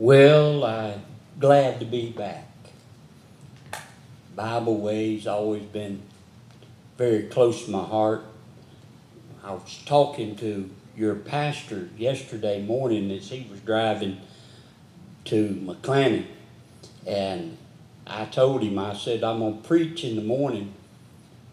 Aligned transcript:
Well, 0.00 0.64
I'm 0.64 1.02
glad 1.38 1.78
to 1.80 1.84
be 1.84 2.08
back. 2.08 2.48
Bible 4.34 4.78
Way's 4.78 5.26
always 5.26 5.64
been 5.64 6.00
very 6.96 7.24
close 7.24 7.66
to 7.66 7.70
my 7.70 7.84
heart. 7.84 8.24
I 9.44 9.52
was 9.52 9.82
talking 9.84 10.36
to 10.36 10.70
your 10.96 11.16
pastor 11.16 11.90
yesterday 11.98 12.62
morning 12.62 13.10
as 13.10 13.28
he 13.28 13.46
was 13.50 13.60
driving 13.60 14.22
to 15.26 15.48
McClanny, 15.48 16.24
and 17.06 17.58
I 18.06 18.24
told 18.24 18.62
him, 18.62 18.78
I 18.78 18.94
said, 18.94 19.22
I'm 19.22 19.40
going 19.40 19.60
to 19.60 19.68
preach 19.68 20.02
in 20.02 20.16
the 20.16 20.22
morning 20.22 20.72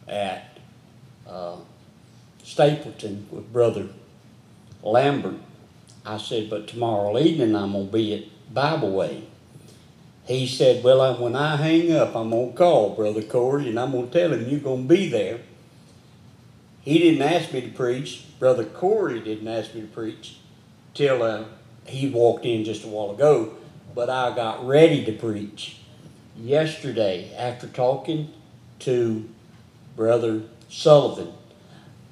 at 0.07 0.57
uh, 1.27 1.57
Stapleton 2.45 3.27
with 3.29 3.51
Brother 3.51 3.89
Lambert. 4.81 5.35
I 6.05 6.17
said, 6.17 6.49
but 6.49 6.69
tomorrow 6.69 7.19
evening 7.19 7.53
I'm 7.53 7.73
going 7.73 7.87
to 7.87 7.91
be 7.91 8.13
at 8.13 8.36
Bible 8.53 8.91
Way. 8.91 9.23
He 10.25 10.45
said, 10.45 10.83
well, 10.83 10.99
I, 10.99 11.11
when 11.11 11.35
I 11.35 11.55
hang 11.55 11.93
up, 11.93 12.15
I'm 12.15 12.31
going 12.31 12.51
to 12.51 12.57
call 12.57 12.95
Brother 12.95 13.21
Corey 13.21 13.69
and 13.69 13.79
I'm 13.79 13.91
going 13.91 14.09
to 14.09 14.19
tell 14.19 14.33
him 14.33 14.47
you're 14.47 14.59
going 14.59 14.87
to 14.87 14.93
be 14.93 15.07
there. 15.07 15.39
He 16.81 16.99
didn't 16.99 17.21
ask 17.21 17.53
me 17.53 17.61
to 17.61 17.69
preach. 17.69 18.25
Brother 18.39 18.65
Corey 18.65 19.21
didn't 19.21 19.47
ask 19.47 19.73
me 19.73 19.81
to 19.81 19.87
preach 19.87 20.37
till 20.93 21.23
uh, 21.23 21.45
he 21.85 22.09
walked 22.09 22.45
in 22.45 22.65
just 22.65 22.83
a 22.83 22.87
while 22.87 23.11
ago. 23.11 23.53
But 23.95 24.09
I 24.09 24.35
got 24.35 24.65
ready 24.67 25.05
to 25.05 25.11
preach 25.13 25.77
yesterday 26.37 27.33
after 27.35 27.67
talking 27.67 28.33
to 28.79 29.29
Brother 29.95 30.43
Sullivan. 30.69 31.33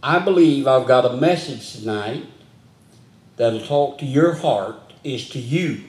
I 0.02 0.20
believe 0.20 0.68
I've 0.68 0.88
got 0.88 1.06
a 1.06 1.18
message 1.18 1.74
tonight 1.74 2.26
that'll 3.38 3.62
talk 3.62 3.98
to 4.00 4.06
your 4.06 4.36
heart, 4.36 4.94
is 5.04 5.30
to 5.30 5.40
you, 5.40 5.84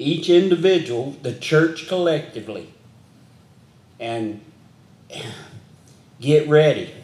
each 0.00 0.30
individual, 0.30 1.14
the 1.22 1.34
church 1.34 1.86
collectively. 1.86 2.72
And 4.00 4.40
get 6.20 6.48
ready. 6.48 6.94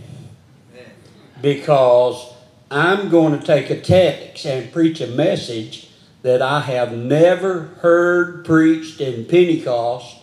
Because 1.42 2.33
I'm 2.70 3.11
going 3.11 3.39
to 3.39 3.47
take 3.47 3.69
a 3.69 3.78
text 3.78 4.47
and 4.47 4.72
preach 4.72 5.02
a 5.02 5.06
message 5.06 5.91
that 6.22 6.41
I 6.41 6.61
have 6.61 6.92
never 6.92 7.64
heard 7.80 8.47
preached 8.47 9.02
in 9.02 9.27
Pentecost 9.27 10.17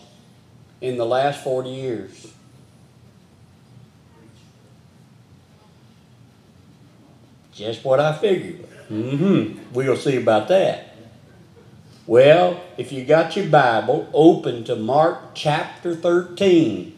in 0.80 0.96
the 0.96 1.06
last 1.06 1.44
40 1.44 1.70
years. 1.70 2.32
Just 7.54 7.84
what 7.84 8.00
I 8.00 8.18
figured. 8.18 8.66
Mm-hmm. 8.90 9.72
We'll 9.72 9.96
see 9.96 10.16
about 10.16 10.48
that. 10.48 10.93
Well, 12.06 12.62
if 12.76 12.92
you 12.92 13.02
got 13.02 13.34
your 13.34 13.46
Bible, 13.46 14.10
open 14.12 14.64
to 14.64 14.76
Mark 14.76 15.30
chapter 15.32 15.96
13, 15.96 16.94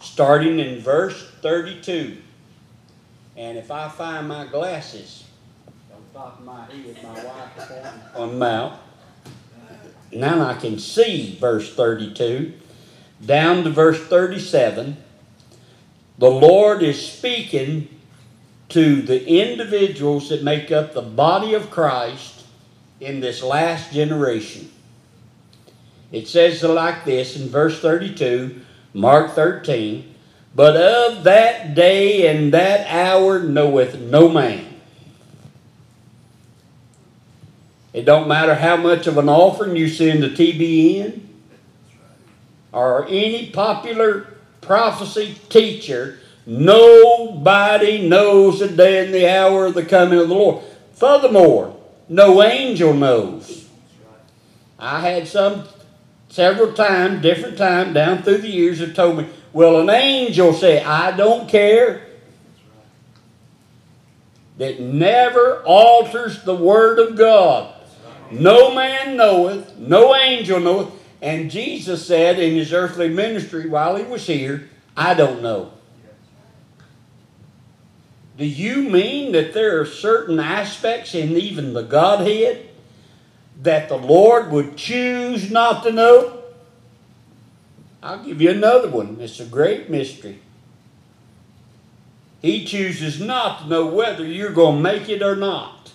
starting 0.00 0.60
in 0.60 0.78
verse 0.78 1.28
32. 1.42 2.18
And 3.36 3.58
if 3.58 3.72
I 3.72 3.88
find 3.88 4.28
my 4.28 4.46
glasses 4.46 5.24
on 5.92 6.00
top 6.14 6.38
of 6.38 6.44
my 6.44 6.64
head, 6.66 6.96
my 7.02 7.24
wife 7.24 8.14
on 8.14 8.40
out. 8.40 8.78
Now 10.12 10.42
I 10.42 10.54
can 10.54 10.78
see 10.78 11.36
verse 11.40 11.74
32 11.74 12.52
down 13.24 13.64
to 13.64 13.70
verse 13.70 14.00
37. 14.06 14.96
The 16.18 16.30
Lord 16.30 16.84
is 16.84 17.04
speaking 17.04 17.88
to 18.68 19.02
the 19.02 19.26
individuals 19.26 20.28
that 20.28 20.44
make 20.44 20.70
up 20.70 20.94
the 20.94 21.02
body 21.02 21.52
of 21.52 21.68
Christ 21.68 22.35
in 23.00 23.20
this 23.20 23.42
last 23.42 23.92
generation. 23.92 24.70
It 26.12 26.28
says 26.28 26.62
like 26.62 27.04
this 27.04 27.36
in 27.36 27.48
verse 27.48 27.80
32, 27.80 28.60
Mark 28.94 29.32
13, 29.32 30.14
but 30.54 30.76
of 30.76 31.24
that 31.24 31.74
day 31.74 32.28
and 32.28 32.52
that 32.54 32.86
hour 32.88 33.40
knoweth 33.40 33.98
no 33.98 34.28
man. 34.28 34.74
It 37.92 38.04
don't 38.04 38.28
matter 38.28 38.54
how 38.54 38.76
much 38.76 39.06
of 39.06 39.18
an 39.18 39.28
offering 39.28 39.76
you 39.76 39.88
send 39.88 40.22
to 40.22 40.28
TBN 40.28 41.20
or 42.72 43.06
any 43.08 43.50
popular 43.50 44.36
prophecy 44.60 45.36
teacher 45.48 46.18
Nobody 46.46 48.06
knows 48.06 48.60
the 48.60 48.68
day 48.68 49.04
and 49.04 49.12
the 49.12 49.28
hour 49.28 49.66
of 49.66 49.74
the 49.74 49.84
coming 49.84 50.20
of 50.20 50.28
the 50.28 50.34
Lord. 50.34 50.64
Furthermore, 50.92 51.75
no 52.08 52.42
angel 52.42 52.94
knows. 52.94 53.68
I 54.78 55.00
had 55.00 55.26
some 55.26 55.64
several 56.28 56.72
times, 56.72 57.22
different 57.22 57.56
times 57.56 57.94
down 57.94 58.22
through 58.22 58.38
the 58.38 58.50
years 58.50 58.80
have 58.80 58.94
told 58.94 59.18
me, 59.18 59.28
well, 59.52 59.80
an 59.80 59.90
angel 59.90 60.52
say, 60.52 60.82
I 60.82 61.16
don't 61.16 61.48
care. 61.48 62.02
That 64.58 64.80
never 64.80 65.62
alters 65.64 66.42
the 66.44 66.54
word 66.54 66.98
of 66.98 67.16
God. 67.16 67.74
No 68.30 68.74
man 68.74 69.16
knoweth, 69.16 69.76
no 69.78 70.14
angel 70.14 70.60
knoweth. 70.60 70.92
And 71.22 71.50
Jesus 71.50 72.06
said 72.06 72.38
in 72.38 72.54
his 72.54 72.72
earthly 72.72 73.08
ministry 73.08 73.68
while 73.68 73.96
he 73.96 74.04
was 74.04 74.26
here, 74.26 74.68
I 74.96 75.14
don't 75.14 75.42
know. 75.42 75.72
Do 78.36 78.44
you 78.44 78.82
mean 78.82 79.32
that 79.32 79.54
there 79.54 79.80
are 79.80 79.86
certain 79.86 80.38
aspects 80.38 81.14
in 81.14 81.36
even 81.36 81.72
the 81.72 81.82
Godhead 81.82 82.68
that 83.62 83.88
the 83.88 83.96
Lord 83.96 84.50
would 84.50 84.76
choose 84.76 85.50
not 85.50 85.82
to 85.84 85.92
know? 85.92 86.42
I'll 88.02 88.22
give 88.22 88.40
you 88.40 88.50
another 88.50 88.90
one. 88.90 89.16
It's 89.20 89.40
a 89.40 89.46
great 89.46 89.88
mystery. 89.88 90.40
He 92.42 92.64
chooses 92.66 93.20
not 93.20 93.62
to 93.62 93.68
know 93.68 93.86
whether 93.86 94.24
you're 94.24 94.52
going 94.52 94.76
to 94.76 94.82
make 94.82 95.08
it 95.08 95.22
or 95.22 95.34
not. 95.34 95.92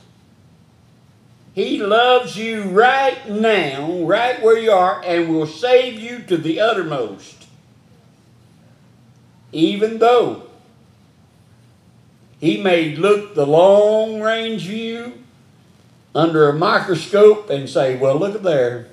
He 1.53 1.77
loves 1.77 2.37
you 2.37 2.63
right 2.63 3.29
now, 3.29 4.03
right 4.03 4.41
where 4.41 4.57
you 4.57 4.71
are, 4.71 5.01
and 5.05 5.29
will 5.29 5.47
save 5.47 5.99
you 5.99 6.19
to 6.23 6.37
the 6.37 6.59
uttermost. 6.59 7.47
Even 9.51 9.99
though 9.99 10.47
he 12.41 12.57
may 12.57 12.95
look 12.95 13.35
the 13.35 13.45
long 13.45 14.19
range 14.19 14.65
view 14.65 15.13
under 16.15 16.49
a 16.49 16.53
microscope 16.53 17.51
and 17.51 17.69
say, 17.69 17.95
well, 17.95 18.17
look 18.17 18.33
at 18.33 18.41
there. 18.41 18.87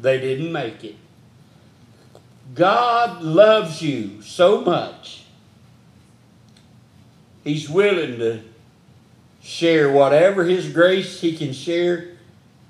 They 0.00 0.18
didn't 0.18 0.50
make 0.50 0.82
it. 0.82 0.96
God 2.52 3.22
loves 3.22 3.80
you 3.80 4.20
so 4.22 4.62
much. 4.62 5.22
He's 7.44 7.70
willing 7.70 8.18
to 8.18 8.40
share 9.40 9.90
whatever 9.92 10.42
His 10.42 10.72
grace 10.72 11.20
He 11.20 11.36
can 11.36 11.52
share 11.52 12.08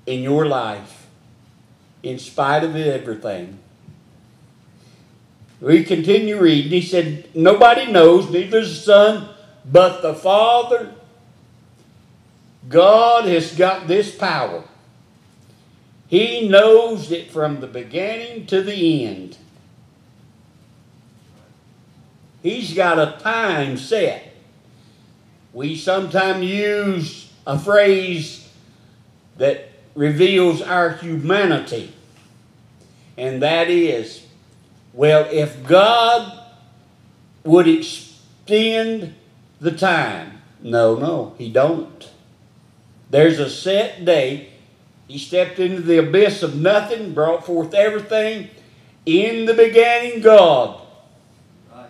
in 0.05 0.21
your 0.21 0.45
life, 0.45 1.07
in 2.03 2.19
spite 2.19 2.63
of 2.63 2.75
everything. 2.75 3.57
We 5.59 5.83
continue 5.83 6.39
reading. 6.39 6.71
He 6.71 6.81
said, 6.81 7.35
Nobody 7.35 7.91
knows, 7.91 8.29
neither 8.29 8.61
the 8.61 8.67
Son 8.67 9.29
but 9.65 10.01
the 10.01 10.13
Father, 10.13 10.93
God 12.67 13.25
has 13.25 13.55
got 13.55 13.87
this 13.87 14.15
power. 14.15 14.63
He 16.07 16.47
knows 16.47 17.11
it 17.11 17.31
from 17.31 17.61
the 17.61 17.67
beginning 17.67 18.45
to 18.47 18.61
the 18.61 19.05
end. 19.05 19.37
He's 22.43 22.73
got 22.73 22.99
a 22.99 23.21
time 23.21 23.77
set. 23.77 24.35
We 25.53 25.75
sometimes 25.75 26.43
use 26.45 27.31
a 27.45 27.57
phrase 27.57 28.49
that 29.37 29.69
reveals 29.95 30.61
our 30.61 30.91
humanity, 30.91 31.93
and 33.17 33.41
that 33.41 33.69
is 33.69 34.25
well, 34.93 35.27
if 35.31 35.65
God 35.65 36.37
would 37.43 37.67
extend 37.67 39.15
the 39.61 39.71
time. 39.71 40.41
No, 40.59 40.95
no, 40.95 41.35
he 41.37 41.49
don't. 41.49 42.09
There's 43.09 43.39
a 43.39 43.49
set 43.49 44.03
day. 44.03 44.49
He 45.07 45.17
stepped 45.17 45.59
into 45.59 45.81
the 45.81 45.99
abyss 45.99 46.43
of 46.43 46.55
nothing, 46.55 47.13
brought 47.13 47.45
forth 47.45 47.73
everything. 47.73 48.49
In 49.05 49.45
the 49.45 49.53
beginning, 49.53 50.21
God. 50.21 50.81
Right. 51.71 51.89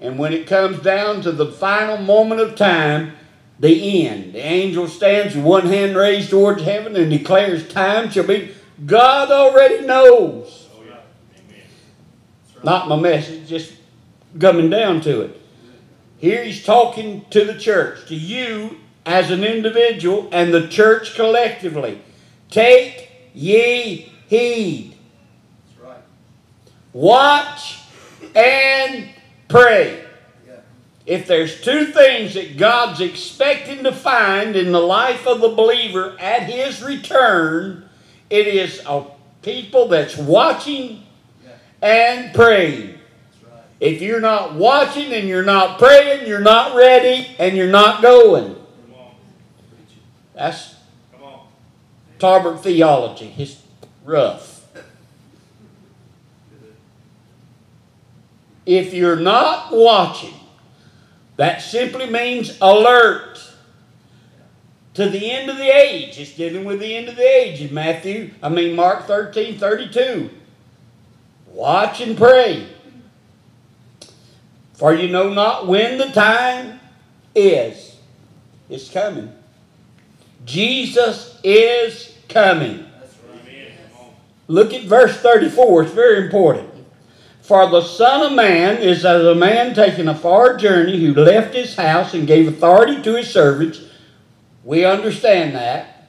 And 0.00 0.18
when 0.18 0.32
it 0.32 0.46
comes 0.46 0.80
down 0.80 1.22
to 1.22 1.32
the 1.32 1.50
final 1.50 1.98
moment 1.98 2.40
of 2.40 2.56
time, 2.56 3.12
the 3.60 4.06
end, 4.06 4.34
the 4.34 4.44
angel 4.44 4.86
stands 4.86 5.34
with 5.34 5.44
one 5.44 5.66
hand 5.66 5.96
raised 5.96 6.30
towards 6.30 6.62
heaven 6.62 6.96
and 6.96 7.10
declares, 7.10 7.68
Time 7.68 8.10
shall 8.10 8.26
be. 8.26 8.54
God 8.86 9.30
already 9.30 9.84
knows. 9.84 10.68
Oh, 10.72 10.82
yeah. 10.84 10.94
right. 12.54 12.64
Not 12.64 12.88
my 12.88 12.96
message, 12.96 13.48
just 13.48 13.72
coming 14.38 14.70
down 14.70 15.00
to 15.02 15.22
it. 15.22 15.37
Here 16.18 16.42
he's 16.42 16.64
talking 16.64 17.24
to 17.30 17.44
the 17.44 17.58
church, 17.58 18.06
to 18.08 18.14
you 18.14 18.78
as 19.06 19.30
an 19.30 19.44
individual 19.44 20.28
and 20.32 20.52
the 20.52 20.68
church 20.68 21.14
collectively. 21.14 22.02
Take 22.50 23.10
ye 23.32 24.12
heed. 24.26 24.96
That's 25.76 25.86
right. 25.88 26.02
Watch 26.92 27.78
and 28.34 29.08
pray. 29.46 30.04
Yeah. 30.46 30.54
If 31.06 31.26
there's 31.26 31.60
two 31.60 31.86
things 31.86 32.34
that 32.34 32.56
God's 32.56 33.00
expecting 33.00 33.84
to 33.84 33.92
find 33.92 34.56
in 34.56 34.72
the 34.72 34.80
life 34.80 35.26
of 35.26 35.40
the 35.40 35.50
believer 35.50 36.16
at 36.18 36.42
his 36.42 36.82
return, 36.82 37.88
it 38.28 38.46
is 38.48 38.82
a 38.86 39.04
people 39.42 39.88
that's 39.88 40.16
watching 40.16 41.04
Yeah. 41.44 41.52
and 41.80 42.34
praying. 42.34 42.97
If 43.80 44.02
you're 44.02 44.20
not 44.20 44.54
watching 44.54 45.12
and 45.12 45.28
you're 45.28 45.44
not 45.44 45.78
praying, 45.78 46.26
you're 46.26 46.40
not 46.40 46.74
ready 46.76 47.28
and 47.38 47.56
you're 47.56 47.70
not 47.70 48.02
going. 48.02 48.56
That's. 50.34 50.74
Tolbert 52.18 52.60
theology. 52.60 53.32
It's 53.38 53.62
rough. 54.04 54.66
If 58.66 58.92
you're 58.92 59.16
not 59.16 59.72
watching, 59.72 60.34
that 61.36 61.62
simply 61.62 62.10
means 62.10 62.58
alert 62.60 63.40
to 64.94 65.08
the 65.08 65.30
end 65.30 65.48
of 65.48 65.56
the 65.56 65.68
age. 65.68 66.18
It's 66.18 66.34
dealing 66.34 66.64
with 66.64 66.80
the 66.80 66.96
end 66.96 67.08
of 67.08 67.14
the 67.14 67.22
age 67.22 67.60
in 67.60 67.72
Matthew, 67.72 68.32
I 68.42 68.48
mean 68.48 68.74
Mark 68.74 69.06
13, 69.06 69.56
32. 69.56 70.28
Watch 71.46 72.00
and 72.00 72.18
pray. 72.18 72.66
For 74.78 74.94
you 74.94 75.08
know 75.08 75.34
not 75.34 75.66
when 75.66 75.98
the 75.98 76.06
time 76.06 76.78
is. 77.34 77.96
It's 78.70 78.88
coming. 78.88 79.32
Jesus 80.44 81.36
is 81.42 82.16
coming. 82.28 82.86
Look 84.46 84.72
at 84.72 84.84
verse 84.84 85.18
34. 85.18 85.82
It's 85.82 85.92
very 85.92 86.24
important. 86.24 86.70
For 87.42 87.68
the 87.68 87.82
Son 87.82 88.24
of 88.24 88.32
Man 88.34 88.80
is 88.80 89.04
as 89.04 89.24
a 89.24 89.34
man 89.34 89.74
taking 89.74 90.06
a 90.06 90.14
far 90.14 90.56
journey 90.56 91.04
who 91.04 91.12
left 91.12 91.56
his 91.56 91.74
house 91.74 92.14
and 92.14 92.28
gave 92.28 92.46
authority 92.46 93.02
to 93.02 93.16
his 93.16 93.32
servants. 93.32 93.80
We 94.62 94.84
understand 94.84 95.56
that. 95.56 96.08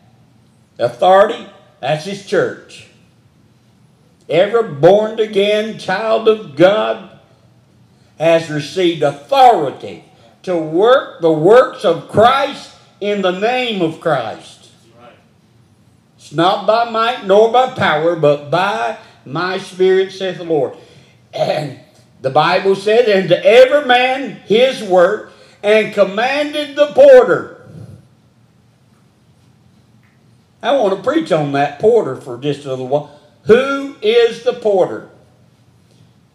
Authority, 0.78 1.48
that's 1.80 2.06
his 2.06 2.24
church. 2.24 2.88
Every 4.30 4.76
born 4.76 5.20
again 5.20 5.80
child 5.80 6.28
of 6.28 6.56
God 6.56 7.09
has 8.20 8.50
received 8.50 9.02
authority 9.02 10.04
to 10.44 10.58
work 10.58 11.22
the 11.22 11.32
works 11.32 11.86
of 11.86 12.10
Christ 12.10 12.76
in 13.00 13.22
the 13.22 13.40
name 13.40 13.82
of 13.82 14.02
Christ. 14.02 14.70
It's 16.18 16.34
not 16.34 16.68
by 16.68 16.90
might 16.90 17.26
nor 17.26 17.52
by 17.52 17.70
power, 17.72 18.16
but 18.16 18.52
by 18.52 18.98
my 19.26 19.58
spirit, 19.58 20.12
saith 20.12 20.38
the 20.38 20.44
Lord. 20.44 20.76
And 21.34 21.80
the 22.22 22.30
Bible 22.30 22.76
said, 22.76 23.08
And 23.08 23.30
to 23.30 23.46
every 23.46 23.86
man 23.88 24.32
his 24.46 24.84
work, 24.84 25.32
and 25.64 25.94
commanded 25.94 26.76
the 26.76 26.88
porter. 26.88 27.68
I 30.62 30.76
want 30.76 30.98
to 30.98 31.04
preach 31.10 31.32
on 31.32 31.54
that 31.54 31.80
porter 31.80 32.16
for 32.16 32.38
just 32.38 32.66
a 32.66 32.70
little 32.70 32.88
while. 32.88 33.20
Who 33.44 33.96
is 34.02 34.44
the 34.44 34.54
porter? 34.54 35.09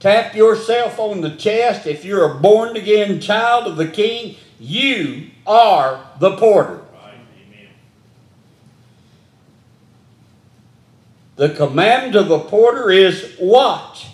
Tap 0.05 0.35
yourself 0.35 0.99
on 0.99 1.23
the 1.23 1.31
chest. 1.31 1.87
If 1.87 2.05
you're 2.05 2.31
a 2.31 2.35
born 2.35 2.77
again 2.77 3.23
child 3.23 3.67
of 3.67 3.79
the 3.79 3.89
King, 3.89 4.37
you 4.61 5.31
are 5.47 5.99
the 6.21 6.37
porter. 6.37 6.83
The 11.37 11.49
command 11.49 12.17
of 12.17 12.29
the 12.29 12.39
porter 12.39 12.91
is 12.91 13.35
watch. 13.41 14.09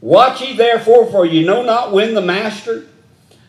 Watch 0.00 0.40
ye 0.40 0.56
therefore, 0.56 1.10
for 1.10 1.26
you 1.26 1.44
know 1.44 1.64
not 1.64 1.90
when 1.90 2.14
the 2.14 2.22
master 2.22 2.86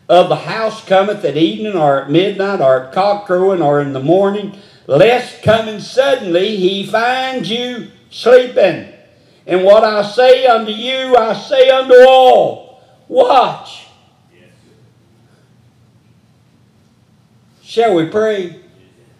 of 0.08 0.28
the 0.28 0.34
house 0.34 0.84
cometh 0.84 1.24
at 1.24 1.36
evening, 1.36 1.76
or 1.76 2.02
at 2.02 2.10
midnight, 2.10 2.60
or 2.60 2.86
at 2.86 2.92
cock 2.92 3.26
crowing, 3.26 3.62
or 3.62 3.80
in 3.80 3.92
the 3.92 4.00
morning, 4.00 4.58
lest 4.88 5.40
coming 5.44 5.78
suddenly 5.78 6.56
he 6.56 6.84
find 6.84 7.46
you 7.46 7.92
sleeping. 8.10 8.93
And 9.46 9.62
what 9.62 9.84
I 9.84 10.02
say 10.02 10.46
unto 10.46 10.72
you, 10.72 11.16
I 11.16 11.34
say 11.34 11.68
unto 11.68 11.94
all 12.08 12.82
watch. 13.08 13.86
Shall 17.62 17.94
we 17.94 18.06
pray? 18.06 18.60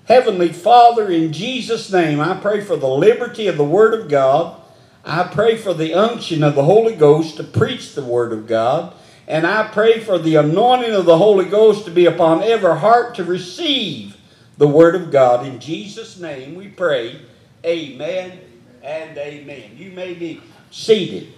Heavenly 0.07 0.53
Father, 0.53 1.11
in 1.11 1.33
Jesus' 1.33 1.93
name, 1.93 2.21
I 2.21 2.35
pray 2.35 2.61
for 2.61 2.77
the 2.77 2.89
liberty 2.89 3.49
of 3.49 3.57
the 3.57 3.65
Word 3.65 3.99
of 3.99 4.09
God. 4.09 4.61
I 5.05 5.25
pray 5.25 5.57
for 5.57 5.75
the 5.75 5.95
unction 5.95 6.43
of 6.43 6.55
the 6.55 6.65
Holy 6.65 6.95
Ghost 6.95 7.37
to 7.37 7.45
preach 7.45 7.95
the 7.95 8.05
Word 8.05 8.33
of 8.33 8.47
God. 8.47 8.95
And 9.27 9.47
I 9.47 9.69
pray 9.69 10.01
for 10.01 10.19
the 10.19 10.37
anointing 10.37 10.93
of 10.93 11.07
the 11.07 11.19
Holy 11.19 11.47
Ghost 11.47 11.85
to 11.87 11.91
be 11.91 12.07
upon 12.07 12.43
every 12.43 12.79
heart 12.79 13.15
to 13.17 13.25
receive 13.25 14.17
the 14.57 14.69
Word 14.69 14.95
of 14.95 15.11
God. 15.11 15.47
In 15.47 15.59
Jesus' 15.59 16.19
name 16.19 16.55
we 16.55 16.69
pray. 16.69 17.21
Amen 17.65 18.54
and 18.85 19.17
amen. 19.17 19.73
You 19.77 19.91
may 19.93 20.15
be 20.15 20.41
seated. 20.71 21.33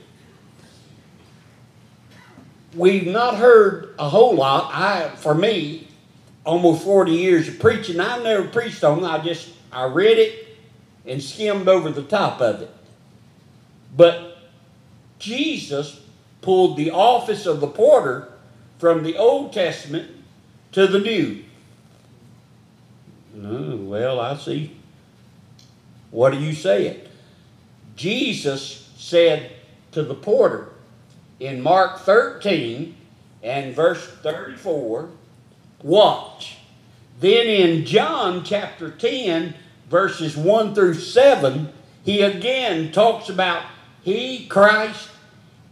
We've 2.75 3.07
not 3.07 3.37
heard 3.37 3.95
a 3.99 4.09
whole 4.09 4.35
lot. 4.35 4.71
I, 4.75 5.09
for 5.17 5.35
me, 5.35 5.89
almost 6.45 6.85
40 6.85 7.13
years 7.13 7.49
of 7.49 7.59
preaching. 7.59 8.01
I 8.01 8.23
never 8.23 8.47
preached 8.49 8.85
on 8.85 8.99
it. 8.99 9.07
I 9.07 9.19
just 9.19 9.51
I 9.73 9.85
read 9.85 10.19
it 10.19 10.59
and 11.07 11.23
skimmed 11.23 11.69
over 11.69 11.91
the 11.91 12.03
top 12.03 12.41
of 12.41 12.63
it. 12.63 12.71
But 13.97 14.39
Jesus 15.19 16.01
pulled 16.43 16.77
the 16.77 16.91
office 16.91 17.47
of 17.47 17.61
the 17.61 17.67
porter 17.67 18.33
from 18.79 19.05
the 19.05 19.17
Old 19.17 19.53
Testament 19.53 20.11
to 20.73 20.87
the 20.87 20.99
New. 20.99 21.45
Oh, 23.43 23.77
well, 23.77 24.21
I 24.21 24.37
see. 24.37 24.77
What 26.11 26.33
do 26.33 26.39
you 26.39 26.53
say 26.53 26.87
it? 26.87 27.06
Jesus 27.97 28.91
said 28.97 29.53
to 29.93 30.03
the 30.03 30.15
porter 30.15 30.69
in 31.41 31.63
Mark 31.63 32.01
13 32.01 32.95
and 33.43 33.75
verse 33.75 34.07
34, 34.23 35.09
watch. 35.83 36.59
Then 37.21 37.47
in 37.47 37.87
John 37.87 38.45
chapter 38.45 38.91
10, 38.91 39.55
verses 39.89 40.37
1 40.37 40.75
through 40.75 40.95
7, 40.95 41.73
he 42.05 42.23
again 42.23 42.93
talks 42.93 43.29
about 43.29 43.65
he, 44.03 44.47
Christ, 44.47 45.09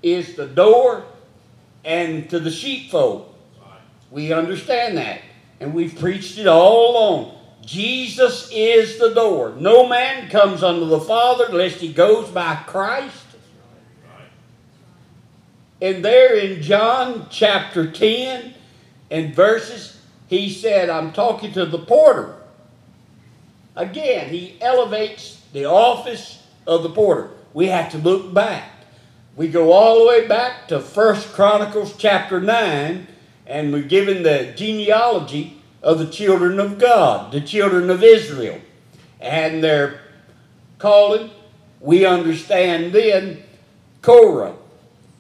is 0.03 0.35
the 0.35 0.47
door 0.47 1.05
and 1.85 2.29
to 2.31 2.41
the 2.41 2.51
sheepfold. 2.51 3.33
We 4.11 4.33
understand 4.33 4.97
that. 4.97 5.21
And 5.61 5.73
we've 5.73 5.99
preached 5.99 6.39
it 6.39 6.47
all 6.47 6.91
along. 6.91 7.39
Jesus 7.65 8.51
is 8.53 8.99
the 8.99 9.15
door. 9.15 9.55
No 9.59 9.89
man 9.89 10.29
comes 10.29 10.63
unto 10.63 10.87
the 10.87 11.01
Father 11.01 11.47
unless 11.49 11.81
he 11.81 11.93
goes 11.93 12.29
by 12.29 12.57
Christ. 12.67 13.25
And 15.81 16.05
there 16.05 16.35
in 16.35 16.63
John 16.63 17.27
chapter 17.31 17.91
10 17.91 18.55
and 19.11 19.35
verses, 19.35 20.01
he 20.29 20.51
said, 20.51 20.89
I'm 20.89 21.13
talking 21.13 21.53
to 21.53 21.67
the 21.67 21.79
porter. 21.79 22.37
Again, 23.77 24.29
he 24.29 24.57
elevates 24.61 25.43
the 25.53 25.65
office 25.65 26.43
of 26.67 26.83
the 26.83 26.91
porter. 26.91 27.31
We 27.53 27.67
have 27.67 27.91
to 27.93 27.99
look 27.99 28.33
back. 28.33 28.71
We 29.37 29.49
go 29.49 29.73
all 29.73 29.99
the 29.99 30.07
way 30.07 30.29
back 30.29 30.69
to 30.69 30.81
First 30.81 31.33
Chronicles 31.33 31.97
chapter 31.97 32.41
9, 32.41 33.07
and 33.47 33.73
we're 33.73 33.83
given 33.83 34.23
the 34.23 34.53
genealogy 34.57 35.61
of 35.85 35.99
the 35.99 36.07
children 36.07 36.59
of 36.59 36.79
God, 36.79 37.31
the 37.31 37.43
children 37.43 37.91
of 37.91 38.03
Israel. 38.03 38.59
And 39.21 39.63
their 39.63 40.01
calling, 40.79 41.31
we 41.79 42.07
understand 42.07 42.95
then 42.95 43.43
Korah. 44.01 44.57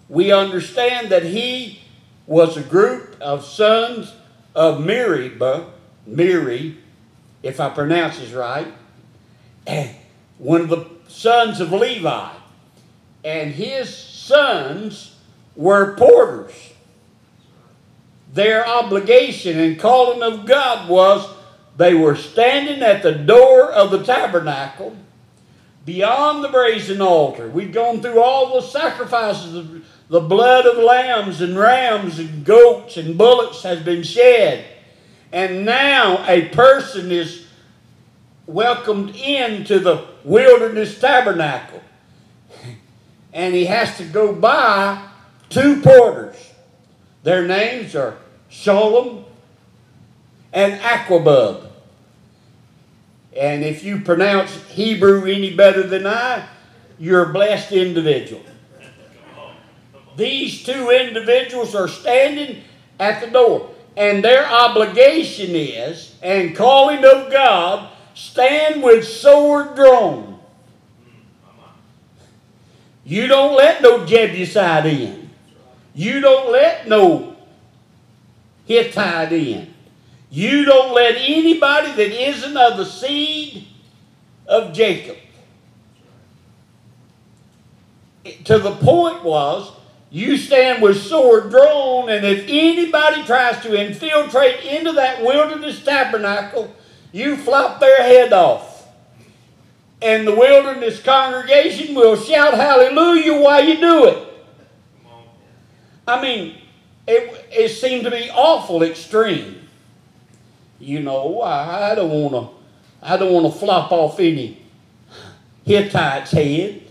We 0.08 0.32
understand 0.32 1.10
that 1.10 1.24
he 1.24 1.80
was 2.26 2.56
a 2.56 2.62
group 2.62 3.16
of 3.20 3.44
sons 3.44 4.14
of 4.54 4.84
Meribah, 4.84 5.70
Miri, 6.06 6.78
if 7.42 7.60
I 7.60 7.68
pronounce 7.68 8.18
this 8.18 8.32
right, 8.32 8.68
and 9.66 9.90
one 10.38 10.62
of 10.62 10.68
the 10.70 10.86
sons 11.08 11.60
of 11.60 11.72
Levi. 11.72 12.30
And 13.22 13.52
his 13.52 13.94
sons 13.94 15.16
were 15.56 15.94
porters. 15.96 16.73
Their 18.34 18.66
obligation 18.66 19.58
and 19.58 19.78
calling 19.78 20.22
of 20.22 20.44
God 20.44 20.88
was 20.88 21.28
they 21.76 21.94
were 21.94 22.16
standing 22.16 22.82
at 22.82 23.02
the 23.02 23.12
door 23.12 23.72
of 23.72 23.90
the 23.90 24.02
tabernacle. 24.04 24.96
beyond 25.84 26.42
the 26.42 26.48
brazen 26.48 27.00
altar. 27.02 27.48
We've 27.48 27.72
gone 27.72 28.00
through 28.00 28.20
all 28.22 28.54
the 28.54 28.66
sacrifices. 28.66 29.54
Of, 29.54 29.84
the 30.08 30.20
blood 30.20 30.66
of 30.66 30.78
lambs 30.78 31.40
and 31.40 31.58
rams 31.58 32.18
and 32.18 32.44
goats 32.44 32.96
and 32.96 33.16
bullocks 33.16 33.62
has 33.62 33.82
been 33.82 34.02
shed. 34.02 34.64
And 35.32 35.64
now 35.64 36.24
a 36.28 36.48
person 36.48 37.10
is 37.10 37.46
welcomed 38.46 39.16
into 39.16 39.78
the 39.78 40.06
wilderness 40.22 40.98
tabernacle. 41.00 41.82
And 43.32 43.54
he 43.54 43.66
has 43.66 43.96
to 43.98 44.04
go 44.04 44.32
by 44.32 45.06
two 45.48 45.80
porters. 45.82 46.36
Their 47.24 47.46
names 47.46 47.96
are 47.96 48.16
Shalom 48.54 49.24
and 50.52 50.80
Aquabub. 50.80 51.66
And 53.36 53.64
if 53.64 53.82
you 53.82 54.00
pronounce 54.00 54.54
Hebrew 54.70 55.26
any 55.26 55.54
better 55.54 55.82
than 55.82 56.06
I, 56.06 56.46
you're 56.98 57.30
a 57.30 57.32
blessed 57.32 57.72
individual. 57.72 58.42
These 60.16 60.62
two 60.62 60.90
individuals 60.90 61.74
are 61.74 61.88
standing 61.88 62.62
at 63.00 63.20
the 63.20 63.26
door. 63.26 63.70
And 63.96 64.22
their 64.22 64.46
obligation 64.46 65.50
is, 65.50 66.14
and 66.22 66.54
calling 66.54 67.04
of 67.04 67.32
God, 67.32 67.90
stand 68.14 68.84
with 68.84 69.04
sword 69.04 69.74
drawn. 69.74 70.38
You 73.04 73.26
don't 73.26 73.56
let 73.56 73.82
no 73.82 74.06
Jebusite 74.06 74.86
in. 74.86 75.30
You 75.92 76.20
don't 76.20 76.52
let 76.52 76.88
no 76.88 77.33
Hittite 78.66 79.32
in. 79.32 79.74
You 80.30 80.64
don't 80.64 80.94
let 80.94 81.16
anybody 81.16 81.92
that 81.92 82.28
isn't 82.28 82.56
of 82.56 82.76
the 82.76 82.84
seed 82.84 83.68
of 84.46 84.72
Jacob. 84.72 85.16
To 88.44 88.58
the 88.58 88.74
point 88.76 89.22
was, 89.22 89.70
you 90.10 90.36
stand 90.36 90.82
with 90.82 91.00
sword 91.02 91.50
drawn, 91.50 92.08
and 92.08 92.24
if 92.24 92.46
anybody 92.48 93.22
tries 93.24 93.60
to 93.62 93.78
infiltrate 93.78 94.64
into 94.64 94.92
that 94.92 95.22
wilderness 95.22 95.82
tabernacle, 95.84 96.74
you 97.12 97.36
flop 97.36 97.80
their 97.80 97.98
head 97.98 98.32
off. 98.32 98.88
And 100.00 100.26
the 100.26 100.34
wilderness 100.34 101.02
congregation 101.02 101.94
will 101.94 102.16
shout 102.16 102.54
hallelujah 102.54 103.40
while 103.40 103.64
you 103.64 103.80
do 103.80 104.04
it. 104.06 104.28
I 106.06 106.20
mean, 106.20 106.58
it, 107.06 107.46
it 107.50 107.68
seemed 107.70 108.04
to 108.04 108.10
be 108.10 108.30
awful 108.30 108.82
extreme. 108.82 109.60
You 110.80 111.00
know, 111.00 111.40
I, 111.40 111.92
I 111.92 111.94
don't 111.94 112.10
want 112.10 112.32
to, 112.32 112.54
I 113.02 113.16
don't 113.16 113.32
want 113.32 113.52
to 113.52 113.58
flop 113.58 113.92
off 113.92 114.18
any 114.20 114.62
Hittite's 115.66 116.30
head. 116.30 116.82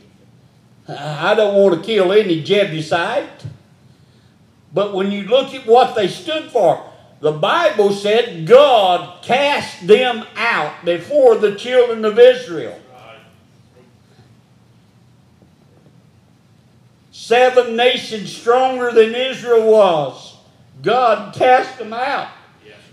I 0.88 1.34
don't 1.36 1.56
want 1.56 1.80
to 1.80 1.86
kill 1.86 2.12
any 2.12 2.44
Jebusite. 2.44 3.46
But 4.74 4.94
when 4.94 5.12
you 5.12 5.24
look 5.24 5.54
at 5.54 5.66
what 5.68 5.96
they 5.96 6.08
stood 6.08 6.52
for, 6.52 6.92
the 7.20 7.32
Bible 7.32 7.92
said 7.92 8.46
God 8.46 9.24
cast 9.24 9.88
them 9.88 10.26
out 10.36 10.84
before 10.84 11.38
the 11.38 11.56
children 11.56 12.04
of 12.04 12.20
Israel. 12.20 12.78
Seven 17.24 17.78
nations 17.78 18.36
stronger 18.36 18.92
than 18.92 19.16
Israel 19.16 19.72
was. 19.72 20.36
God 20.82 21.34
cast 21.34 21.78
them 21.78 21.94
out 21.94 22.28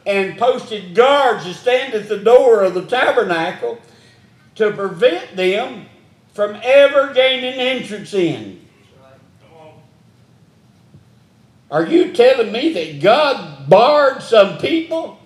and 0.07 0.39
posted 0.39 0.95
guards 0.95 1.47
to 1.47 1.53
stand 1.53 1.95
at 1.95 2.09
the 2.09 2.19
door 2.19 2.63
of 2.63 2.75
the 2.75 2.87
tabernacle 2.87 3.81
to 4.55 4.71
prevent 4.71 5.35
them 5.35 5.87
from 6.33 6.57
ever 6.63 7.13
gaining 7.13 7.59
entrance 7.59 8.15
in. 8.15 8.65
Are 11.69 11.85
you 11.85 12.13
telling 12.13 12.53
me 12.53 12.73
that 12.73 13.03
God 13.03 13.69
barred 13.69 14.23
some 14.23 14.59
people? 14.59 15.19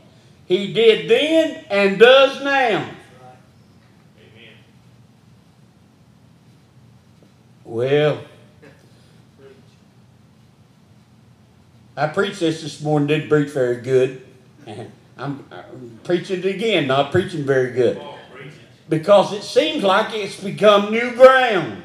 He 0.46 0.72
did 0.72 1.10
then 1.10 1.62
and 1.68 1.98
does 1.98 2.42
now. 2.42 2.88
Well, 7.64 8.24
I 11.96 12.08
preached 12.08 12.40
this 12.40 12.62
this 12.62 12.80
morning, 12.80 13.06
didn't 13.08 13.28
preach 13.28 13.50
very 13.50 13.80
good. 13.80 14.26
I'm, 14.66 15.46
I'm 15.50 16.00
preaching 16.02 16.40
it 16.40 16.46
again, 16.46 16.88
not 16.88 17.12
preaching 17.12 17.44
very 17.44 17.70
good. 17.70 17.98
Come 17.98 18.06
on, 18.06 18.18
preach 18.32 18.46
it. 18.48 18.88
Because 18.88 19.32
it 19.32 19.44
seems 19.44 19.84
like 19.84 20.12
it's 20.12 20.40
become 20.40 20.90
new 20.90 21.12
ground. 21.12 21.82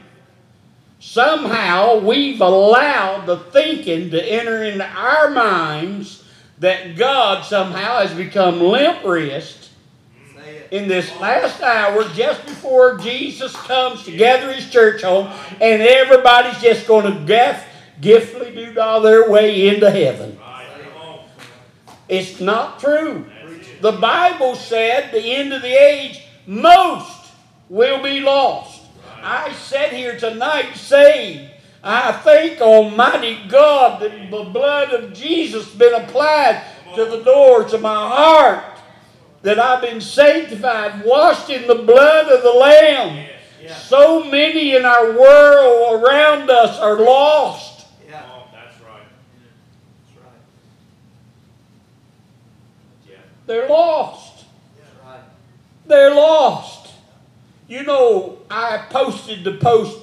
Somehow 1.00 2.00
we've 2.00 2.42
allowed 2.42 3.26
the 3.26 3.38
thinking 3.38 4.10
to 4.10 4.22
enter 4.22 4.64
into 4.64 4.86
our 4.86 5.30
minds 5.30 6.24
that 6.58 6.98
God 6.98 7.46
somehow 7.46 8.00
has 8.00 8.14
become 8.14 8.60
limp 8.60 9.04
wrist 9.06 9.70
in 10.72 10.88
this 10.88 11.16
last 11.20 11.62
hour 11.62 12.04
just 12.10 12.46
before 12.46 12.98
Jesus 12.98 13.56
comes 13.56 14.04
to 14.04 14.16
gather 14.16 14.54
his 14.54 14.70
church 14.70 15.02
home 15.02 15.28
and 15.62 15.82
everybody's 15.82 16.62
just 16.62 16.88
going 16.88 17.12
to 17.12 17.26
gift, 17.26 17.66
giftly 18.02 18.54
do 18.54 18.80
all 18.80 19.02
their 19.02 19.30
way 19.30 19.68
into 19.68 19.90
heaven. 19.90 20.38
Right, 20.40 20.68
come 20.84 21.02
on. 21.02 21.20
It's 22.08 22.40
not 22.40 22.80
true. 22.80 23.26
The 23.82 23.94
Bible 23.94 24.56
said 24.56 25.12
the 25.12 25.22
end 25.22 25.54
of 25.54 25.62
the 25.62 25.74
age, 25.74 26.24
most 26.46 27.32
will 27.70 28.02
be 28.04 28.20
lost. 28.20 28.82
I 29.22 29.54
said 29.54 29.94
here 29.94 30.18
tonight 30.18 30.76
saying, 30.76 31.50
I 31.84 32.12
thank 32.12 32.60
Almighty 32.60 33.40
God 33.48 34.02
that 34.02 34.30
the 34.32 34.44
blood 34.44 34.92
of 34.94 35.14
Jesus 35.14 35.74
been 35.74 35.94
applied 35.94 36.62
to 36.96 37.06
the 37.06 37.24
doors 37.24 37.74
of 37.74 37.82
my 37.82 37.96
heart. 37.96 38.64
That 39.44 39.58
I've 39.60 39.82
been 39.82 40.02
sanctified, 40.02 41.06
washed 41.06 41.50
in 41.50 41.68
the 41.68 41.76
blood 41.76 42.30
of 42.30 42.44
the 42.44 42.52
Lamb. 42.52 43.30
So 43.78 44.24
many 44.24 44.76
in 44.76 44.84
our 44.84 45.12
world 45.18 46.04
around 46.04 46.50
us 46.50 46.78
are 46.80 47.00
lost. 47.00 47.86
Yeah, 48.08 48.22
Come 48.22 48.32
on, 48.32 48.48
that's 48.52 48.82
right. 48.82 49.04
that's 50.08 50.26
right. 50.26 50.34
Yeah. 53.08 53.16
They're 53.50 53.68
lost. 53.68 54.46
They're 55.88 56.14
lost. 56.14 56.88
You 57.68 57.82
know, 57.82 58.38
I 58.48 58.78
posted 58.92 59.44
the 59.44 59.54
post 59.54 59.98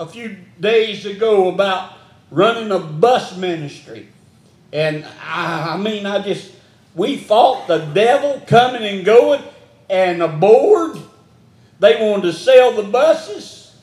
a 0.00 0.06
few 0.06 0.38
days 0.58 1.04
ago 1.04 1.48
about 1.50 1.92
running 2.30 2.72
a 2.72 2.78
bus 2.78 3.36
ministry. 3.36 4.08
And 4.72 5.04
I, 5.22 5.74
I 5.74 5.76
mean, 5.76 6.06
I 6.06 6.22
just, 6.22 6.50
we 6.94 7.18
fought 7.18 7.68
the 7.68 7.80
devil 7.92 8.42
coming 8.46 8.82
and 8.82 9.04
going, 9.04 9.42
and 9.90 10.22
the 10.22 10.28
board, 10.28 10.96
they 11.80 12.00
wanted 12.00 12.22
to 12.22 12.32
sell 12.32 12.72
the 12.72 12.84
buses. 12.84 13.76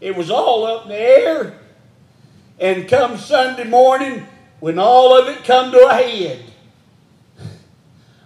It 0.00 0.16
was 0.16 0.30
all 0.30 0.64
up 0.64 0.84
in 0.84 0.88
the 0.88 0.98
air. 0.98 1.58
And 2.58 2.88
come 2.88 3.18
Sunday 3.18 3.64
morning, 3.64 4.26
when 4.58 4.78
all 4.78 5.20
of 5.20 5.28
it 5.28 5.44
come 5.44 5.70
to 5.72 5.86
a 5.86 5.92
head, 5.92 6.44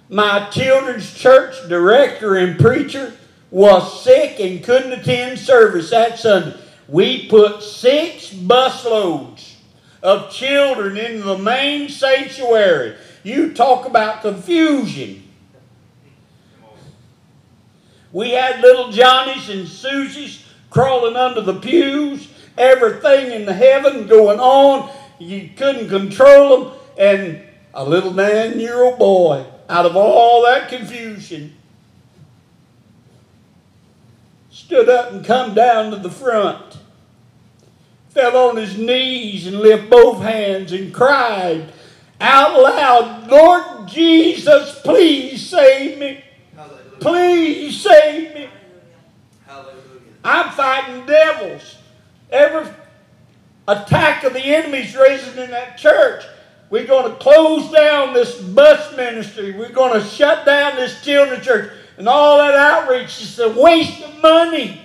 my 0.09 0.49
children's 0.51 1.13
church 1.13 1.69
director 1.69 2.37
and 2.37 2.59
preacher 2.59 3.13
was 3.51 4.05
sick 4.05 4.39
and 4.41 4.63
couldn't 4.63 4.93
attend 4.93 5.39
service 5.39 5.91
that 5.91 6.19
Sunday. 6.19 6.57
We 6.89 7.29
put 7.29 7.63
six 7.63 8.31
busloads 8.31 9.55
of 10.03 10.31
children 10.31 10.97
into 10.97 11.25
the 11.25 11.39
main 11.39 11.89
sanctuary. 11.89 12.97
You 13.25 13.53
talk 13.55 13.87
about 13.87 14.23
confusion. 14.23 15.25
We 18.13 18.31
had 18.31 18.61
little 18.61 18.93
Johnnies 18.93 19.49
and 19.49 19.67
Susies 19.67 20.43
crawling 20.71 21.17
under 21.17 21.41
the 21.41 21.59
pews, 21.59 22.29
everything 22.57 23.33
in 23.33 23.47
the 23.47 23.53
heaven 23.53 24.07
going 24.07 24.39
on. 24.39 24.91
You 25.19 25.51
couldn't 25.57 25.89
control 25.89 26.67
them. 26.67 26.79
And 26.99 27.43
a 27.75 27.85
little 27.85 28.13
nine 28.13 28.59
year 28.61 28.83
old 28.83 28.99
boy, 28.99 29.45
out 29.69 29.87
of 29.87 29.97
all 29.97 30.43
that 30.45 30.69
confusion, 30.69 31.55
stood 34.51 34.89
up 34.89 35.13
and 35.13 35.25
come 35.25 35.55
down 35.55 35.91
to 35.91 35.97
the 35.97 36.11
front, 36.11 36.79
fell 38.11 38.51
on 38.51 38.57
his 38.57 38.79
knees 38.79 39.47
and 39.47 39.61
lifted 39.61 39.91
both 39.91 40.23
hands 40.23 40.73
and 40.73 40.93
cried 40.95 41.73
out 42.21 42.63
loud, 42.63 43.31
Lord 43.31 43.89
Jesus, 43.89 44.81
please 44.81 45.47
save 45.49 45.99
me. 45.99 46.25
Hallelujah. 46.55 46.99
Please 47.01 47.81
save 47.81 48.35
me. 48.35 48.49
Hallelujah. 49.47 49.75
I'm 50.25 50.51
fighting 50.53 51.07
devils. 51.07 51.77
Every 52.31 52.73
attack 53.69 54.25
of 54.25 54.33
the 54.33 54.43
enemy's 54.43 54.97
raising 54.97 55.39
in 55.43 55.51
that 55.51 55.77
church. 55.77 56.25
We're 56.69 56.87
going 56.87 57.11
to 57.11 57.17
close 57.19 57.71
down 57.71 58.13
this 58.13 58.41
bus 58.41 58.97
ministry. 58.97 59.53
We're 59.53 59.71
going 59.71 60.01
to 60.01 60.07
shut 60.07 60.45
down 60.45 60.77
this 60.77 61.03
children's 61.05 61.45
church 61.45 61.73
and 61.97 62.09
all 62.09 62.39
that 62.39 62.55
outreach. 62.55 63.21
is 63.21 63.39
a 63.39 63.51
waste 63.51 64.03
of 64.03 64.21
money. 64.21 64.81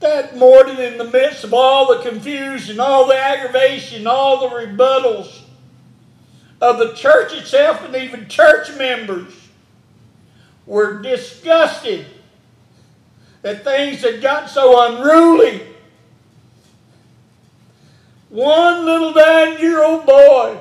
That 0.00 0.36
morning, 0.36 0.78
in 0.78 0.96
the 0.96 1.10
midst 1.10 1.44
of 1.44 1.52
all 1.52 1.94
the 1.94 2.08
confusion, 2.08 2.80
all 2.80 3.06
the 3.06 3.16
aggravation, 3.16 4.06
all 4.06 4.48
the 4.48 4.54
rebuttals 4.54 5.42
of 6.60 6.78
the 6.78 6.94
church 6.94 7.34
itself 7.34 7.84
and 7.84 7.94
even 7.96 8.28
church 8.28 8.74
members, 8.76 9.34
were 10.66 11.02
disgusted 11.02 12.06
that 13.42 13.64
things 13.64 14.02
had 14.02 14.22
got 14.22 14.48
so 14.48 14.86
unruly 14.86 15.62
one 18.38 18.84
little 18.84 19.12
nine 19.14 19.58
year 19.58 19.82
old 19.82 20.06
boy 20.06 20.60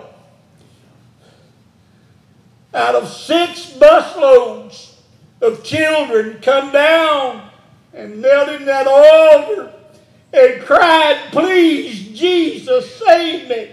out 2.73 2.95
of 2.95 3.07
six 3.07 3.71
busloads 3.71 4.95
of 5.41 5.63
children 5.63 6.39
come 6.41 6.71
down 6.71 7.51
and 7.93 8.19
knelt 8.19 8.49
in 8.49 8.65
that 8.65 8.87
altar 8.87 9.71
and 10.33 10.63
cried, 10.63 11.29
Please, 11.31 12.17
Jesus, 12.19 12.95
save 12.95 13.47
me. 13.47 13.71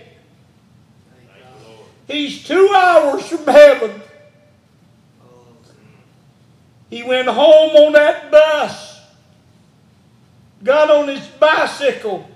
He's 2.06 2.44
two 2.44 2.70
hours 2.76 3.26
from 3.26 3.46
heaven. 3.46 4.02
He 6.90 7.02
went 7.04 7.28
home 7.28 7.70
on 7.74 7.94
that 7.94 8.30
bus, 8.30 9.00
got 10.62 10.90
on 10.90 11.08
his 11.08 11.26
bicycle, 11.26 12.28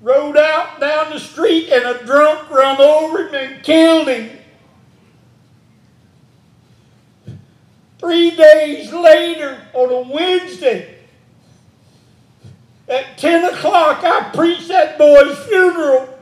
rode 0.00 0.36
out 0.36 0.80
down 0.80 1.10
the 1.10 1.18
street, 1.18 1.68
and 1.70 1.84
a 1.84 2.04
drunk 2.04 2.50
run 2.50 2.80
over 2.80 3.28
him 3.28 3.34
and 3.34 3.62
killed 3.62 4.08
him. 4.08 4.30
Three 7.98 8.30
days 8.30 8.92
later, 8.92 9.60
on 9.72 9.90
a 9.90 10.12
Wednesday, 10.12 10.98
at 12.88 13.18
10 13.18 13.52
o'clock, 13.52 14.02
I 14.02 14.30
preached 14.34 14.68
that 14.68 14.96
boy's 14.96 15.38
funeral. 15.46 16.14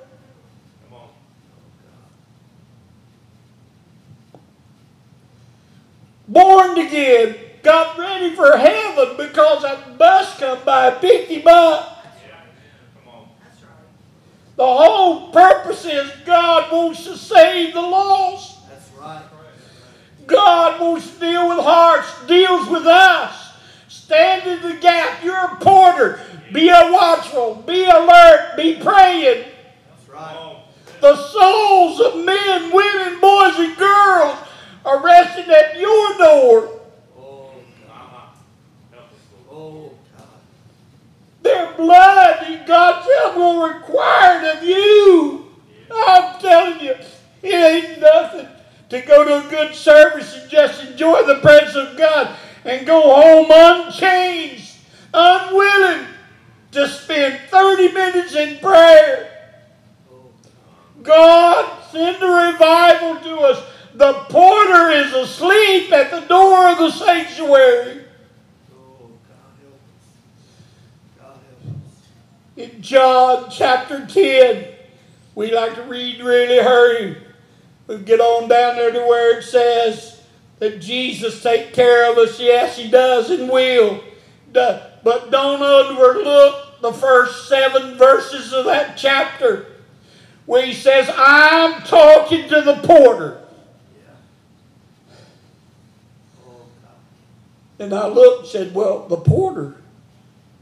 Born 6.29 6.77
again, 6.79 7.37
got 7.63 7.97
ready 7.97 8.35
for 8.35 8.57
heaven 8.57 9.17
because 9.17 9.63
that 9.63 9.97
bus 9.97 10.39
come 10.41 10.59
by 10.65 10.91
him 10.91 11.47
up. 11.47 12.05
Yeah. 12.27 12.41
Come 13.05 13.15
on. 13.15 13.29
That's 13.45 13.63
right. 13.63 13.71
The 14.57 14.67
whole 14.67 15.31
purpose 15.31 15.85
is 15.85 16.11
God 16.25 16.73
wants 16.73 17.05
to 17.05 17.17
save 17.17 17.75
the 17.75 17.81
lost. 17.81 18.67
That's 18.69 18.91
right. 18.93 19.23
God 20.27 20.81
wants 20.81 21.11
to 21.13 21.21
deal 21.21 21.49
with 21.49 21.59
hearts, 21.59 22.09
deals 22.27 22.69
with 22.69 22.87
us. 22.87 23.53
Stand 23.89 24.47
in 24.47 24.63
the 24.63 24.77
gap. 24.81 25.23
You're 25.23 25.37
a 25.37 25.57
porter. 25.57 26.21
Be 26.53 26.69
a 26.69 26.93
watchful. 26.93 27.63
Be 27.67 27.85
alert. 27.85 28.55
Be 28.57 28.77
praying. 28.77 29.45
That's 29.91 30.09
right. 30.09 30.63
The 31.01 31.17
souls 31.17 32.01
of 32.01 32.25
men, 32.25 32.73
women, 32.73 33.21
boys, 33.21 33.59
and 33.59 33.77
girls 33.77 34.39
are 34.85 35.03
resting 35.03 35.53
at 35.53 35.79
your 35.79 36.19
door. 36.19 36.81
Oh, 37.19 37.51
God. 37.87 37.91
Uh-huh. 37.91 38.27
Help 38.93 39.07
us, 39.07 39.19
Lord. 39.51 39.93
Oh, 39.93 39.93
God. 40.17 40.25
Their 41.47 41.73
blood 41.75 42.47
God's 42.67 43.07
help 43.07 43.37
will 43.37 43.69
require 43.73 44.43
it 44.43 44.57
of 44.57 44.65
you. 44.65 45.47
I'm 45.95 46.41
telling 46.41 46.81
you, 46.81 46.95
it 47.43 47.55
ain't 47.55 48.01
nothing 48.01 48.49
to 48.89 49.01
go 49.03 49.25
to 49.25 49.47
a 49.47 49.51
good 49.51 49.75
service 49.75 50.37
and 50.37 50.51
just 50.51 50.83
enjoy 50.85 51.25
the 51.25 51.37
presence 51.37 51.77
of 51.77 51.97
God 51.97 52.37
and 52.65 52.85
go 52.85 53.01
home 53.01 53.47
unchanged, 53.49 54.77
unwilling 55.15 56.07
to 56.73 56.89
spend 56.89 57.41
30 57.49 57.93
minutes 57.93 58.35
in 58.35 58.59
prayer. 58.59 59.33
God, 61.03 61.85
send 61.93 62.21
a 62.21 62.51
revival 62.51 63.21
to 63.23 63.39
us. 63.43 63.63
The 63.95 64.13
porter 64.29 64.91
is 64.91 65.13
asleep 65.15 65.93
at 65.93 66.11
the 66.11 66.27
door 66.27 66.69
of 66.71 66.79
the 66.79 66.91
sanctuary. 66.91 68.05
oh, 68.75 69.11
God 69.29 69.55
help 69.63 69.75
us. 69.75 70.09
God 71.19 71.39
help 71.63 71.77
us. 71.77 72.75
in 72.75 72.83
John 72.97 73.51
chapter 73.51 74.07
10. 74.07 74.65
We 75.35 75.53
like 75.53 75.75
to 75.75 75.83
read 75.83 76.19
really 76.23 76.65
hurry. 76.65 77.19
We 77.87 77.99
get 77.99 78.21
on 78.21 78.49
down 78.49 78.77
there 78.77 78.91
to 78.91 79.01
where 79.01 79.39
it 79.39 79.43
says 79.43 80.23
that 80.61 80.81
Jesus 80.81 81.43
take 81.43 81.75
care 81.75 82.11
of 82.11 82.17
us. 82.17 82.41
Yes, 82.41 82.79
he 82.79 82.89
does 82.89 83.29
and 83.29 83.51
will. 83.51 84.03
But 84.51 85.03
don't 85.31 85.61
overlook 85.61 86.81
the 86.81 86.95
first 86.95 87.51
seven 87.51 87.99
verses 87.99 88.55
of 88.55 88.65
that 88.65 88.97
chapter 88.97 89.67
where 90.47 90.65
he 90.65 90.73
says, 90.73 91.11
I'm 91.19 91.83
talking 91.83 92.49
to 92.49 92.63
the 92.63 92.77
porter. 92.77 93.43
And 97.79 97.93
I 97.93 98.09
looked 98.09 98.45
and 98.45 98.49
said, 98.49 98.75
Well, 98.75 99.07
the 99.07 99.19
porter. 99.19 99.83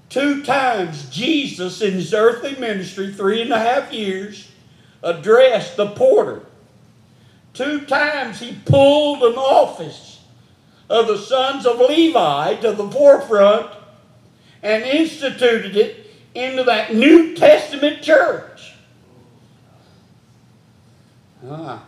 Two 0.08 0.44
times 0.44 1.08
Jesus 1.10 1.80
in 1.82 1.94
his 1.94 2.14
earthly 2.14 2.54
ministry, 2.56 3.12
three 3.12 3.42
and 3.42 3.52
a 3.52 3.58
half 3.58 3.92
years, 3.92 4.50
addressed 5.02 5.76
the 5.76 5.90
porter. 5.90 6.46
Two 7.52 7.82
times 7.86 8.40
he 8.40 8.58
pulled 8.64 9.22
an 9.22 9.34
office 9.34 10.20
of 10.90 11.06
the 11.06 11.18
sons 11.18 11.66
of 11.66 11.78
Levi 11.78 12.56
to 12.56 12.72
the 12.72 12.90
forefront 12.90 13.70
and 14.62 14.82
instituted 14.82 15.76
it 15.76 16.06
into 16.34 16.64
that 16.64 16.94
New 16.94 17.34
Testament 17.34 18.02
church. 18.02 18.74
Ah. 21.48 21.84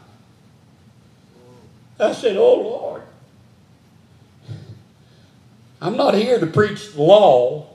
I 1.98 2.12
said, 2.12 2.36
Oh 2.36 2.54
Lord. 2.54 3.02
I'm 5.80 5.96
not 5.96 6.14
here 6.14 6.38
to 6.38 6.46
preach 6.46 6.92
the 6.92 7.02
law. 7.02 7.68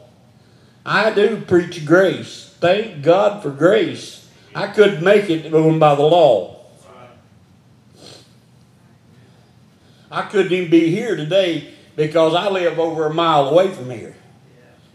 I 0.86 1.12
do 1.12 1.42
preach 1.42 1.86
grace. 1.86 2.56
Thank 2.60 3.04
God 3.04 3.44
for 3.44 3.52
grace. 3.52 4.30
I 4.54 4.68
couldn't 4.68 5.04
make 5.04 5.30
it 5.30 5.52
going 5.52 5.80
by 5.80 5.96
the 5.96 6.04
law. 6.04 6.66
I 10.10 10.24
couldn't 10.24 10.52
even 10.52 10.70
be 10.70 10.90
here 10.90 11.16
today 11.16 11.74
because 11.96 12.36
I 12.36 12.50
live 12.50 12.80
over 12.80 13.06
a 13.06 13.14
mile 13.14 13.48
away 13.48 13.72
from 13.74 13.90
here. 13.90 14.16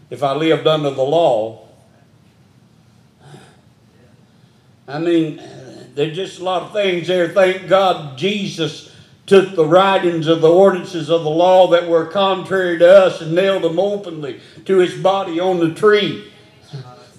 If 0.09 0.21
I 0.23 0.33
lived 0.33 0.67
under 0.67 0.91
the 0.91 1.03
law, 1.03 1.67
I 4.87 4.99
mean, 4.99 5.41
there's 5.95 6.15
just 6.15 6.39
a 6.39 6.43
lot 6.43 6.63
of 6.63 6.73
things 6.73 7.07
there. 7.07 7.29
Thank 7.29 7.67
God 7.67 8.17
Jesus 8.17 8.86
took 9.27 9.55
the 9.55 9.65
writings 9.65 10.25
of 10.25 10.41
the 10.41 10.49
ordinances 10.49 11.09
of 11.09 11.23
the 11.23 11.29
law 11.29 11.67
that 11.67 11.87
were 11.87 12.05
contrary 12.05 12.79
to 12.79 12.89
us 12.89 13.21
and 13.21 13.35
nailed 13.35 13.61
them 13.61 13.77
openly 13.77 14.39
to 14.65 14.77
his 14.79 14.95
body 14.95 15.39
on 15.39 15.59
the 15.59 15.73
tree. 15.73 16.31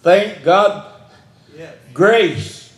Thank 0.02 0.42
God 0.42 0.94
grace. 1.98 2.72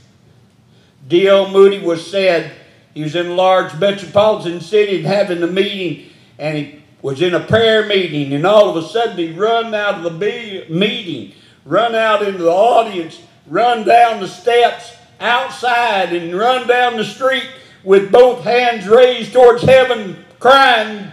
D.L. 1.07 1.51
Moody 1.51 1.79
was 1.79 2.11
said, 2.11 2.53
he 2.95 3.03
was 3.03 3.15
in 3.15 3.27
a 3.27 3.35
large 3.35 3.79
metropolitan 3.79 4.63
city 4.63 4.97
and 4.97 5.07
having 5.07 5.43
a 5.43 5.47
meeting, 5.47 6.09
and 6.39 6.57
he 6.57 6.83
was 7.03 7.21
in 7.21 7.35
a 7.35 7.41
prayer 7.41 7.87
meeting, 7.87 8.33
and 8.33 8.47
all 8.47 8.71
of 8.71 8.83
a 8.83 8.89
sudden 8.89 9.19
he 9.19 9.33
run 9.33 9.75
out 9.75 9.97
of 9.97 10.05
the 10.05 10.67
meeting, 10.71 11.35
run 11.67 11.95
out 11.95 12.23
into 12.23 12.45
the 12.45 12.51
audience, 12.51 13.21
run 13.47 13.87
down 13.87 14.21
the 14.21 14.29
steps 14.29 14.93
outside, 15.21 16.15
and 16.15 16.35
run 16.35 16.67
down 16.67 16.97
the 16.97 17.05
street 17.05 17.49
with 17.85 18.13
both 18.13 18.45
hands 18.45 18.87
raised 18.87 19.33
towards 19.33 19.63
heaven, 19.63 20.25
crying, 20.39 21.11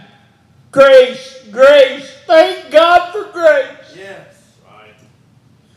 Grace, 0.70 1.46
grace, 1.50 2.14
thank 2.26 2.70
God 2.70 3.10
for 3.10 3.32
grace. 3.32 3.96
Yes. 3.96 4.56
Right. 4.66 4.94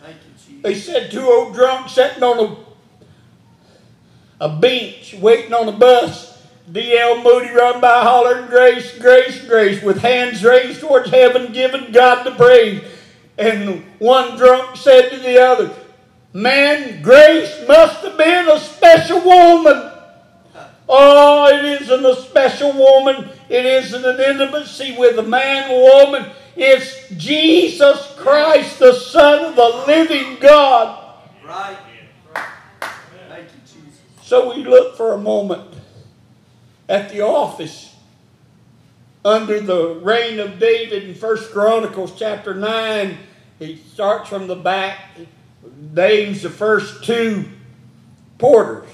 Thank 0.03 0.17
you, 0.17 0.31
Jesus. 0.35 0.61
They 0.61 0.75
said 0.75 1.11
two 1.11 1.21
old 1.21 1.53
drunks 1.55 1.93
sitting 1.93 2.21
on 2.21 2.65
a, 4.39 4.45
a 4.45 4.59
bench 4.59 5.15
waiting 5.15 5.53
on 5.53 5.69
a 5.69 5.71
bus. 5.71 6.29
D.L. 6.71 7.23
Moody 7.23 7.51
run 7.51 7.81
by 7.81 8.03
hollering, 8.03 8.47
Grace, 8.47 8.97
grace, 8.97 9.43
grace, 9.45 9.81
with 9.81 9.97
hands 9.97 10.43
raised 10.43 10.79
towards 10.79 11.09
heaven, 11.09 11.51
giving 11.51 11.91
God 11.91 12.23
the 12.23 12.31
praise. 12.31 12.81
And 13.37 13.83
one 13.99 14.37
drunk 14.37 14.77
said 14.77 15.09
to 15.09 15.17
the 15.17 15.41
other, 15.41 15.73
Man, 16.33 17.01
Grace 17.01 17.65
must 17.67 18.03
have 18.03 18.17
been 18.17 18.47
a 18.49 18.59
special 18.59 19.21
woman. 19.21 19.90
Oh, 20.93 21.47
it 21.47 21.81
isn't 21.81 22.05
a 22.05 22.15
special 22.17 22.73
woman. 22.73 23.29
It 23.47 23.65
isn't 23.65 24.03
an 24.03 24.19
intimacy 24.19 24.97
with 24.97 25.17
a 25.17 25.23
man 25.23 25.71
or 25.71 26.05
woman. 26.05 26.29
It's 26.57 27.07
Jesus 27.11 28.13
Christ, 28.17 28.77
the 28.79 28.91
Son 28.91 29.45
of 29.45 29.55
the 29.55 29.85
living 29.87 30.37
God. 30.41 31.15
Right. 31.45 31.77
Thank 33.29 33.43
you, 33.43 33.61
Jesus. 33.63 34.01
So 34.21 34.53
we 34.53 34.65
look 34.65 34.97
for 34.97 35.13
a 35.13 35.17
moment 35.17 35.75
at 36.89 37.09
the 37.09 37.21
office 37.21 37.95
under 39.23 39.61
the 39.61 39.95
reign 39.95 40.41
of 40.41 40.59
David 40.59 41.03
in 41.05 41.15
First 41.15 41.53
Chronicles 41.53 42.19
chapter 42.19 42.53
9. 42.53 43.17
He 43.59 43.77
starts 43.77 44.27
from 44.27 44.47
the 44.47 44.57
back, 44.57 44.99
names 45.93 46.41
the 46.41 46.49
first 46.49 47.05
two 47.05 47.45
porters. 48.37 48.89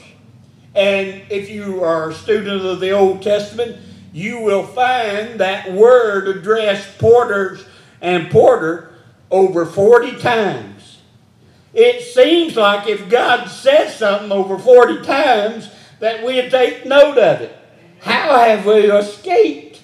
And 0.78 1.24
if 1.32 1.50
you 1.50 1.84
are 1.84 2.12
a 2.12 2.13
student 2.13 2.63
of 2.63 2.80
the 2.80 2.92
Old 2.92 3.24
Testament, 3.24 3.78
you 4.13 4.42
will 4.42 4.62
find 4.62 5.40
that 5.40 5.74
word 5.74 6.28
addressed 6.28 7.00
porters 7.00 7.66
and 8.00 8.30
porter 8.30 8.94
over 9.32 9.66
40 9.66 10.18
times. 10.18 11.00
It 11.74 12.04
seems 12.04 12.56
like 12.56 12.88
if 12.88 13.10
God 13.10 13.48
says 13.48 13.98
something 13.98 14.32
over 14.32 14.60
40 14.60 15.02
times, 15.02 15.68
that 16.00 16.24
we'd 16.24 16.52
take 16.52 16.86
note 16.86 17.18
of 17.18 17.42
it. 17.42 17.58
How 18.02 18.38
have 18.38 18.68
we 18.68 18.92
escaped? 18.92 19.82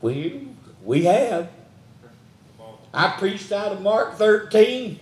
We, 0.00 0.48
we 0.82 1.04
have. 1.04 1.50
I 2.94 3.08
preached 3.18 3.52
out 3.52 3.72
of 3.72 3.82
Mark 3.82 4.14
13 4.14 5.00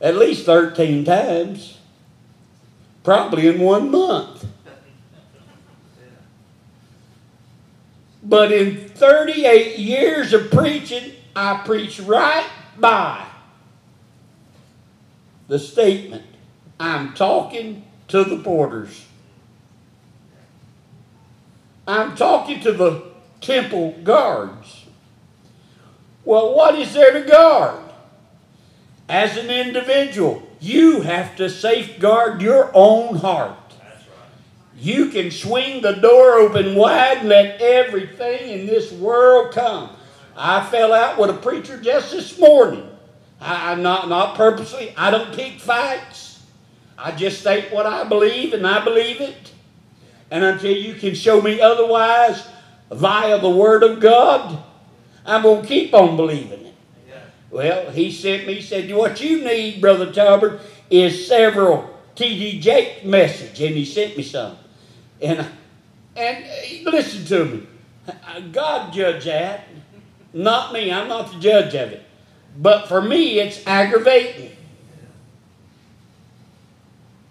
at 0.00 0.16
least 0.16 0.46
13 0.46 1.04
times, 1.04 1.78
probably 3.02 3.46
in 3.48 3.60
one 3.60 3.90
month. 3.90 4.46
But 8.22 8.52
in 8.52 8.88
38 8.90 9.78
years 9.78 10.32
of 10.32 10.50
preaching, 10.50 11.12
I 11.34 11.62
preached 11.64 12.00
right 12.00 12.46
by 12.78 13.24
the 15.48 15.58
statement 15.58 16.24
I'm 16.78 17.14
talking 17.14 17.84
to 18.08 18.24
the 18.24 18.38
porters. 18.38 19.06
I'm 21.86 22.14
talking 22.16 22.60
to 22.60 22.72
the 22.72 23.02
temple 23.40 23.92
guards. 24.04 24.84
Well, 26.24 26.54
what 26.54 26.74
is 26.74 26.92
there 26.92 27.12
to 27.12 27.26
guard? 27.26 27.87
As 29.08 29.36
an 29.36 29.50
individual, 29.50 30.42
you 30.60 31.00
have 31.00 31.36
to 31.36 31.48
safeguard 31.48 32.42
your 32.42 32.70
own 32.74 33.16
heart. 33.16 33.56
You 34.76 35.08
can 35.08 35.30
swing 35.30 35.82
the 35.82 35.94
door 35.94 36.34
open 36.34 36.74
wide 36.74 37.18
and 37.18 37.28
let 37.28 37.60
everything 37.60 38.50
in 38.50 38.66
this 38.66 38.92
world 38.92 39.52
come. 39.52 39.90
I 40.36 40.64
fell 40.70 40.92
out 40.92 41.18
with 41.18 41.30
a 41.30 41.34
preacher 41.34 41.80
just 41.80 42.12
this 42.12 42.38
morning. 42.38 42.88
I, 43.40 43.72
I'm 43.72 43.82
not, 43.82 44.08
not 44.08 44.36
purposely, 44.36 44.94
I 44.96 45.10
don't 45.10 45.34
pick 45.34 45.58
fights. 45.58 46.40
I 46.96 47.12
just 47.12 47.40
state 47.40 47.72
what 47.72 47.86
I 47.86 48.04
believe 48.04 48.52
and 48.52 48.66
I 48.66 48.84
believe 48.84 49.20
it. 49.20 49.52
And 50.30 50.44
until 50.44 50.76
you 50.76 50.94
can 50.94 51.14
show 51.14 51.40
me 51.40 51.60
otherwise 51.60 52.46
via 52.90 53.40
the 53.40 53.50
Word 53.50 53.82
of 53.82 54.00
God, 54.00 54.62
I'm 55.24 55.42
going 55.42 55.62
to 55.62 55.68
keep 55.68 55.94
on 55.94 56.16
believing 56.16 56.66
it. 56.66 56.74
Well, 57.50 57.90
he 57.90 58.12
sent 58.12 58.46
me, 58.46 58.54
he 58.54 58.62
said, 58.62 58.92
What 58.94 59.20
you 59.20 59.42
need, 59.42 59.80
Brother 59.80 60.12
Tolbert, 60.12 60.60
is 60.90 61.26
several 61.26 61.98
T.D. 62.14 62.60
Jakes 62.60 63.04
message. 63.04 63.60
And 63.60 63.74
he 63.74 63.84
sent 63.84 64.16
me 64.16 64.22
some. 64.22 64.56
And, 65.20 65.46
and 66.16 66.44
uh, 66.44 66.90
listen 66.90 67.24
to 67.26 67.44
me. 67.44 67.66
God 68.52 68.92
judge 68.92 69.24
that. 69.24 69.68
Not 70.32 70.72
me. 70.72 70.92
I'm 70.92 71.08
not 71.08 71.32
the 71.32 71.38
judge 71.38 71.74
of 71.74 71.92
it. 71.92 72.04
But 72.56 72.88
for 72.88 73.00
me, 73.00 73.38
it's 73.38 73.66
aggravating. 73.66 74.52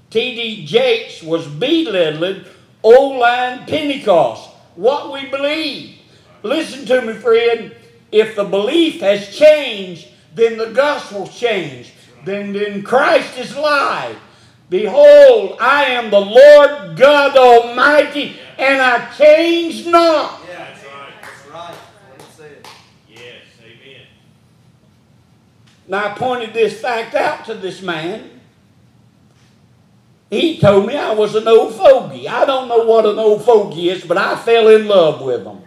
T.D. 0.09 0.65
Jakes 0.65 1.21
was 1.21 1.47
belittling 1.47 2.45
old 2.81 3.19
line 3.19 3.65
Pentecost, 3.67 4.49
what 4.75 5.11
we 5.11 5.29
believe. 5.29 5.97
Listen 6.43 6.85
to 6.85 7.01
me, 7.01 7.13
friend. 7.13 7.75
If 8.11 8.35
the 8.35 8.43
belief 8.43 9.01
has 9.01 9.35
changed, 9.35 10.07
then 10.33 10.57
the 10.57 10.71
gospel's 10.71 11.37
changed. 11.37 11.91
Then, 12.25 12.53
then 12.53 12.83
Christ 12.83 13.37
is 13.37 13.55
live. 13.55 14.17
Behold, 14.69 15.57
I 15.61 15.85
am 15.85 16.09
the 16.09 16.19
Lord 16.19 16.97
God 16.97 17.37
Almighty, 17.37 18.37
and 18.57 18.81
I 18.81 19.09
change 19.13 19.85
not. 19.87 20.41
Yeah. 20.45 20.57
That's 20.57 20.83
right. 20.85 21.13
That's 21.21 21.47
right. 21.47 21.75
What 21.75 22.21
he 22.21 22.31
said. 22.33 22.67
Yes, 23.09 23.43
amen. 23.61 24.01
Now 25.87 26.11
I 26.11 26.17
pointed 26.17 26.53
this 26.53 26.81
fact 26.81 27.15
out 27.15 27.45
to 27.45 27.53
this 27.53 27.81
man. 27.81 28.31
He 30.29 30.59
told 30.59 30.85
me 30.85 30.97
I 30.97 31.13
was 31.13 31.35
an 31.35 31.47
old 31.47 31.73
fogey. 31.73 32.27
I 32.27 32.43
don't 32.43 32.67
know 32.67 32.83
what 32.83 33.05
an 33.05 33.17
old 33.17 33.45
fogey 33.45 33.89
is, 33.89 34.03
but 34.03 34.17
I 34.17 34.35
fell 34.35 34.67
in 34.67 34.85
love 34.85 35.21
with 35.21 35.45
him. 35.45 35.61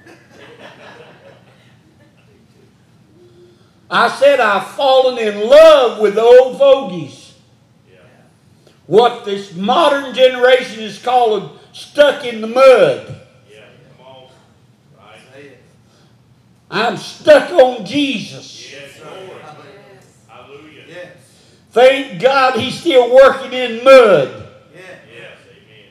I 3.90 4.08
said 4.08 4.38
I've 4.38 4.68
fallen 4.68 5.18
in 5.18 5.48
love 5.48 6.00
with 6.00 6.14
the 6.14 6.22
old 6.22 6.58
fogies. 6.58 7.34
Yeah. 7.90 7.98
What 8.86 9.24
this 9.24 9.52
modern 9.54 10.14
generation 10.14 10.80
is 10.84 11.02
calling 11.02 11.50
stuck 11.72 12.24
in 12.24 12.40
the 12.40 12.46
mud. 12.46 13.20
Yeah. 13.50 13.64
Right. 14.96 15.58
I'm 16.70 16.96
stuck 16.96 17.50
on 17.50 17.84
Jesus. 17.84 18.70
Yes, 18.70 19.00
Hallelujah. 20.28 20.84
Yes. 20.88 21.16
Thank 21.72 22.22
God 22.22 22.60
he's 22.60 22.78
still 22.78 23.12
working 23.12 23.52
in 23.52 23.82
mud. 23.82 24.46
Yeah. 24.72 24.80
Yes, 25.12 25.38
amen. 25.50 25.86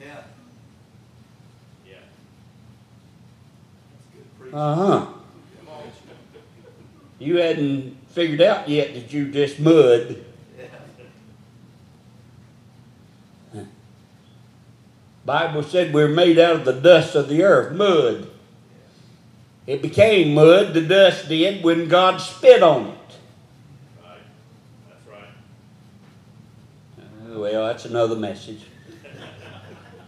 Yeah. 0.00 0.22
Yeah. 1.84 1.98
That's 3.90 4.06
good 4.14 4.38
preaching. 4.38 4.58
Uh 4.58 4.74
huh. 4.76 5.06
You 7.18 7.36
hadn't 7.36 7.96
figured 8.08 8.40
out 8.40 8.68
yet 8.68 8.94
that 8.94 9.12
you 9.12 9.30
just 9.30 9.58
mud. 9.58 10.24
Bible 15.26 15.64
said 15.64 15.92
we're 15.92 16.06
made 16.06 16.38
out 16.38 16.54
of 16.54 16.64
the 16.64 16.72
dust 16.72 17.16
of 17.16 17.28
the 17.28 17.42
earth, 17.42 17.74
mud. 17.74 18.30
It 19.66 19.82
became 19.82 20.34
mud, 20.34 20.72
the 20.72 20.82
dust 20.82 21.28
did, 21.28 21.64
when 21.64 21.88
God 21.88 22.18
spit 22.18 22.62
on 22.62 22.86
it. 22.86 22.94
Right. 24.00 24.18
That's 24.88 25.06
right. 25.08 25.28
Well, 27.36 27.66
that's 27.66 27.84
another 27.84 28.14
message. 28.14 28.62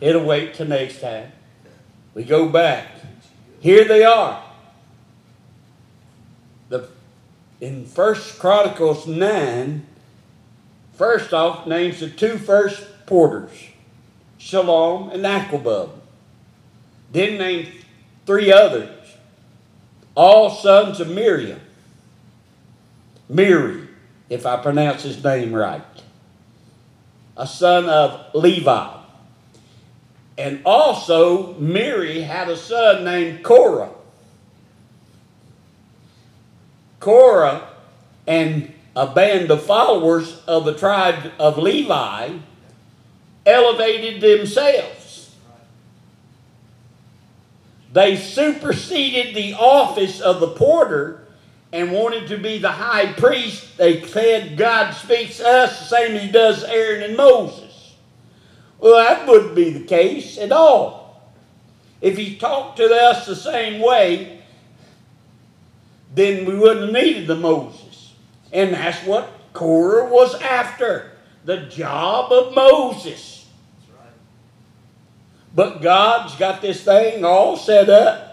It'll 0.00 0.24
wait 0.24 0.54
till 0.54 0.68
next 0.68 1.00
time. 1.00 1.32
We 2.14 2.22
go 2.22 2.48
back. 2.48 2.86
Here 3.58 3.84
they 3.84 4.04
are. 4.04 4.40
The, 6.68 6.88
in 7.60 7.86
First 7.86 8.38
Chronicles 8.38 9.06
9, 9.06 9.86
first 10.94 11.32
off, 11.32 11.66
names 11.66 12.00
the 12.00 12.10
two 12.10 12.38
first 12.38 12.86
porters, 13.06 13.68
Shalom 14.38 15.10
and 15.10 15.24
Aquabub. 15.24 15.90
Then 17.12 17.38
named 17.38 17.72
three 18.26 18.52
others, 18.52 19.16
all 20.14 20.50
sons 20.50 21.00
of 21.00 21.08
Miriam. 21.08 21.60
Miri, 23.28 23.88
if 24.30 24.46
I 24.46 24.56
pronounce 24.56 25.02
his 25.02 25.22
name 25.22 25.52
right 25.52 25.82
a 27.38 27.46
son 27.46 27.88
of 27.88 28.34
Levi. 28.34 28.94
And 30.36 30.60
also, 30.64 31.54
Mary 31.54 32.20
had 32.20 32.48
a 32.48 32.56
son 32.56 33.04
named 33.04 33.44
Korah. 33.44 33.90
Korah 37.00 37.68
and 38.26 38.72
a 38.94 39.06
band 39.06 39.50
of 39.50 39.62
followers 39.62 40.42
of 40.46 40.64
the 40.64 40.74
tribe 40.74 41.32
of 41.38 41.56
Levi 41.58 42.38
elevated 43.46 44.20
themselves. 44.20 45.34
They 47.92 48.16
superseded 48.16 49.34
the 49.34 49.54
office 49.54 50.20
of 50.20 50.40
the 50.40 50.48
porter 50.48 51.26
and 51.72 51.92
wanted 51.92 52.28
to 52.28 52.38
be 52.38 52.58
the 52.58 52.72
high 52.72 53.12
priest. 53.12 53.76
They 53.76 54.02
said 54.02 54.56
God 54.56 54.92
speaks 54.92 55.38
to 55.38 55.48
us 55.48 55.78
the 55.80 55.86
same 55.86 56.16
as 56.16 56.22
he 56.22 56.30
does 56.30 56.64
Aaron 56.64 57.02
and 57.02 57.16
Moses. 57.16 57.94
Well, 58.78 58.96
that 58.96 59.26
wouldn't 59.26 59.54
be 59.54 59.70
the 59.70 59.86
case 59.86 60.38
at 60.38 60.52
all. 60.52 61.32
If 62.00 62.16
he 62.16 62.36
talked 62.36 62.76
to 62.76 62.84
us 62.84 63.26
the 63.26 63.36
same 63.36 63.80
way, 63.80 64.37
then 66.18 66.44
we 66.44 66.54
wouldn't 66.54 66.86
have 66.86 67.04
needed 67.04 67.26
the 67.26 67.36
Moses. 67.36 68.14
And 68.52 68.74
that's 68.74 69.06
what 69.06 69.30
Korah 69.52 70.08
was 70.08 70.34
after 70.40 71.12
the 71.44 71.66
job 71.66 72.32
of 72.32 72.54
Moses. 72.54 73.46
But 75.54 75.80
God's 75.80 76.34
got 76.36 76.60
this 76.60 76.84
thing 76.84 77.24
all 77.24 77.56
set 77.56 77.88
up. 77.88 78.24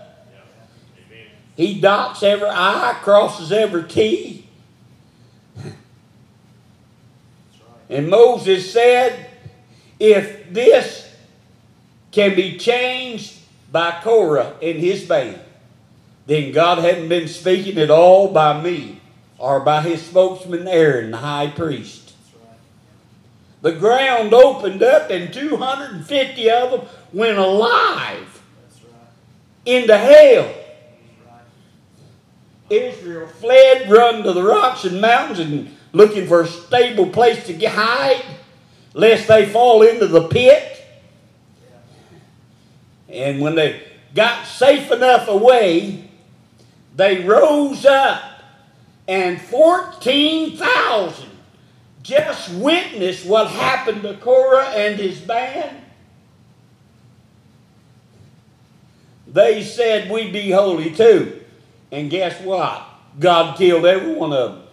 He 1.56 1.80
dots 1.80 2.22
every 2.24 2.50
I, 2.50 3.00
crosses 3.02 3.52
every 3.52 3.84
T. 3.84 4.48
And 7.90 8.10
Moses 8.10 8.72
said, 8.74 9.30
If 10.00 10.52
this 10.52 11.16
can 12.12 12.36
be 12.36 12.58
changed 12.58 13.38
by 13.72 14.00
Korah 14.02 14.56
and 14.62 14.78
his 14.78 15.06
band, 15.06 15.40
then 16.26 16.52
God 16.52 16.80
hadn't 16.80 17.10
been 17.10 17.28
speaking 17.28 17.78
at 17.78 17.92
all 17.92 18.30
by 18.30 18.62
me 18.62 19.02
or 19.38 19.60
by 19.60 19.82
his 19.82 20.02
spokesman 20.02 20.68
Aaron, 20.68 21.12
the 21.12 21.18
high 21.18 21.48
priest. 21.48 22.14
The 23.62 23.74
ground 23.74 24.34
opened 24.34 24.84
up 24.84 25.10
and 25.10 25.34
250 25.34 26.52
of 26.52 26.72
them 26.72 26.82
went 27.12 27.38
alive 27.38 28.42
into 29.66 29.98
hell. 29.98 30.54
Israel 32.70 33.28
fled, 33.28 33.90
run 33.90 34.24
to 34.24 34.34
the 34.34 34.44
rocks 34.44 34.86
and 34.86 35.00
mountains 35.00 35.40
and 35.40 35.76
looking 35.94 36.28
for 36.28 36.42
a 36.42 36.48
stable 36.48 37.08
place 37.08 37.46
to 37.48 37.70
hide, 37.70 38.24
lest 38.94 39.28
they 39.28 39.46
fall 39.46 39.84
into 39.84 40.08
the 40.08 40.28
pit. 40.28 40.84
And 43.08 43.40
when 43.40 43.56
they 43.56 43.82
got 44.14 44.46
safe 44.46 44.92
enough 44.92 45.28
away, 45.28 46.05
they 46.96 47.24
rose 47.24 47.86
up 47.86 48.22
and 49.08 49.40
14,000 49.42 51.30
just 52.02 52.54
witnessed 52.54 53.26
what 53.26 53.48
happened 53.48 54.04
to 54.04 54.16
Korah 54.18 54.68
and 54.70 55.00
his 55.00 55.20
band. 55.20 55.82
They 59.28 59.64
said, 59.64 60.10
we'd 60.10 60.32
be 60.32 60.52
holy 60.52 60.92
too. 60.92 61.42
And 61.92 62.10
guess 62.10 62.40
what? 62.42 62.88
God 63.20 63.58
killed 63.58 63.86
every 63.86 64.14
one 64.14 64.34
of 64.34 64.52
them. 64.54 64.64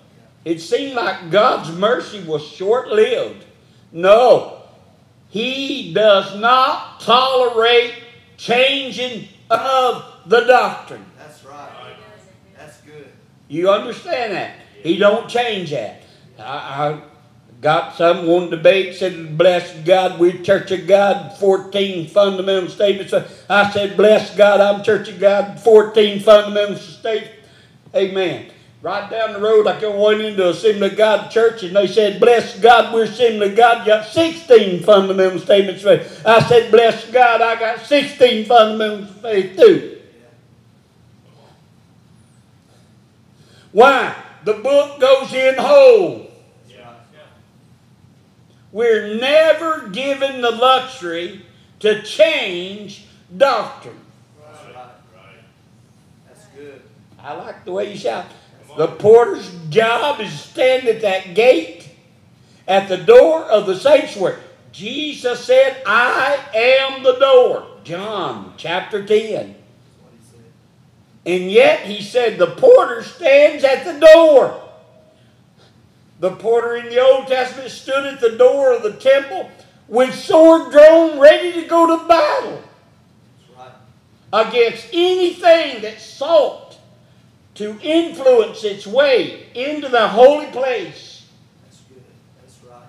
It 0.45 0.61
seemed 0.61 0.95
like 0.95 1.31
God's 1.31 1.71
mercy 1.77 2.23
was 2.23 2.47
short 2.47 2.89
lived. 2.89 3.45
No, 3.93 4.63
He 5.29 5.93
does 5.93 6.39
not 6.39 7.01
tolerate 7.01 7.95
changing 8.37 9.29
of 9.51 10.05
the 10.27 10.41
doctrine. 10.41 11.05
That's 11.19 11.45
right. 11.45 11.97
That's 12.57 12.81
good. 12.81 13.13
You 13.53 13.69
understand 13.69 14.33
that? 14.33 14.55
He 14.83 14.97
don't 14.97 15.29
change 15.29 15.73
that. 15.73 16.05
I, 16.39 16.43
I 16.43 17.01
got 17.61 17.95
some 17.95 18.27
one 18.27 18.49
debate 18.49 18.97
said, 18.97 19.37
"Bless 19.37 19.77
God, 19.81 20.19
we 20.19 20.43
Church 20.43 20.71
of 20.71 20.87
God." 20.87 21.37
Fourteen 21.37 22.09
fundamental 22.09 22.71
statements. 22.71 23.13
I 23.51 23.71
said, 23.71 23.99
"Bless 23.99 24.35
God, 24.35 24.63
I'm 24.63 24.83
Church 24.83 25.11
of 25.11 25.21
God." 25.21 25.61
Fourteen 25.61 26.21
fundamental 26.21 26.77
statements. 26.77 27.29
Amen. 27.95 28.47
Right 28.81 29.11
down 29.11 29.35
the 29.35 29.41
road, 29.41 29.67
I 29.67 29.87
went 29.87 30.23
into 30.23 30.47
a 30.47 30.53
Assembly 30.53 30.89
of 30.89 30.97
God 30.97 31.31
church, 31.31 31.63
and 31.63 31.77
they 31.77 31.87
said, 31.89 32.21
"Bless 32.21 32.59
God, 32.59 32.95
we're 32.95 33.05
Assembly 33.05 33.51
of 33.51 33.57
God." 33.57 33.87
Got 33.87 34.07
sixteen 34.07 34.83
fundamental 34.83 35.41
statements. 35.41 35.85
I 36.25 36.41
said, 36.41 36.71
"Bless 36.71 37.05
God, 37.11 37.43
I 37.43 37.61
got 37.61 37.85
sixteen 37.85 38.47
fundamentals 38.47 39.11
of 39.11 39.21
faith 39.21 39.59
too." 39.59 40.02
Why? 43.73 44.15
The 44.45 44.55
book 44.55 45.01
goes 45.01 45.33
in 45.33 45.57
whole. 45.59 46.33
We're 48.73 49.17
never 49.17 49.89
given 49.89 50.41
the 50.41 50.51
luxury 50.51 51.45
to 51.81 52.03
change 52.03 53.05
doctrine. 53.37 53.99
That's 54.41 54.65
right. 54.65 54.75
Right. 54.75 55.45
That's 56.27 56.47
good. 56.47 56.81
I 57.19 57.35
like 57.35 57.67
the 57.67 57.73
way 57.73 57.93
you 57.93 57.99
shout. 57.99 58.27
The 58.79 58.89
porter's 58.89 59.51
job 59.69 60.21
is 60.21 60.31
to 60.31 60.37
stand 60.39 60.89
at 60.89 61.03
that 61.03 61.35
gate 61.35 61.91
at 62.67 62.89
the 62.89 62.97
door 62.97 63.43
of 63.43 63.67
the 63.67 63.77
sanctuary. 63.77 64.41
Jesus 64.73 65.45
said, 65.45 65.83
I 65.85 66.39
am 66.55 67.03
the 67.03 67.19
door. 67.19 67.67
John 67.85 68.55
chapter 68.57 69.05
10. 69.05 69.09
That's 69.09 69.59
what 70.01 70.13
he 70.19 70.25
said. 70.31 70.41
And 71.25 71.51
yet 71.51 71.81
he 71.81 72.03
said 72.03 72.39
the 72.39 72.49
porter 72.49 73.03
stands 73.03 73.65
at 73.65 73.85
the 73.85 73.99
door. 74.01 74.61
The 76.19 76.33
porter 76.37 76.77
in 76.77 76.87
the 76.87 77.01
Old 77.01 77.29
Testament 77.29 77.71
stood 77.71 78.07
at 78.07 78.21
the 78.21 78.37
door 78.37 78.73
of 78.73 78.83
the 78.83 78.93
temple 78.93 79.51
with 79.89 80.15
sword 80.15 80.73
drawn, 80.73 81.19
ready 81.19 81.53
to 81.53 81.67
go 81.67 81.99
to 81.99 82.09
battle 82.09 82.63
right. 83.59 83.73
against 84.33 84.87
anything 84.93 85.83
that 85.83 86.01
sought 86.01 86.79
to 87.55 87.79
influence 87.83 88.65
its 88.65 88.87
way 88.87 89.47
into 89.55 89.89
the 89.89 90.09
holy 90.09 90.47
place. 90.47 91.27
That's 91.65 91.81
good. 91.83 92.03
That's 92.41 92.59
right. 92.71 92.87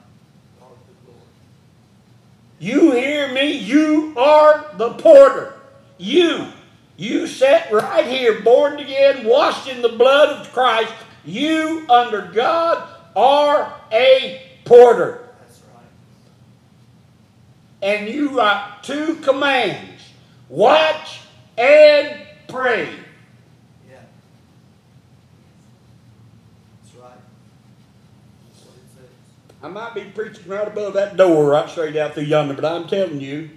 Lord, 0.61 0.77
Lord. 1.07 1.19
You 2.59 2.91
hear 2.91 3.33
me? 3.33 3.51
You 3.51 4.13
are 4.15 4.71
the 4.77 4.93
porter. 4.93 5.55
You. 5.97 6.47
You 6.95 7.25
sat 7.27 7.71
right 7.71 8.05
here, 8.05 8.41
born 8.41 8.79
again, 8.79 9.25
washed 9.25 9.67
in 9.67 9.81
the 9.81 9.89
blood 9.89 10.39
of 10.39 10.53
Christ. 10.53 10.93
You, 11.25 11.85
under 11.89 12.21
God, 12.33 12.87
are 13.15 13.73
a 13.91 14.41
porter. 14.65 15.29
That's 15.39 15.61
right. 15.73 15.85
And 17.81 18.07
you 18.13 18.35
got 18.35 18.83
two 18.83 19.15
commands 19.15 20.01
watch 20.49 21.21
and 21.57 22.21
pray. 22.47 22.89
Yeah. 23.89 23.95
That's 26.83 26.95
right. 26.95 27.11
That's 28.47 28.65
what 28.65 28.75
it 28.75 28.95
says. 28.95 29.09
I 29.63 29.67
might 29.67 29.95
be 29.95 30.03
preaching 30.03 30.47
right 30.47 30.67
above 30.67 30.93
that 30.93 31.17
door, 31.17 31.49
right 31.49 31.67
straight 31.67 31.95
out 31.95 32.13
through 32.13 32.23
yonder, 32.23 32.53
but 32.53 32.65
I'm 32.65 32.87
telling 32.87 33.19
you, 33.19 33.49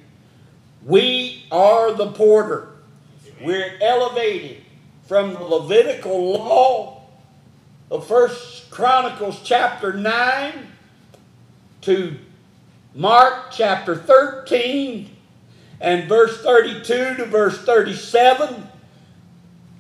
we 0.85 1.45
are 1.51 1.93
the 1.93 2.13
porter. 2.13 2.76
We're 3.41 3.77
elevated 3.83 4.63
from 5.07 5.35
the 5.35 5.43
Levitical 5.43 6.33
law 6.33 7.03
of 7.91 8.07
First 8.07 8.71
Chronicles 8.71 9.41
chapter 9.45 9.93
9 9.93 10.67
to 11.83 12.17
Mark 12.95 13.51
chapter 13.53 13.95
13 13.95 15.11
and 15.81 16.09
verse 16.09 16.43
32 16.43 17.17
to 17.17 17.27
verse 17.27 17.59
37. 17.59 18.69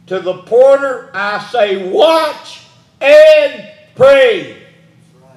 To 0.08 0.20
the 0.20 0.42
porter, 0.42 1.10
I 1.14 1.44
say, 1.50 1.90
watch 1.90 2.62
and 3.00 3.72
pray. 3.94 4.62
Right. 5.20 5.32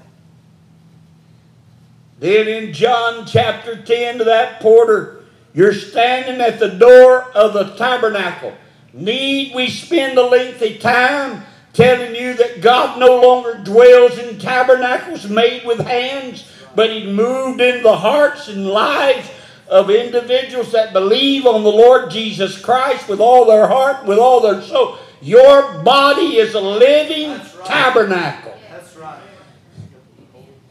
Then 2.20 2.48
in 2.50 2.74
John 2.74 3.26
chapter 3.26 3.82
10 3.82 4.20
to 4.20 4.24
that 4.26 4.60
porter, 4.60 5.19
you're 5.54 5.74
standing 5.74 6.42
at 6.42 6.60
the 6.60 6.70
door 6.70 7.24
of 7.34 7.54
the 7.54 7.76
tabernacle. 7.76 8.54
Need 8.94 9.54
we 9.56 9.70
spend 9.70 10.18
a 10.18 10.24
lengthy 10.24 10.78
time 10.78 11.44
telling 11.74 12.16
you 12.16 12.34
that 12.36 12.62
God 12.62 13.00
no 13.00 13.22
longer 13.22 13.62
dwells 13.64 14.18
in 14.18 14.40
tabernacles 14.40 15.30
made 15.30 15.66
with 15.66 15.80
hands, 15.80 16.46
but 16.76 16.90
He 16.90 17.12
moved 17.12 17.62
in 17.62 17.84
the 17.84 17.98
hearts 17.98 18.48
and 18.48 18.68
lives 18.68 19.30
of 19.68 19.90
individuals 19.90 20.72
that 20.72 20.94
believe 20.94 21.46
on 21.46 21.64
the 21.64 21.72
Lord 21.72 22.10
Jesus 22.10 22.60
Christ 22.60 23.08
with 23.08 23.20
all 23.20 23.46
their 23.46 23.68
heart, 23.68 24.06
with 24.06 24.18
all 24.18 24.42
their 24.42 24.62
soul. 24.62 24.98
Your 25.22 25.84
body 25.84 26.38
is 26.38 26.56
a 26.56 26.62
living 26.62 27.30
That's 27.30 27.56
right. 27.56 27.66
tabernacle. 27.68 28.58
That's 28.72 28.96
right. 28.96 29.20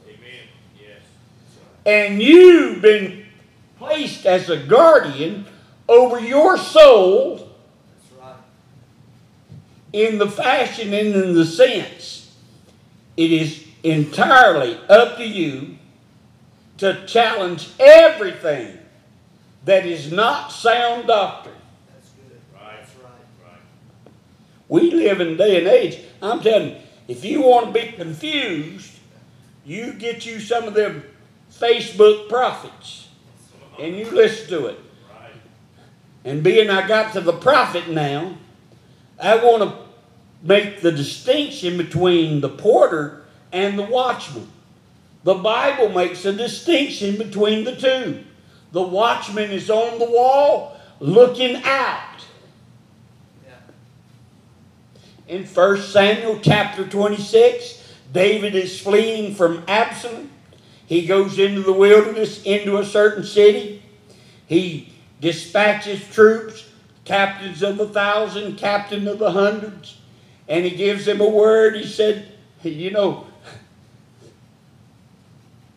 Amen. 0.07 0.47
Yes. 0.81 1.03
And 1.87 2.21
you've 2.21 2.83
been 2.83 3.18
placed 3.79 4.27
as 4.27 4.51
a 4.51 4.57
guardian 4.57 5.47
over 5.89 6.21
your 6.21 6.59
soul 6.59 7.49
in 9.93 10.19
the 10.19 10.31
fashion 10.31 10.93
and 10.93 11.15
in 11.15 11.35
the 11.35 11.47
sense. 11.47 12.35
It 13.17 13.33
is 13.33 13.67
entirely 13.83 14.79
up 14.89 15.17
to 15.17 15.27
you 15.27 15.79
to 16.79 17.07
challenge 17.07 17.71
everything 17.81 18.79
that 19.65 19.87
is 19.87 20.13
not 20.13 20.53
sound 20.53 21.07
doctrine. 21.07 21.55
That's 21.93 22.11
good. 22.11 22.41
Right. 22.55 22.79
That's 22.81 22.95
right. 22.97 23.13
Right. 23.45 24.13
We 24.69 24.91
live 24.91 25.21
in 25.21 25.29
a 25.29 25.37
day 25.37 25.59
and 25.59 25.67
age. 25.67 26.01
I'm 26.23 26.41
telling 26.41 26.71
you, 26.71 26.77
if 27.09 27.25
you 27.25 27.43
want 27.43 27.67
to 27.67 27.73
be 27.73 27.93
confused, 27.93 28.93
you 29.65 29.95
get 29.95 30.25
you 30.27 30.39
some 30.39 30.65
of 30.65 30.75
them 30.75 31.03
Facebook 31.51 32.29
prophets 32.29 33.08
and 33.79 33.97
you 33.97 34.11
listen 34.11 34.49
to 34.49 34.67
it. 34.67 34.81
And 36.25 36.43
being 36.43 36.69
I 36.69 36.87
got 36.87 37.13
to 37.15 37.21
the 37.21 37.33
prophet 37.33 37.89
now, 37.89 38.37
I 39.21 39.37
want 39.37 39.63
to 39.63 39.79
make 40.43 40.81
the 40.81 40.93
distinction 40.93 41.77
between 41.77 42.41
the 42.41 42.49
porter 42.49 43.25
and 43.53 43.79
the 43.79 43.85
watchman. 43.85 44.49
The 45.25 45.35
Bible 45.35 45.89
makes 45.89 46.25
a 46.25 46.33
distinction 46.33 47.17
between 47.17 47.65
the 47.65 47.75
two. 47.75 48.25
The 48.73 48.83
watchman 48.83 49.51
is 49.51 49.71
on 49.71 49.99
the 49.99 50.05
wall 50.05 50.79
looking 51.01 51.57
out. 51.65 52.05
In 55.27 55.45
1 55.45 55.83
Samuel 55.83 56.41
chapter 56.41 56.87
26, 56.87 57.97
David 58.13 58.55
is 58.55 58.81
fleeing 58.81 59.35
from 59.35 59.63
Absalom. 59.69 60.31
He 60.89 61.05
goes 61.05 61.39
into 61.39 61.61
the 61.61 61.73
wilderness, 61.73 62.43
into 62.45 62.79
a 62.79 62.85
certain 62.85 63.23
city. 63.23 63.83
He 64.47 64.91
dispatches 65.21 66.03
troops, 66.09 66.67
captains 67.05 67.63
of 67.63 67.79
a 67.79 67.87
thousand, 67.87 68.57
captain 68.57 69.07
of 69.07 69.19
the 69.19 69.33
hundreds, 69.33 69.99
and 70.49 70.65
he 70.65 70.71
gives 70.71 71.05
them 71.05 71.21
a 71.21 71.29
word. 71.29 71.77
He 71.77 71.87
said, 71.87 72.33
You 72.63 72.91
know, 72.91 73.27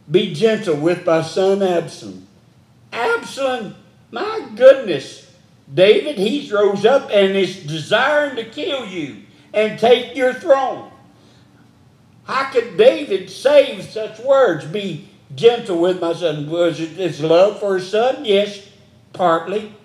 be 0.09 0.33
gentle 0.33 0.77
with 0.77 1.05
my 1.05 1.21
son 1.21 1.61
Absalom. 1.61 2.27
Absalom, 2.93 3.75
my 4.11 4.47
goodness, 4.55 5.29
David, 5.73 6.17
he's 6.17 6.53
rose 6.53 6.85
up 6.85 7.09
and 7.11 7.35
is 7.35 7.63
desiring 7.63 8.37
to 8.37 8.45
kill 8.45 8.85
you 8.85 9.23
and 9.53 9.77
take 9.77 10.15
your 10.15 10.33
throne. 10.33 10.90
How 12.31 12.49
could 12.49 12.77
David 12.77 13.29
say 13.29 13.81
such 13.81 14.17
words? 14.19 14.63
Be 14.63 15.09
gentle 15.35 15.79
with 15.79 15.99
my 15.99 16.13
son. 16.13 16.49
Was 16.49 16.79
it 16.79 16.91
his 16.91 17.19
love 17.19 17.59
for 17.59 17.77
his 17.77 17.89
son? 17.89 18.23
Yes, 18.23 18.69
partly. 19.11 19.75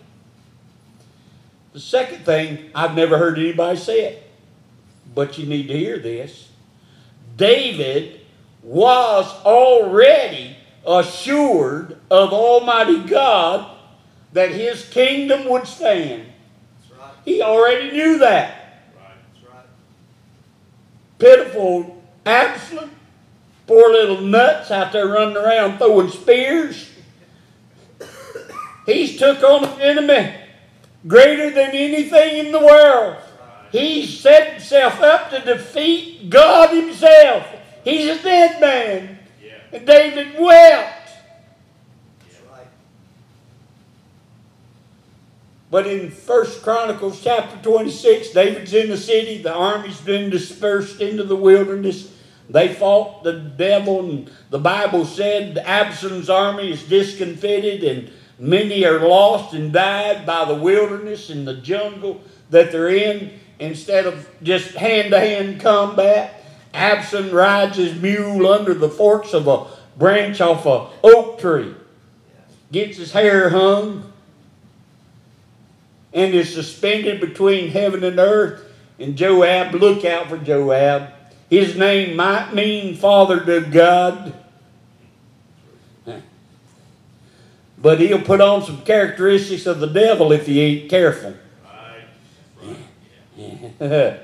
The 1.73 1.81
second 1.81 2.25
thing, 2.25 2.71
I've 2.73 2.95
never 2.95 3.19
heard 3.19 3.37
anybody 3.37 3.77
say 3.77 4.05
it, 4.05 4.31
but 5.13 5.37
you 5.39 5.47
need 5.47 5.67
to 5.67 5.77
hear 5.77 5.99
this. 5.99 6.49
David 7.37 8.21
was 8.63 9.27
already 9.45 10.57
assured 10.87 11.99
of 12.13 12.33
Almighty 12.33 13.01
God 13.01 13.77
that 14.35 14.53
his 14.53 14.89
kingdom 14.89 15.49
would 15.49 15.67
stand. 15.67 16.27
That's 16.79 17.01
right. 17.01 17.13
He 17.25 17.43
already 17.43 17.91
knew 17.91 18.19
that. 18.19 18.85
Right. 18.97 19.17
That's 19.35 19.53
right. 19.53 19.67
Pitiful 21.19 21.96
Absalom, 22.27 22.91
poor 23.69 23.93
little 23.93 24.21
nuts 24.21 24.73
out 24.73 24.91
there 24.91 25.07
running 25.07 25.37
around 25.37 25.79
throwing 25.79 26.11
spears. 26.11 26.91
He's 28.85 29.17
took 29.17 29.43
on 29.45 29.65
an 29.65 29.81
enemy 29.81 30.35
greater 31.07 31.51
than 31.51 31.71
anything 31.71 32.47
in 32.47 32.53
the 32.53 32.59
world. 32.59 33.17
He 33.71 34.07
set 34.07 34.55
himself 34.55 35.01
up 35.01 35.31
to 35.31 35.41
defeat 35.41 36.29
God 36.29 36.75
himself. 36.75 37.47
He's 37.85 38.19
a 38.19 38.23
dead 38.23 38.61
man. 38.61 39.19
And 39.73 39.87
David 39.87 40.39
wept. 40.39 41.11
But 45.71 45.87
in 45.87 46.11
First 46.11 46.62
Chronicles 46.62 47.23
chapter 47.23 47.57
26, 47.62 48.31
David's 48.31 48.73
in 48.73 48.89
the 48.89 48.97
city, 48.97 49.43
the 49.43 49.53
army's 49.53 50.01
been 50.01 50.31
dispersed 50.31 51.01
into 51.01 51.25
the 51.25 51.37
wilderness. 51.37 52.16
They 52.49 52.73
fought 52.73 53.25
the 53.25 53.33
devil, 53.33 54.01
and 54.01 54.31
the 54.51 54.59
Bible 54.59 55.05
said 55.05 55.59
Absalom's 55.59 56.31
army 56.31 56.71
is 56.71 56.85
discomfited, 56.85 57.83
and 57.83 58.11
many 58.39 58.85
are 58.85 59.01
lost 59.01 59.55
and 59.55 59.73
died 59.73 60.25
by 60.25 60.45
the 60.45 60.55
wilderness 60.55 61.31
and 61.31 61.47
the 61.47 61.57
jungle 61.57 62.21
that 62.51 62.71
they're 62.71 62.89
in. 62.89 63.33
Instead 63.59 64.07
of 64.07 64.29
just 64.43 64.75
hand 64.75 65.11
to 65.11 65.19
hand 65.19 65.61
combat, 65.61 66.45
Absalom 66.73 67.31
rides 67.31 67.79
his 67.79 68.01
mule 68.01 68.47
under 68.47 68.75
the 68.75 68.91
forks 68.91 69.33
of 69.33 69.49
a 69.49 69.67
branch 69.97 70.41
off 70.41 70.67
a 70.67 70.89
oak 71.03 71.41
tree, 71.41 71.75
gets 72.71 72.99
his 72.99 73.13
hair 73.13 73.49
hung, 73.49 74.13
and 76.13 76.35
is 76.35 76.53
suspended 76.53 77.21
between 77.21 77.71
heaven 77.71 78.05
and 78.05 78.19
earth. 78.19 78.63
And 78.99 79.17
Joab, 79.17 79.75
look 79.75 80.05
out 80.05 80.29
for 80.29 80.39
Joab. 80.39 81.16
His 81.49 81.77
name 81.77 82.17
might 82.17 82.53
mean 82.55 82.97
father 82.97 83.45
to 83.45 83.61
God. 83.61 84.35
But 87.79 88.01
he'll 88.01 88.23
put 88.23 88.41
on 88.41 88.65
some 88.65 88.83
characteristics 88.83 89.67
of 89.67 89.81
the 89.81 89.87
devil 89.87 90.33
if 90.33 90.47
he 90.47 90.61
ain't 90.61 90.91
careful. 90.91 91.35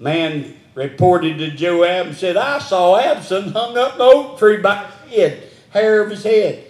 Man 0.00 0.56
reported 0.74 1.38
to 1.38 1.50
Joab 1.50 2.06
and 2.06 2.16
said, 2.16 2.36
I 2.36 2.58
saw 2.60 2.98
Absalom 2.98 3.52
hung 3.52 3.76
up 3.76 3.98
the 3.98 4.04
oak 4.04 4.38
tree 4.38 4.58
by 4.58 4.86
his 5.08 5.32
head, 5.32 5.42
hair 5.70 6.02
of 6.02 6.10
his 6.10 6.22
head. 6.22 6.64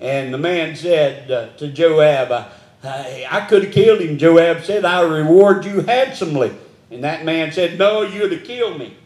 And 0.00 0.34
the 0.34 0.38
man 0.38 0.76
said 0.76 1.30
uh, 1.30 1.48
to 1.56 1.68
Joab, 1.68 2.30
I, 2.30 2.48
I, 2.82 3.26
I 3.30 3.40
could 3.46 3.64
have 3.64 3.72
killed 3.72 4.00
him. 4.00 4.18
Joab 4.18 4.64
said, 4.64 4.84
I 4.84 5.00
reward 5.00 5.64
you 5.64 5.80
handsomely. 5.80 6.54
And 6.94 7.02
that 7.02 7.24
man 7.24 7.50
said, 7.50 7.76
No, 7.76 8.02
you're 8.02 8.28
to 8.28 8.38
kill 8.38 8.78
me. 8.78 8.96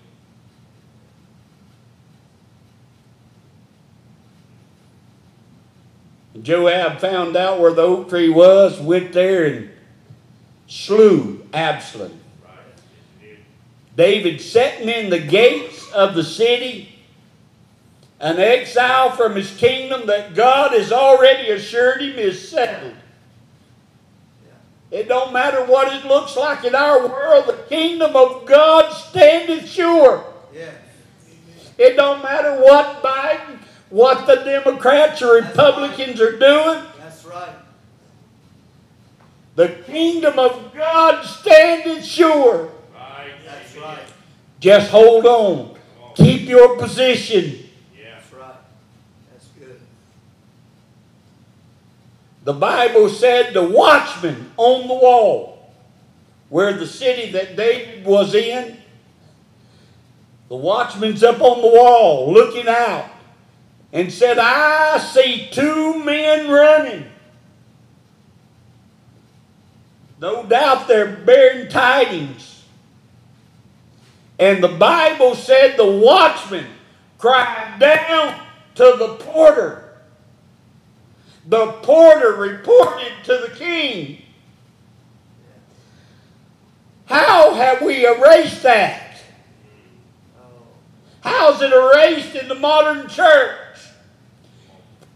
Joab 6.43 7.01
found 7.01 7.35
out 7.35 7.59
where 7.59 7.73
the 7.73 7.81
oak 7.81 8.11
tree 8.11 8.29
was, 8.29 8.79
went 8.79 9.15
there 9.15 9.47
and 9.47 9.71
slew 10.67 11.49
Absalom. 11.55 12.21
David 13.97 14.43
sitting 14.43 14.91
in 14.91 15.09
the 15.09 15.19
gates 15.19 15.91
of 15.93 16.15
the 16.15 16.23
city, 16.23 16.95
an 18.21 18.39
exile 18.39 19.13
from 19.13 19.35
his 19.35 19.57
kingdom 19.57 20.07
that 20.07 20.35
God 20.35 20.73
has 20.73 20.93
already 20.93 21.49
assured 21.49 22.03
him 22.03 22.19
is 22.19 22.51
settled. 22.51 22.95
It 24.91 25.07
don't 25.07 25.33
matter 25.33 25.65
what 25.65 25.93
it 25.93 26.07
looks 26.07 26.37
like 26.37 26.65
in 26.65 26.75
our 26.75 27.07
world, 27.07 27.47
the 27.47 27.63
kingdom 27.69 28.17
of 28.17 28.47
God 28.47 28.91
standeth 28.93 29.69
sure. 29.69 30.25
Yeah. 30.55 30.71
It 31.77 31.95
don't 31.95 32.23
matter 32.23 32.61
what 32.61 33.03
Biden, 33.03 33.59
what 33.91 34.27
the 34.27 34.37
Democrats 34.37 35.23
or 35.23 35.35
Republicans 35.35 36.21
are 36.21 36.39
doing. 36.39 36.85
That's 36.99 37.25
right. 37.25 37.55
The 39.55 39.69
kingdom 39.87 40.39
of 40.39 40.73
God 40.75 41.25
standeth 41.25 42.05
sure. 42.05 42.71
Right. 42.95 43.33
That's 43.45 43.77
right. 43.77 43.99
Just 44.61 44.91
hold 44.91 45.27
on. 45.27 45.77
Keep 46.15 46.49
your 46.49 46.77
position. 46.79 47.69
Yeah. 47.97 48.15
That's 48.15 48.33
right. 48.33 48.55
That's 49.33 49.47
good. 49.59 49.81
The 52.49 52.55
Bible 52.55 53.11
said 53.11 53.53
the 53.53 53.63
watchman 53.63 54.53
on 54.57 54.89
the 54.89 54.95
wall, 54.95 55.71
where 56.49 56.73
the 56.73 56.87
city 56.87 57.31
that 57.33 57.57
David 57.57 58.07
was 58.07 58.35
in, 58.35 58.79
the 60.49 60.57
watchman's 60.57 61.23
up 61.23 61.43
on 61.43 61.61
the 61.61 61.69
wall 61.69 62.33
looking 62.33 62.67
out 62.67 63.11
and 63.93 64.11
said, 64.11 64.39
I 64.39 64.97
see 64.97 65.51
two 65.53 66.03
men 66.03 66.51
running. 66.51 67.05
No 70.19 70.43
doubt 70.47 70.89
they're 70.89 71.17
bearing 71.17 71.69
tidings. 71.69 72.65
And 74.39 74.65
the 74.65 74.69
Bible 74.69 75.35
said 75.35 75.77
the 75.77 75.85
watchman 75.85 76.65
cried 77.19 77.79
down 77.79 78.41
to 78.77 78.97
the 78.99 79.17
porter. 79.17 79.88
The 81.47 81.73
porter 81.83 82.33
reported 82.33 83.13
to 83.25 83.47
the 83.49 83.55
king. 83.57 84.23
How 87.07 87.55
have 87.55 87.81
we 87.81 88.07
erased 88.07 88.63
that? 88.65 89.21
How's 91.21 91.61
it 91.63 91.73
erased 91.73 92.35
in 92.35 92.49
the 92.49 92.55
modern 92.55 93.09
church? 93.09 93.57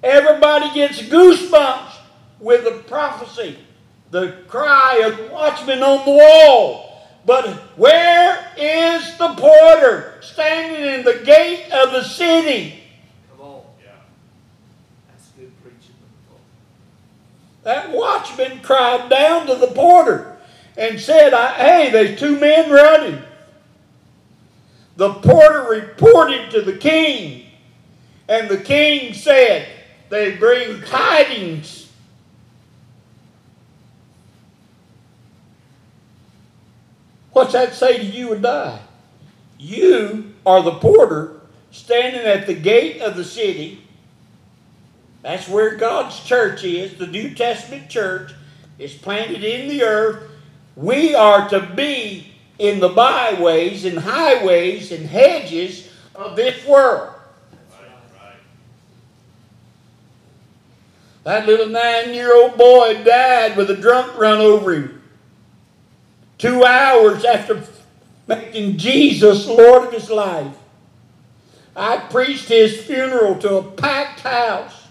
Everybody 0.03 0.73
gets 0.75 1.01
goosebumps 1.03 1.93
with 2.41 2.65
the 2.65 2.83
prophecy, 2.89 3.59
the 4.11 4.39
cry 4.49 5.03
of 5.07 5.31
watchmen 5.31 5.83
on 5.83 6.05
the 6.05 6.11
wall. 6.11 7.07
But 7.25 7.47
where 7.77 8.53
is 8.57 9.17
the 9.17 9.35
porter 9.35 10.19
standing 10.23 10.83
in 10.83 11.05
the 11.05 11.23
gate 11.25 11.71
of 11.71 11.93
the 11.93 12.03
city? 12.03 12.81
come 13.31 13.47
on. 13.47 13.63
Yeah. 13.81 13.91
That's 15.09 15.29
good 15.29 15.53
preaching. 15.63 15.95
That 17.63 17.91
watchman 17.91 18.61
cried 18.61 19.09
down 19.09 19.47
to 19.47 19.55
the 19.55 19.69
porter 19.69 20.37
and 20.77 20.99
said, 20.99 21.33
Hey, 21.55 21.91
there's 21.91 22.19
two 22.19 22.39
men 22.39 22.71
running. 22.71 23.23
The 24.97 25.15
porter 25.15 25.63
reported 25.71 26.51
to 26.51 26.63
the 26.63 26.77
king, 26.77 27.47
and 28.29 28.49
the 28.49 28.59
king 28.59 29.15
said, 29.15 29.69
They 30.09 30.37
bring 30.37 30.83
tidings. 30.83 31.91
What's 37.33 37.55
that 37.55 37.75
say 37.75 37.99
to 37.99 38.05
you 38.05 38.35
and 38.35 38.45
I? 38.45 38.81
You 39.59 40.35
are 40.45 40.63
the 40.63 40.73
porter 40.73 41.41
standing 41.71 42.21
at 42.23 42.47
the 42.47 42.55
gate 42.55 43.01
of 43.01 43.17
the 43.17 43.25
city. 43.25 43.82
That's 45.23 45.49
where 45.49 45.77
God's 45.77 46.19
church 46.21 46.65
is, 46.65 46.95
the 46.95 47.07
New 47.07 47.35
Testament 47.35 47.89
church 47.89 48.33
is 48.79 48.93
planted 48.93 49.45
in 49.45 49.69
the 49.69 49.85
earth. 49.85 50.29
We 50.75 51.15
are 51.15 51.49
to 51.51 51.61
be 51.61 52.33
in 52.59 52.81
the 52.81 52.89
byways 52.89 53.85
and 53.85 53.99
highways 53.99 54.91
and 54.93 55.07
hedges 55.07 55.89
of 56.15 56.37
this 56.37 56.67
world. 56.67 57.15
That 61.25 61.47
little 61.47 61.69
nine 61.69 62.15
year 62.15 62.35
old 62.35 62.59
boy 62.59 63.05
died 63.05 63.57
with 63.57 63.71
a 63.71 63.77
drunk 63.77 64.19
run 64.19 64.41
over 64.41 64.75
him. 64.75 65.03
Two 66.39 66.65
hours 66.65 67.25
after 67.25 67.63
making 68.27 68.77
Jesus 68.77 69.47
Lord 69.47 69.87
of 69.87 69.93
his 69.93 70.11
life. 70.11 70.57
I 71.77 71.99
preached 71.99 72.49
his 72.49 72.83
funeral 72.83 73.39
to 73.39 73.55
a 73.57 73.63
packed 73.63 74.21
house. 74.21 74.82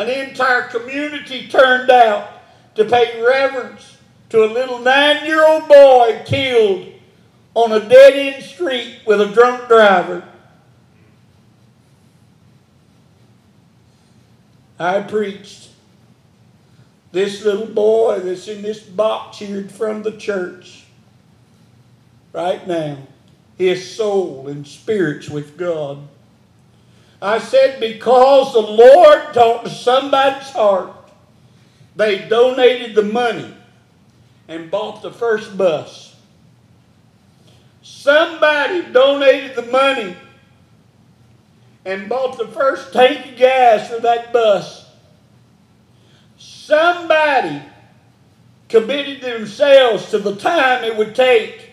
An 0.00 0.08
entire 0.08 0.62
community 0.62 1.46
turned 1.46 1.90
out 1.90 2.40
to 2.74 2.86
pay 2.86 3.22
reverence 3.22 3.98
to 4.30 4.42
a 4.42 4.48
little 4.50 4.78
nine 4.78 5.26
year 5.26 5.46
old 5.46 5.68
boy 5.68 6.22
killed 6.24 6.94
on 7.52 7.70
a 7.72 7.86
dead 7.86 8.14
end 8.14 8.42
street 8.42 9.00
with 9.04 9.20
a 9.20 9.26
drunk 9.26 9.68
driver. 9.68 10.26
I 14.78 15.02
preached. 15.02 15.68
This 17.12 17.44
little 17.44 17.66
boy 17.66 18.20
that's 18.20 18.48
in 18.48 18.62
this 18.62 18.80
box 18.80 19.36
here 19.40 19.60
of 19.60 20.04
the 20.04 20.16
church 20.16 20.84
right 22.32 22.66
now, 22.66 22.96
his 23.58 23.94
soul 23.94 24.48
and 24.48 24.66
spirits 24.66 25.28
with 25.28 25.58
God. 25.58 25.98
I 27.22 27.38
said, 27.38 27.80
because 27.80 28.52
the 28.52 28.60
Lord 28.60 29.34
talked 29.34 29.64
to 29.64 29.70
somebody's 29.70 30.50
heart, 30.50 30.92
they 31.94 32.26
donated 32.28 32.94
the 32.94 33.02
money 33.02 33.54
and 34.48 34.70
bought 34.70 35.02
the 35.02 35.10
first 35.10 35.56
bus. 35.56 36.16
Somebody 37.82 38.90
donated 38.92 39.54
the 39.54 39.70
money 39.70 40.16
and 41.84 42.08
bought 42.08 42.38
the 42.38 42.48
first 42.48 42.92
tank 42.92 43.32
of 43.32 43.36
gas 43.36 43.90
for 43.90 44.00
that 44.00 44.32
bus. 44.32 44.90
Somebody 46.38 47.62
committed 48.68 49.20
themselves 49.20 50.10
to 50.10 50.18
the 50.18 50.36
time 50.36 50.84
it 50.84 50.96
would 50.96 51.14
take 51.14 51.70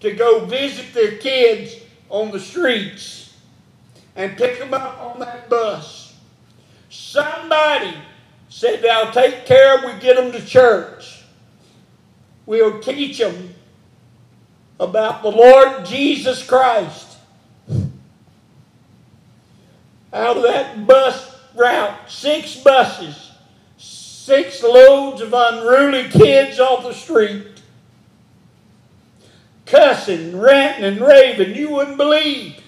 to 0.00 0.12
go 0.12 0.44
visit 0.44 0.92
their 0.92 1.16
kids 1.18 1.76
on 2.10 2.30
the 2.32 2.40
streets 2.40 3.19
and 4.16 4.36
pick 4.36 4.58
them 4.58 4.74
up 4.74 5.00
on 5.00 5.20
that 5.20 5.48
bus. 5.48 6.14
Somebody 6.88 7.94
said, 8.48 8.84
I'll 8.84 9.12
take 9.12 9.46
care 9.46 9.78
of 9.78 9.84
we 9.84 10.00
get 10.00 10.16
them 10.16 10.32
to 10.32 10.44
church. 10.44 11.22
We'll 12.46 12.80
teach 12.80 13.18
them 13.18 13.54
about 14.80 15.22
the 15.22 15.30
Lord 15.30 15.84
Jesus 15.84 16.44
Christ. 16.44 17.18
Out 20.12 20.36
of 20.36 20.42
that 20.42 20.86
bus 20.86 21.36
route, 21.54 22.10
six 22.10 22.56
buses, 22.56 23.30
six 23.76 24.62
loads 24.62 25.20
of 25.20 25.32
unruly 25.32 26.08
kids 26.08 26.58
off 26.58 26.82
the 26.82 26.92
street, 26.92 27.46
cussing, 29.66 30.36
ranting, 30.36 30.84
and 30.84 31.00
raving. 31.00 31.54
You 31.54 31.70
wouldn't 31.70 31.96
believe 31.96 32.59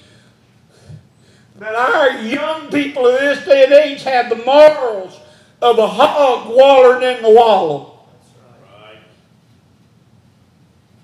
that 1.62 1.74
our 1.74 2.10
young 2.22 2.70
people 2.70 3.06
of 3.06 3.20
this 3.20 3.44
day 3.44 3.64
and 3.64 3.72
age 3.72 4.02
have 4.02 4.28
the 4.28 4.36
morals 4.36 5.18
of 5.60 5.78
a 5.78 5.86
hog 5.86 6.54
wallowing 6.54 7.16
in 7.16 7.22
the 7.22 7.30
wallow. 7.30 8.00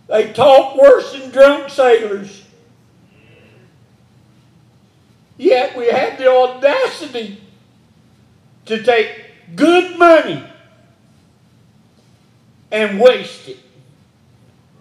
They 0.09 0.33
talk 0.33 0.77
worse 0.77 1.13
than 1.13 1.31
drunk 1.31 1.71
sailors. 1.71 2.45
Yet 5.37 5.77
we 5.77 5.87
have 5.89 6.19
the 6.19 6.29
audacity 6.29 7.41
to 8.65 8.83
take 8.83 9.55
good 9.55 9.99
money 9.99 10.43
and 12.73 13.01
waste 13.01 13.49
it 13.49 13.59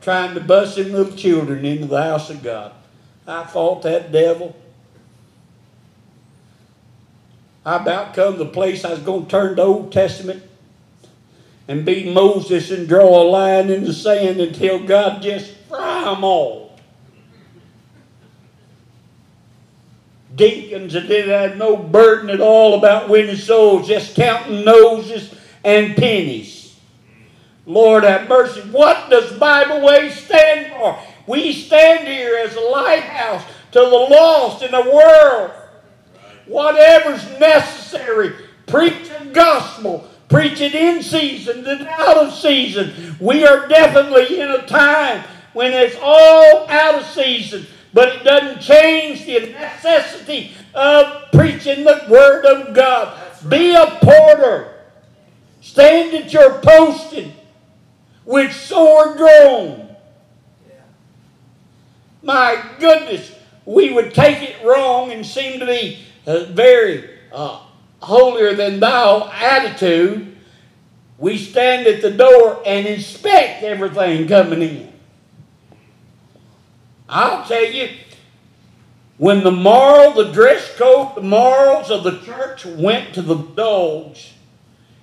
trying 0.08 0.34
to 0.34 0.40
bust 0.40 0.78
them 0.78 0.94
little 0.94 1.16
children 1.18 1.66
into 1.66 1.86
the 1.86 2.02
house 2.02 2.30
of 2.30 2.42
God. 2.42 2.72
I 3.28 3.44
fought 3.44 3.84
that 3.84 4.10
devil. 4.10 4.56
I 7.68 7.76
about 7.76 8.14
come 8.14 8.38
to 8.38 8.40
the 8.40 8.46
place 8.46 8.86
I 8.86 8.92
was 8.92 9.00
going 9.00 9.26
to 9.26 9.30
turn 9.30 9.58
to 9.58 9.62
Old 9.62 9.92
Testament 9.92 10.42
and 11.68 11.84
be 11.86 12.14
Moses 12.14 12.72
and 12.72 12.88
draw 12.88 13.22
a 13.22 13.28
line 13.28 13.70
in 13.70 13.84
the 13.84 13.94
sand 13.94 14.40
until 14.40 14.82
God 14.82 15.22
just 15.22 15.52
fry 15.68 16.06
them 16.06 16.24
all. 16.24 16.80
Deacons 20.34 20.94
that 20.94 21.10
didn't 21.10 21.30
have 21.30 21.58
no 21.58 21.76
burden 21.76 22.30
at 22.30 22.40
all 22.40 22.76
about 22.76 23.10
winning 23.10 23.36
souls, 23.36 23.86
just 23.86 24.16
counting 24.16 24.64
noses 24.64 25.36
and 25.66 25.98
pennies. 25.98 26.80
Lord 27.66 28.06
have 28.06 28.30
mercy. 28.30 28.62
What 28.62 29.10
does 29.10 29.38
Bible 29.38 29.82
Way 29.82 30.10
stand 30.12 30.72
for? 30.72 30.98
We 31.28 31.52
stand 31.52 32.08
here 32.08 32.38
as 32.38 32.56
a 32.56 32.62
lighthouse 32.62 33.44
to 33.74 33.80
the 33.80 33.86
lost 33.86 34.64
in 34.64 34.72
the 34.72 34.90
world. 34.90 35.52
Whatever's 36.48 37.24
necessary, 37.40 38.34
preach 38.66 39.10
the 39.10 39.26
gospel, 39.26 40.10
preach 40.30 40.62
it 40.62 40.74
in 40.74 41.04
season 41.04 41.66
and 41.68 41.88
out 41.88 42.18
of 42.18 42.34
season. 42.34 43.16
We 43.20 43.46
are 43.46 43.68
definitely 43.68 44.40
in 44.40 44.50
a 44.50 44.66
time 44.66 45.24
when 45.54 45.74
it's 45.74 45.98
all 46.02 46.68
out 46.70 46.96
of 46.96 47.06
season, 47.08 47.66
but 47.94 48.10
it 48.10 48.24
doesn't 48.24 48.62
change 48.62 49.26
the 49.26 49.52
necessity 49.52 50.52
of 50.74 51.32
preaching 51.32 51.84
the 51.84 52.06
Word 52.10 52.46
of 52.46 52.74
God. 52.74 53.20
Be 53.48 53.76
a 53.76 53.98
porter. 54.02 54.74
Stand 55.62 56.14
at 56.14 56.32
your 56.32 56.62
posting 56.62 57.34
with 58.26 58.54
sword 58.54 59.18
drawn. 59.18 59.96
My 62.22 62.62
goodness, 62.80 63.34
we 63.66 63.92
would 63.92 64.14
take 64.14 64.42
it 64.42 64.66
wrong 64.66 65.12
and 65.12 65.26
seem 65.26 65.60
to 65.60 65.66
be 65.66 66.00
uh, 66.28 66.44
very 66.46 67.10
uh, 67.32 67.62
holier 68.02 68.54
than 68.54 68.80
thou 68.80 69.30
attitude. 69.32 70.36
We 71.18 71.38
stand 71.38 71.88
at 71.88 72.04
the 72.04 72.12
door 72.12 72.62
and 72.66 72.86
inspect 72.86 73.64
everything 73.64 74.28
coming 74.28 74.62
in. 74.62 74.94
I'll 77.10 77.46
tell 77.46 77.66
you, 77.66 77.90
when 79.18 79.44
the 79.44 79.52
moral, 79.52 80.12
the 80.14 80.32
dress 80.32 80.76
code, 80.78 81.16
the 81.16 81.22
morals 81.22 81.90
of 81.90 82.04
the 82.04 82.20
church 82.20 82.66
went 82.66 83.16
to 83.16 83.22
the 83.22 83.36
dogs, 83.36 84.34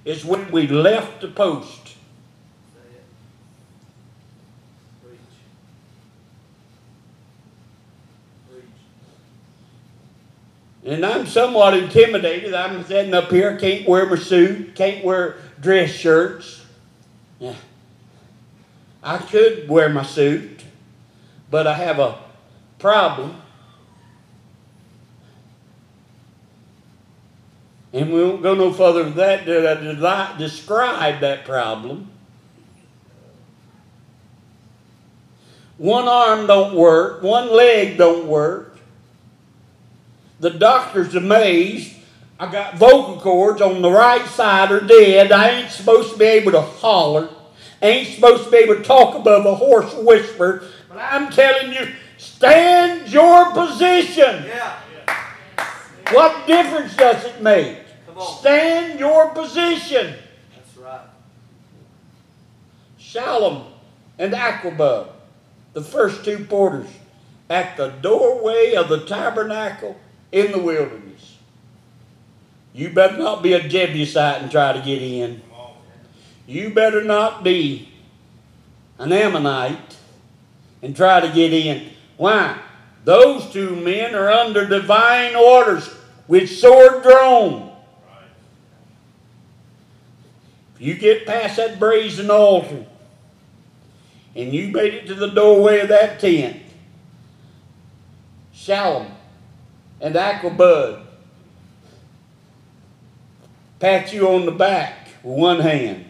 is 0.04 0.24
when 0.24 0.52
we 0.52 0.68
left 0.68 1.22
the 1.22 1.28
post. 1.28 1.86
Say 1.88 1.94
it. 2.92 3.02
Preach. 5.02 5.18
Preach. 8.52 8.64
And 10.84 11.04
I'm 11.04 11.26
somewhat 11.26 11.74
intimidated. 11.74 12.52
I'm 12.52 12.84
sitting 12.84 13.14
up 13.14 13.30
here, 13.30 13.56
can't 13.56 13.88
wear 13.88 14.04
my 14.06 14.16
suit, 14.16 14.74
can't 14.74 15.02
wear 15.02 15.36
dress 15.60 15.90
shirts. 15.90 16.64
Yeah. 17.38 17.54
I 19.02 19.18
could 19.18 19.68
wear 19.68 19.88
my 19.88 20.02
suit, 20.02 20.62
but 21.50 21.66
I 21.66 21.74
have 21.74 21.98
a 21.98 22.18
problem. 22.78 23.40
And 27.94 28.12
we 28.12 28.22
won't 28.22 28.42
go 28.42 28.54
no 28.54 28.72
further 28.72 29.04
than 29.04 29.14
that 29.16 29.46
to 29.46 30.34
describe 30.38 31.20
that 31.20 31.44
problem. 31.44 32.10
One 35.78 36.08
arm 36.08 36.46
don't 36.46 36.74
work, 36.74 37.22
one 37.22 37.50
leg 37.50 37.96
don't 37.96 38.26
work. 38.26 38.73
The 40.40 40.50
doctor's 40.50 41.14
amazed. 41.14 41.94
I 42.38 42.50
got 42.50 42.76
vocal 42.76 43.20
cords 43.20 43.62
on 43.62 43.80
the 43.80 43.90
right 43.90 44.26
side 44.26 44.72
are 44.72 44.80
dead. 44.80 45.30
I 45.30 45.50
ain't 45.50 45.70
supposed 45.70 46.12
to 46.12 46.18
be 46.18 46.24
able 46.24 46.52
to 46.52 46.60
holler. 46.60 47.28
I 47.80 47.86
Ain't 47.86 48.14
supposed 48.14 48.44
to 48.44 48.50
be 48.50 48.56
able 48.58 48.76
to 48.76 48.82
talk 48.82 49.14
above 49.14 49.46
a 49.46 49.54
hoarse 49.54 49.94
whisper. 49.94 50.64
But 50.88 50.98
I'm 50.98 51.30
telling 51.30 51.72
you, 51.72 51.92
stand 52.18 53.12
your 53.12 53.52
position. 53.52 54.44
Yeah. 54.46 54.80
What 56.10 56.46
difference 56.46 56.96
does 56.96 57.24
it 57.24 57.40
make? 57.40 57.78
Stand 58.38 59.00
your 59.00 59.30
position. 59.30 60.14
That's 60.54 60.76
right. 60.76 61.00
Shallum 62.98 63.66
and 64.18 64.32
Akkub, 64.32 65.08
the 65.72 65.82
first 65.82 66.24
two 66.24 66.44
porters, 66.44 66.88
at 67.50 67.76
the 67.76 67.88
doorway 67.88 68.74
of 68.74 68.88
the 68.88 69.04
tabernacle 69.04 69.96
in 70.34 70.50
the 70.50 70.58
wilderness. 70.58 71.38
You 72.72 72.90
better 72.90 73.16
not 73.16 73.40
be 73.40 73.52
a 73.52 73.60
Jebusite 73.60 74.42
and 74.42 74.50
try 74.50 74.72
to 74.72 74.80
get 74.80 75.00
in. 75.00 75.40
You 76.44 76.74
better 76.74 77.04
not 77.04 77.44
be 77.44 77.88
an 78.98 79.12
Ammonite 79.12 79.96
and 80.82 80.96
try 80.96 81.20
to 81.20 81.32
get 81.32 81.52
in. 81.52 81.88
Why? 82.16 82.58
Those 83.04 83.48
two 83.52 83.76
men 83.76 84.16
are 84.16 84.28
under 84.28 84.66
divine 84.66 85.36
orders 85.36 85.88
with 86.26 86.50
sword 86.50 87.04
drawn. 87.04 87.70
If 90.74 90.80
you 90.80 90.94
get 90.96 91.26
past 91.26 91.56
that 91.58 91.78
brazen 91.78 92.28
altar 92.28 92.86
and 94.34 94.52
you 94.52 94.72
made 94.72 94.94
it 94.94 95.06
to 95.06 95.14
the 95.14 95.28
doorway 95.28 95.78
of 95.78 95.88
that 95.88 96.18
tent, 96.18 96.60
Shallum 98.52 99.13
and 100.04 100.16
Akkub 100.16 101.02
pat 103.78 104.12
you 104.12 104.28
on 104.28 104.44
the 104.44 104.52
back 104.52 105.08
with 105.22 105.38
one 105.38 105.60
hand. 105.60 106.04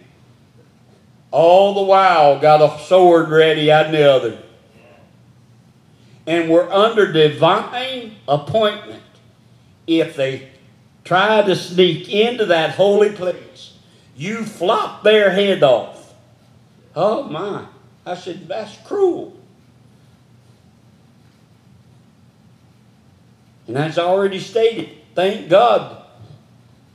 All 1.31 1.75
the 1.75 1.83
while 1.83 2.41
got 2.41 2.61
a 2.61 2.85
sword 2.87 3.29
ready 3.29 3.71
on 3.71 3.93
the 3.93 4.11
other. 4.11 4.43
And 6.27 6.51
we're 6.51 6.69
under 6.71 7.13
divine 7.13 8.17
appointment 8.27 9.03
if 9.87 10.17
they 10.17 10.51
try 11.05 11.43
to 11.43 11.55
sneak 11.55 12.09
into 12.09 12.47
that 12.47 12.71
holy 12.71 13.13
place. 13.13 13.75
You 14.17 14.45
flop 14.45 15.05
their 15.05 15.31
head 15.31 15.63
off. 15.63 16.15
Oh 16.97 17.23
my. 17.25 17.67
I 18.05 18.17
said, 18.17 18.49
that's 18.49 18.77
cruel. 18.79 19.37
And 23.67 23.79
as 23.79 23.99
I 23.99 24.05
already 24.05 24.41
stated, 24.41 24.91
thank 25.15 25.49
God 25.49 26.03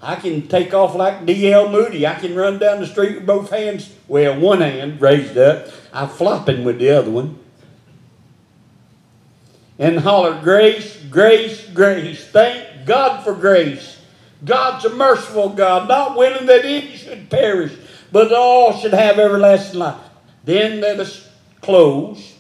I 0.02 0.16
can 0.16 0.48
take 0.48 0.74
off 0.74 0.96
like 0.96 1.26
D.L. 1.26 1.70
Moody. 1.70 2.08
I 2.08 2.16
can 2.16 2.36
run 2.36 2.60
down 2.60 2.80
the 2.80 2.88
street 2.88 3.16
with 3.16 3.26
both 3.26 3.50
hands, 3.50 3.94
well, 4.08 4.40
one 4.40 4.62
hand 4.62 5.02
raised 5.02 5.38
up. 5.38 5.68
I'm 5.92 6.10
flopping 6.10 6.64
with 6.64 6.80
the 6.80 6.92
other 6.92 7.12
one. 7.12 7.38
And 9.78 10.00
holler, 10.00 10.40
grace, 10.42 10.98
grace, 11.10 11.66
grace. 11.70 12.26
Thank 12.28 12.86
God 12.86 13.24
for 13.24 13.34
grace. 13.34 13.98
God's 14.44 14.86
a 14.86 14.90
merciful 14.90 15.50
God, 15.50 15.88
not 15.88 16.18
willing 16.18 16.46
that 16.46 16.64
any 16.64 16.96
should 16.96 17.30
perish, 17.30 17.74
but 18.12 18.34
all 18.34 18.78
should 18.78 18.94
have 18.94 19.20
everlasting 19.20 19.80
life. 19.80 20.00
Then 20.46 20.80
let 20.82 21.00
us 21.00 21.28
close 21.62 22.36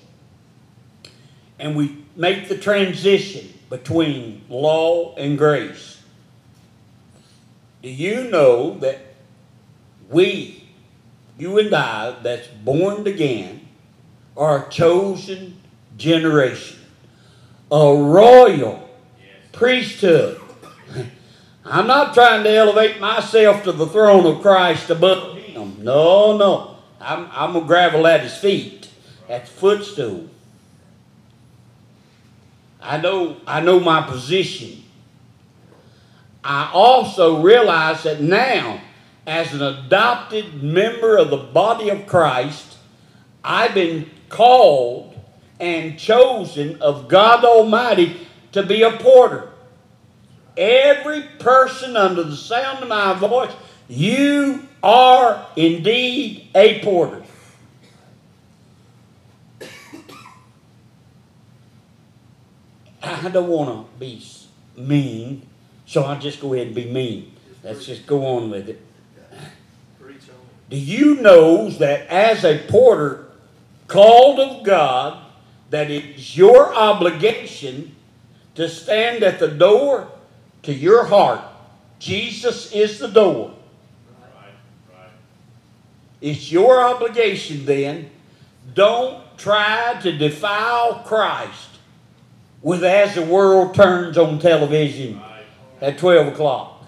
and 1.60 1.76
we 1.76 1.98
make 2.16 2.48
the 2.48 2.58
transition 2.58 3.54
between 3.70 4.44
law 4.50 5.16
and 5.16 5.38
grace. 5.38 6.02
Do 7.82 7.90
you 7.90 8.26
know 8.26 8.78
that 8.80 9.00
we, 10.10 10.68
you 11.38 11.60
and 11.60 11.74
I, 11.74 12.16
that's 12.22 12.48
born 12.48 13.08
again, 13.08 13.68
are 14.36 14.66
a 14.66 14.70
chosen 14.70 15.60
generation, 15.98 16.80
a 17.72 17.96
royal 17.96 18.90
priesthood? 19.52 20.42
I'm 21.64 21.88
not 21.88 22.14
trying 22.14 22.44
to 22.44 22.50
elevate 22.50 23.00
myself 23.00 23.64
to 23.64 23.72
the 23.72 23.86
throne 23.86 24.26
of 24.26 24.42
Christ 24.42 24.90
above 24.90 25.38
him. 25.38 25.84
No, 25.84 26.36
no. 26.36 26.78
I'm, 27.00 27.30
I'm 27.32 27.54
going 27.54 27.66
to 27.66 27.68
gravel 27.68 28.08
at 28.08 28.22
his 28.22 28.36
feet, 28.36 28.90
at 29.30 29.46
the 29.46 29.52
footstool. 29.52 30.30
I 32.82 32.98
know, 32.98 33.38
I 33.46 33.62
know 33.62 33.80
my 33.80 34.02
position. 34.02 34.84
I 36.44 36.72
also 36.74 37.42
realize 37.42 38.04
that 38.04 38.22
now, 38.22 38.82
as 39.28 39.54
an 39.54 39.62
adopted 39.62 40.64
member 40.64 41.18
of 41.18 41.30
the 41.30 41.38
body 41.38 41.90
of 41.90 42.08
Christ, 42.08 42.78
I've 43.44 43.74
been 43.74 44.10
called 44.30 45.20
and 45.60 46.00
chosen 46.00 46.82
of 46.82 47.08
God 47.10 47.44
Almighty 47.44 48.28
to 48.54 48.64
be 48.64 48.84
a 48.84 48.92
porter. 48.92 49.50
Every 50.58 51.24
person 51.40 51.96
under 51.96 52.24
the 52.24 52.36
sound 52.36 52.82
of 52.82 52.90
my 52.90 53.14
voice, 53.14 53.52
you 53.88 54.68
are 54.82 55.46
indeed 55.56 56.50
a 56.56 56.80
porter. 56.82 57.24
I 63.22 63.30
don't 63.30 63.50
want 63.50 63.70
to 63.70 64.00
be 64.00 64.24
mean, 64.78 65.46
so 65.86 66.04
I'll 66.04 66.20
just 66.20 66.40
go 66.40 66.54
ahead 66.54 66.68
and 66.68 66.76
be 66.76 66.86
mean. 66.86 67.34
Let's 67.64 67.86
just 67.86 68.08
go 68.08 68.26
on 68.26 68.50
with 68.50 68.70
it. 68.70 68.82
Do 70.70 70.78
you 70.78 71.16
know 71.16 71.70
that 71.72 72.08
as 72.08 72.46
a 72.46 72.60
porter 72.68 73.26
called 73.88 74.40
of 74.40 74.64
God, 74.64 75.18
that 75.72 75.90
it 75.90 76.18
is 76.18 76.38
your 76.38 76.74
obligation 76.74 77.96
to 78.56 78.70
stand 78.70 79.24
at 79.24 79.40
the 79.40 79.48
door 79.48 80.08
to 80.64 80.74
your 80.74 81.06
heart? 81.06 81.42
Jesus 81.98 82.72
is 82.72 83.00
the 83.00 83.08
door. 83.08 83.56
It's 86.22 86.52
your 86.52 86.82
obligation 86.84 87.66
then. 87.66 88.12
Don't 88.74 89.24
try 89.38 90.00
to 90.02 90.18
defile 90.18 91.02
Christ 91.06 91.79
with 92.62 92.84
as 92.84 93.16
the 93.16 93.22
world 93.22 93.74
turns 93.74 94.18
on 94.18 94.40
television 94.40 95.22
at 95.82 95.98
12 95.98 96.34
o'clock. 96.34 96.86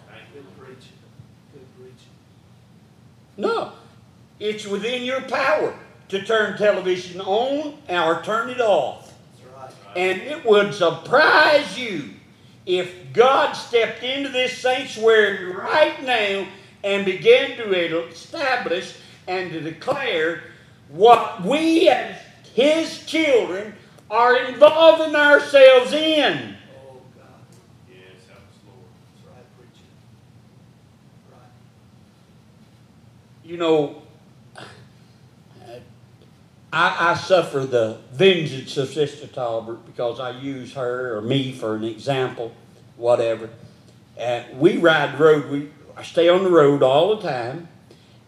No, 3.37 3.71
it's 4.39 4.67
within 4.67 5.03
your 5.03 5.21
power 5.21 5.73
to 6.09 6.21
turn 6.23 6.57
television 6.57 7.21
on 7.21 7.77
or 7.89 8.21
turn 8.23 8.49
it 8.49 8.59
off. 8.59 9.13
And 9.95 10.21
it 10.21 10.45
would 10.45 10.73
surprise 10.73 11.79
you 11.79 12.09
if 12.65 12.93
God 13.13 13.53
stepped 13.53 14.03
into 14.03 14.29
this 14.29 14.57
sanctuary 14.57 15.45
right 15.45 16.01
now 16.03 16.47
and 16.83 17.05
began 17.05 17.57
to 17.57 18.07
establish 18.07 18.97
and 19.27 19.51
to 19.51 19.61
declare 19.61 20.43
what 20.89 21.43
we 21.43 21.89
as 21.89 22.17
His 22.53 23.05
children 23.05 23.73
are 24.11 24.35
involving 24.35 25.15
ourselves 25.15 25.93
in. 25.93 26.57
Oh, 26.75 27.01
God. 27.15 27.25
Yes, 27.89 28.27
right. 29.25 29.45
Right. 31.31 31.47
You 33.45 33.55
know, 33.55 34.01
I, 36.73 37.11
I 37.11 37.15
suffer 37.15 37.59
the 37.59 37.99
vengeance 38.11 38.75
of 38.75 38.89
Sister 38.89 39.27
Tolbert 39.27 39.85
because 39.85 40.19
I 40.19 40.31
use 40.31 40.73
her 40.73 41.17
or 41.17 41.21
me 41.21 41.53
for 41.53 41.75
an 41.75 41.85
example, 41.85 42.53
whatever. 42.97 43.49
And 44.17 44.59
we 44.59 44.77
ride 44.77 45.17
the 45.17 45.23
road. 45.23 45.49
We 45.49 45.69
I 45.95 46.03
stay 46.03 46.27
on 46.27 46.43
the 46.43 46.49
road 46.49 46.83
all 46.83 47.15
the 47.15 47.21
time, 47.21 47.67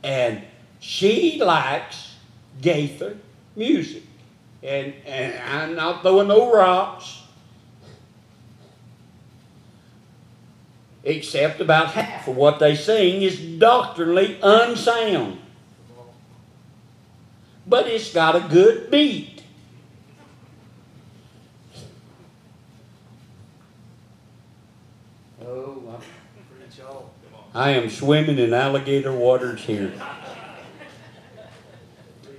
and 0.01 0.43
she 0.79 1.41
likes 1.41 2.15
Gaither 2.61 3.17
music. 3.55 4.03
And 4.63 4.93
and 5.05 5.39
I'm 5.43 5.75
not 5.75 6.01
throwing 6.01 6.29
no 6.29 6.53
rocks. 6.53 7.21
Except 11.03 11.59
about 11.59 11.89
half 11.91 12.27
of 12.29 12.37
what 12.37 12.59
they 12.59 12.75
sing 12.75 13.21
is 13.21 13.37
doctrinally 13.59 14.39
unsound 14.41 15.39
but 17.65 17.87
it's 17.87 18.13
got 18.13 18.35
a 18.35 18.41
good 18.41 18.91
beat. 18.91 19.41
Oh. 25.41 25.99
I 27.55 27.71
am 27.71 27.89
swimming 27.89 28.39
in 28.39 28.53
alligator 28.53 29.13
waters 29.13 29.61
here. 29.61 29.93
Preach. 32.23 32.37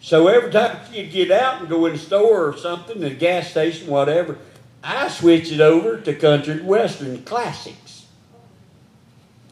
So 0.00 0.28
every 0.28 0.50
time 0.50 0.78
you 0.92 1.06
get 1.06 1.30
out 1.30 1.60
and 1.60 1.68
go 1.68 1.86
in 1.86 1.94
the 1.94 1.98
store 1.98 2.48
or 2.48 2.56
something, 2.56 3.02
a 3.02 3.10
gas 3.10 3.50
station, 3.50 3.88
whatever, 3.88 4.38
I 4.82 5.08
switch 5.08 5.50
it 5.50 5.60
over 5.60 6.00
to 6.00 6.14
country 6.14 6.60
western 6.62 7.24
classics. 7.24 8.06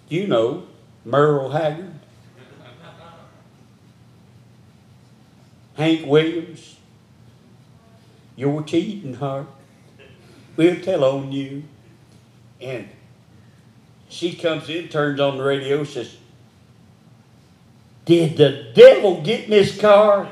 You 0.08 0.28
know, 0.28 0.66
Merle 1.04 1.50
Haggard, 1.50 1.92
Hank 5.74 6.06
Williams, 6.06 6.76
Your 8.36 8.62
Cheating 8.62 9.14
Heart, 9.14 9.48
We'll 10.56 10.80
Tell 10.80 11.04
on 11.04 11.32
You. 11.32 11.64
And 12.60 12.88
she 14.08 14.34
comes 14.34 14.70
in, 14.70 14.88
turns 14.88 15.20
on 15.20 15.38
the 15.38 15.44
radio, 15.44 15.84
says, 15.84 16.16
Did 18.04 18.36
the 18.36 18.72
devil 18.74 19.20
get 19.22 19.44
in 19.44 19.50
this 19.50 19.78
car? 19.78 20.28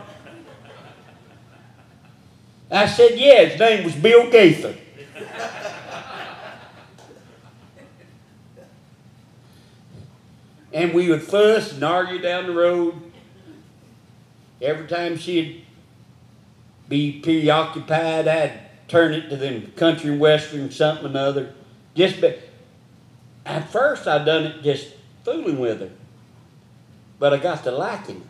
I 2.77 2.87
said, 2.87 3.19
Yeah, 3.19 3.45
his 3.45 3.61
name 3.61 3.85
was 3.85 3.95
Bill 3.95 4.31
Gaither. 4.31 4.77
and 10.73 10.93
we 10.93 11.09
would 11.09 11.23
fuss 11.23 11.73
and 11.73 11.85
argue 11.85 12.19
down 12.19 12.47
the 12.47 12.53
road. 12.53 13.01
Every 14.61 14.89
time 14.89 15.17
she'd 15.17 15.65
be 16.89 17.21
preoccupied, 17.21 18.27
I'd 18.27 18.61
turn 18.89 19.15
it 19.15 19.29
to 19.31 19.37
them 19.37 19.73
country 19.77 20.17
western 20.17 20.71
something 20.71 21.07
or 21.07 21.11
another. 21.11 21.55
Just 21.95 22.23
at 23.47 23.71
first 23.71 24.09
I 24.09 24.25
done 24.25 24.45
it 24.45 24.63
just 24.63 24.95
fooling 25.25 25.59
with 25.59 25.81
her. 25.81 25.91
but 27.19 27.33
I 27.33 27.39
got 27.39 27.63
to 27.65 27.71
liking 27.71 28.27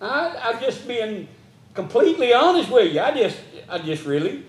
I, 0.00 0.36
I'm 0.42 0.60
just 0.60 0.88
being 0.88 1.28
completely 1.74 2.32
honest 2.32 2.70
with 2.70 2.92
you. 2.92 3.00
I 3.00 3.12
just, 3.12 3.38
I 3.68 3.78
just 3.78 4.04
really, 4.06 4.44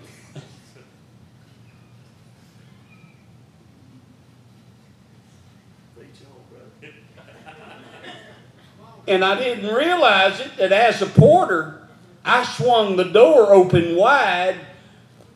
and 9.06 9.24
I 9.24 9.38
didn't 9.38 9.74
realize 9.74 10.40
it 10.40 10.56
that 10.56 10.72
as 10.72 11.02
a 11.02 11.06
porter, 11.06 11.86
I 12.24 12.44
swung 12.44 12.96
the 12.96 13.04
door 13.04 13.52
open 13.52 13.96
wide 13.96 14.56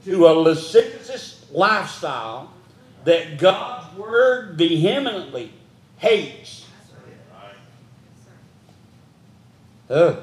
to 0.04 0.26
a 0.28 0.30
lascivious 0.30 1.44
lifestyle 1.50 2.52
that 3.04 3.38
God's 3.38 3.96
word 3.96 4.56
vehemently 4.56 5.52
hates. 5.98 6.65
Uh, 9.88 10.16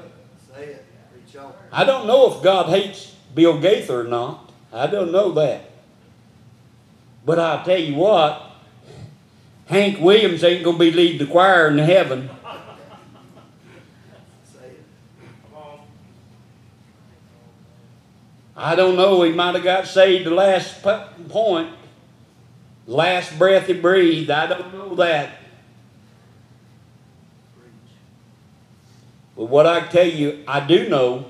Say 0.54 0.64
it. 0.64 0.84
Preach 1.12 1.36
on. 1.42 1.52
I 1.72 1.84
don't 1.84 2.06
know 2.06 2.32
if 2.34 2.42
God 2.42 2.66
hates 2.66 3.14
Bill 3.34 3.58
Gaither 3.58 4.00
or 4.00 4.04
not. 4.04 4.52
I 4.72 4.86
don't 4.86 5.12
know 5.12 5.32
that. 5.32 5.70
But 7.24 7.38
I'll 7.38 7.64
tell 7.64 7.78
you 7.78 7.94
what, 7.94 8.50
Hank 9.66 9.98
Williams 10.00 10.44
ain't 10.44 10.62
going 10.62 10.76
to 10.76 10.80
be 10.80 10.90
leading 10.90 11.18
the 11.18 11.26
choir 11.26 11.68
in 11.68 11.78
heaven. 11.78 12.28
Say 14.44 14.66
it. 14.66 14.84
Come 15.50 15.62
on. 15.62 15.80
I 18.56 18.74
don't 18.74 18.96
know, 18.96 19.22
he 19.22 19.32
might 19.32 19.54
have 19.54 19.64
got 19.64 19.86
saved 19.86 20.26
the 20.26 20.30
last 20.32 20.82
point, 20.82 21.70
last 22.86 23.38
breath 23.38 23.68
he 23.68 23.72
breathed. 23.72 24.30
I 24.30 24.46
don't 24.46 24.74
know 24.74 24.94
that. 24.96 25.38
Preach. 27.56 27.72
But 29.44 29.50
what 29.50 29.66
I 29.66 29.86
tell 29.88 30.06
you, 30.06 30.42
I 30.48 30.60
do 30.60 30.88
know 30.88 31.26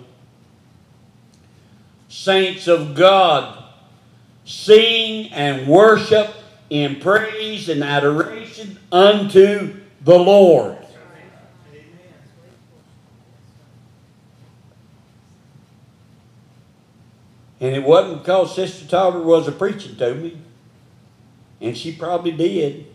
saints 2.06 2.68
of 2.68 2.94
God 2.94 3.64
sing 4.44 5.32
and 5.32 5.66
worship 5.66 6.32
in 6.70 7.00
praise 7.00 7.68
and 7.68 7.82
adoration 7.82 8.78
unto 8.92 9.80
the 10.02 10.16
Lord. 10.16 10.78
And 17.58 17.74
it 17.74 17.82
wasn't 17.82 18.22
because 18.22 18.54
Sister 18.54 18.86
Tolbert 18.86 19.24
was 19.24 19.48
a 19.48 19.52
preaching 19.52 19.96
to 19.96 20.14
me. 20.14 20.38
And 21.60 21.76
she 21.76 21.90
probably 21.90 22.30
did. 22.30 22.86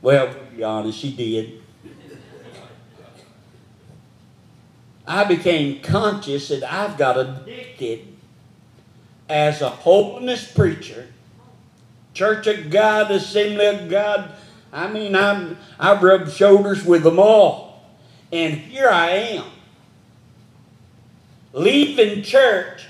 Well, 0.00 0.32
to 0.32 0.40
be 0.56 0.64
honest, 0.64 0.98
she 0.98 1.12
did. 1.12 1.63
I 5.06 5.24
became 5.24 5.82
conscious 5.82 6.48
that 6.48 6.64
I've 6.64 6.96
got 6.96 7.18
addicted 7.18 8.08
as 9.28 9.60
a 9.60 9.68
holiness 9.68 10.50
preacher, 10.50 11.08
Church 12.14 12.46
of 12.46 12.70
God, 12.70 13.10
Assembly 13.10 13.66
of 13.66 13.90
God. 13.90 14.32
I 14.72 14.88
mean, 14.88 15.14
I'm, 15.14 15.58
I've 15.78 16.02
rubbed 16.02 16.32
shoulders 16.32 16.84
with 16.84 17.02
them 17.02 17.18
all. 17.18 17.82
And 18.32 18.54
here 18.54 18.88
I 18.88 19.10
am, 19.10 19.44
leaving 21.52 22.22
church 22.22 22.86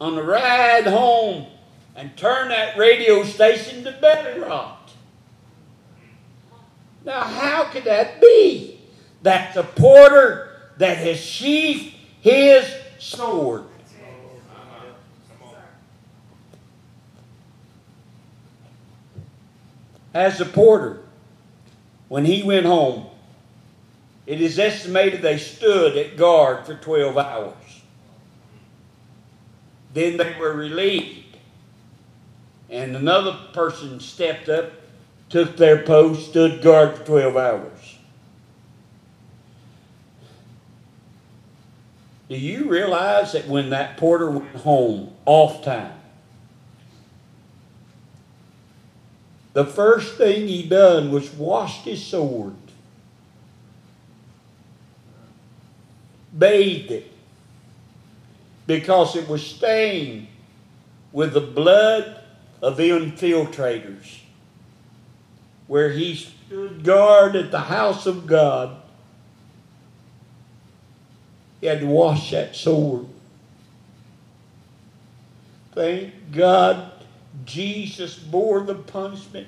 on 0.00 0.16
the 0.16 0.22
ride 0.22 0.86
home 0.86 1.46
and 1.96 2.16
turn 2.16 2.48
that 2.48 2.76
radio 2.76 3.24
station 3.24 3.84
to 3.84 3.92
Belly 3.92 4.40
Rot. 4.40 4.90
Now, 7.04 7.22
how 7.22 7.64
could 7.64 7.84
that 7.84 8.20
be? 8.20 8.80
That 9.22 9.54
the 9.54 9.62
porter 9.62 10.49
that 10.80 10.96
has 10.96 11.20
sheathed 11.20 11.94
his 12.22 12.64
sword. 12.98 13.64
As 20.14 20.38
the 20.38 20.46
porter, 20.46 21.02
when 22.08 22.24
he 22.24 22.42
went 22.42 22.64
home, 22.64 23.08
it 24.24 24.40
is 24.40 24.58
estimated 24.58 25.20
they 25.20 25.36
stood 25.36 25.98
at 25.98 26.16
guard 26.16 26.64
for 26.64 26.74
12 26.74 27.18
hours. 27.18 27.82
Then 29.92 30.16
they 30.16 30.34
were 30.40 30.54
relieved. 30.54 31.36
And 32.70 32.96
another 32.96 33.36
person 33.52 34.00
stepped 34.00 34.48
up, 34.48 34.72
took 35.28 35.58
their 35.58 35.82
post, 35.82 36.30
stood 36.30 36.62
guard 36.62 36.96
for 36.96 37.04
12 37.04 37.36
hours. 37.36 37.79
Do 42.30 42.36
you 42.36 42.70
realize 42.70 43.32
that 43.32 43.48
when 43.48 43.70
that 43.70 43.96
porter 43.96 44.30
went 44.30 44.54
home 44.54 45.12
off 45.26 45.64
time, 45.64 45.94
the 49.52 49.66
first 49.66 50.14
thing 50.14 50.46
he 50.46 50.62
done 50.62 51.10
was 51.10 51.28
washed 51.32 51.86
his 51.86 52.06
sword, 52.06 52.54
bathed 56.38 56.92
it, 56.92 57.10
because 58.64 59.16
it 59.16 59.28
was 59.28 59.44
stained 59.44 60.28
with 61.10 61.32
the 61.32 61.40
blood 61.40 62.22
of 62.62 62.78
infiltrators, 62.78 64.20
where 65.66 65.90
he 65.90 66.14
stood 66.14 66.84
guard 66.84 67.34
at 67.34 67.50
the 67.50 67.58
house 67.58 68.06
of 68.06 68.28
God. 68.28 68.79
He 71.60 71.66
had 71.66 71.80
to 71.80 71.86
wash 71.86 72.30
that 72.30 72.56
sword. 72.56 73.06
Thank 75.72 76.32
God 76.32 76.92
Jesus 77.44 78.18
bore 78.18 78.60
the 78.60 78.74
punishment. 78.74 79.46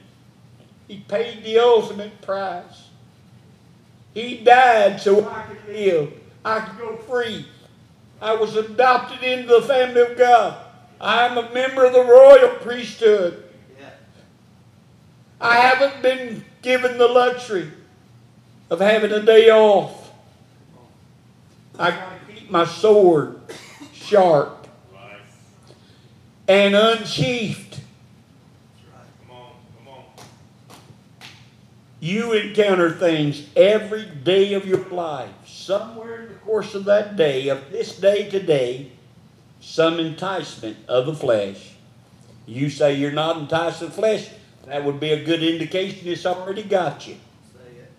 He 0.89 0.99
paid 1.01 1.43
the 1.43 1.59
ultimate 1.59 2.21
price. 2.23 2.89
He 4.15 4.39
died 4.39 5.01
so 5.01 5.29
I 5.29 5.43
could 5.43 5.75
live. 5.75 6.13
I 6.45 6.61
could 6.61 6.79
go 6.79 6.97
free. 6.97 7.47
I 8.21 8.35
was 8.35 8.57
adopted 8.57 9.23
into 9.23 9.49
the 9.49 9.63
family 9.63 10.03
of 10.03 10.17
God. 10.19 10.65
I 11.01 11.27
am 11.27 11.39
a 11.39 11.53
member 11.53 11.85
of 11.85 11.93
the 11.93 12.05
royal 12.05 12.57
priesthood. 12.57 13.45
I 15.41 15.57
haven't 15.57 16.03
been 16.03 16.45
given 16.63 16.99
the 16.99 17.09
luxury 17.09 17.69
of 18.71 18.81
having 18.81 19.11
a 19.11 19.21
day 19.21 19.51
off. 19.51 20.02
I 21.79 21.91
got 21.91 22.27
to 22.27 22.33
keep 22.33 22.51
my 22.51 22.65
sword 22.65 23.41
sharp 23.93 24.67
and 26.49 26.75
unsheathed. 26.75 27.81
You 32.01 32.33
encounter 32.33 32.91
things 32.91 33.47
every 33.55 34.05
day 34.05 34.55
of 34.55 34.67
your 34.67 34.85
life. 34.89 35.31
Somewhere 35.47 36.23
in 36.23 36.29
the 36.31 36.35
course 36.35 36.75
of 36.75 36.85
that 36.87 37.15
day, 37.15 37.49
of 37.49 37.71
this 37.71 37.97
day 37.97 38.29
today, 38.29 38.91
some 39.61 40.01
enticement 40.01 40.77
of 40.89 41.07
the 41.07 41.15
flesh. 41.15 41.75
You 42.45 42.71
say 42.71 42.95
you're 42.95 43.13
not 43.13 43.37
enticed 43.37 43.83
of 43.83 43.91
the 43.91 43.95
flesh, 43.95 44.29
that 44.67 44.85
would 44.85 44.99
be 44.99 45.11
a 45.11 45.25
good 45.25 45.45
indication 45.45 46.09
it's 46.09 46.27
already 46.27 46.65
got 46.65 47.07
you. 47.07 47.15
Say 47.53 47.71
it. 47.79 47.93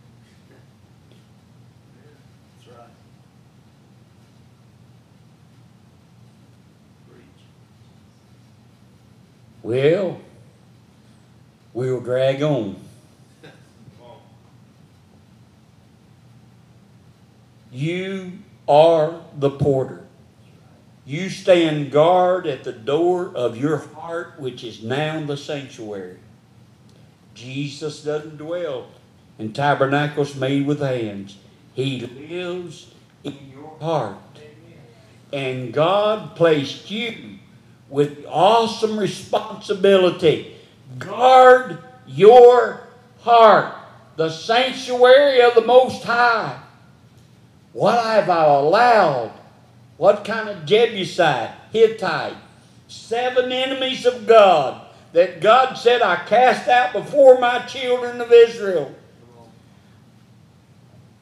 That's 2.66 2.78
right. 2.78 2.88
Preach. 7.10 7.24
Well, 9.64 10.20
we'll 11.74 12.02
drag 12.02 12.44
on. 12.44 12.76
You 17.72 18.34
are 18.68 19.22
the 19.38 19.50
porter. 19.50 20.06
You 21.06 21.30
stand 21.30 21.92
guard 21.92 22.46
at 22.46 22.64
the 22.64 22.74
door 22.74 23.32
of 23.34 23.58
your 23.58 23.78
heart, 23.78 24.38
which 24.38 24.64
is 24.64 24.84
now 24.84 25.26
the 25.26 25.38
sanctuary. 25.38 26.20
Jesus 27.34 28.04
doesn't 28.04 28.38
dwell 28.38 28.88
in 29.40 29.54
tabernacles 29.54 30.36
made 30.36 30.68
with 30.68 30.82
hands. 30.82 31.38
He 31.74 32.02
lives 32.02 32.94
in 33.24 33.38
your 33.52 33.76
heart. 33.82 34.18
And 35.32 35.74
God 35.74 36.36
placed 36.36 36.92
you 36.92 37.33
with 37.94 38.26
awesome 38.28 38.98
responsibility. 39.00 40.56
Guard 40.98 41.78
your 42.08 42.88
heart, 43.20 43.76
the 44.16 44.32
sanctuary 44.32 45.44
of 45.44 45.54
the 45.54 45.62
Most 45.62 46.04
High. 46.04 46.60
What 47.72 48.04
have 48.04 48.32
I 48.32 48.46
allowed? 48.46 49.32
What 49.98 50.26
kind 50.26 50.50
of 50.50 50.66
Jebusite, 50.66 51.52
Hittite, 51.72 52.36
seven 52.88 53.52
enemies 53.52 54.08
of 54.08 54.26
God 54.26 54.88
that 55.12 55.40
God 55.40 55.76
said, 55.76 56.02
I 56.02 56.16
cast 56.26 56.68
out 56.68 56.94
before 56.94 57.40
my 57.40 57.60
children 57.60 58.20
of 58.20 58.32
Israel. 58.32 58.96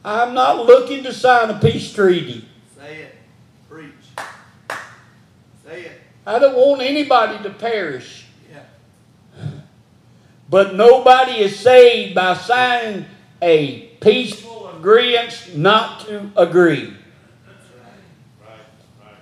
I'm 0.06 0.34
not 0.34 0.66
looking 0.66 1.04
to 1.04 1.12
sign 1.12 1.50
a 1.50 1.60
peace 1.60 1.92
treaty. 1.92 2.48
Say 2.78 3.02
it. 3.02 3.16
Preach. 3.68 3.92
Say 5.66 5.82
it. 5.82 6.01
I 6.26 6.40
don't 6.40 6.56
want 6.56 6.82
anybody 6.82 7.42
to 7.44 7.50
perish. 7.50 8.26
Yeah. 8.52 8.62
But 10.50 10.76
nobody 10.76 11.40
is 11.40 11.58
saved 11.60 12.14
by 12.16 12.36
signing 12.36 13.06
a 13.42 13.88
peaceful 14.02 14.70
agreement 14.70 15.56
not 15.56 16.02
to 16.02 16.32
agree. 16.36 16.94
That's 17.46 17.68
right. 17.80 18.48
Right, 18.48 18.60
right. 19.02 19.16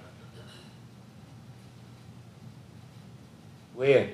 Well, 3.76 4.08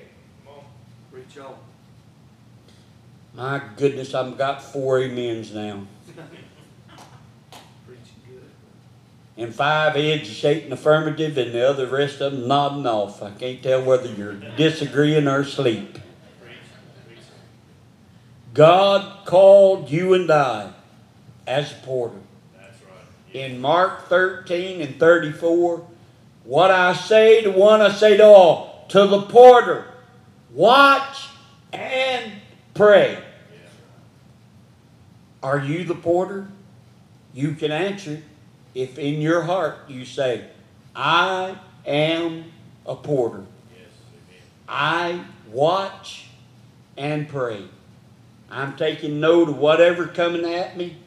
Come 0.44 0.54
on. 0.54 0.64
Preach 1.12 1.38
on. 1.38 1.54
my 3.34 3.60
goodness, 3.76 4.14
I've 4.14 4.38
got 4.38 4.62
four 4.62 5.02
amens 5.02 5.52
now. 5.52 5.86
Preaching 7.86 8.20
good. 8.28 8.42
And 9.36 9.54
five 9.54 9.94
heads 9.94 10.28
shaking 10.28 10.72
affirmative 10.72 11.36
and 11.36 11.52
the 11.52 11.68
other 11.68 11.86
rest 11.86 12.20
of 12.20 12.32
them 12.32 12.48
nodding 12.48 12.86
off. 12.86 13.22
I 13.22 13.30
can't 13.32 13.62
tell 13.62 13.82
whether 13.82 14.08
you're 14.08 14.34
disagreeing 14.56 15.28
or 15.28 15.40
asleep. 15.40 15.98
God 18.54 19.26
called 19.26 19.90
you 19.90 20.14
and 20.14 20.30
I 20.30 20.72
as 21.46 21.72
a 21.72 21.74
porter. 21.76 22.16
In 23.34 23.60
Mark 23.60 24.08
13 24.08 24.80
and 24.80 24.98
34, 24.98 25.86
what 26.44 26.70
I 26.70 26.94
say 26.94 27.42
to 27.42 27.50
one, 27.50 27.82
I 27.82 27.92
say 27.92 28.16
to 28.16 28.24
all, 28.24 28.86
to 28.88 29.06
the 29.06 29.22
porter, 29.22 29.86
watch 30.52 31.28
and 31.74 32.32
pray. 32.72 33.22
Are 35.42 35.58
you 35.58 35.84
the 35.84 35.94
porter? 35.94 36.48
You 37.34 37.52
can 37.52 37.70
answer 37.70 38.22
if 38.76 38.98
in 38.98 39.22
your 39.22 39.40
heart 39.40 39.78
you 39.88 40.04
say, 40.04 40.44
I 40.94 41.56
am 41.86 42.44
a 42.84 42.94
porter. 42.94 43.46
Yes. 43.74 43.88
I 44.68 45.24
watch 45.50 46.26
and 46.94 47.26
pray. 47.26 47.64
I'm 48.50 48.76
taking 48.76 49.18
note 49.18 49.48
of 49.48 49.56
whatever 49.56 50.06
coming 50.06 50.44
at 50.44 50.76
me. 50.76 50.98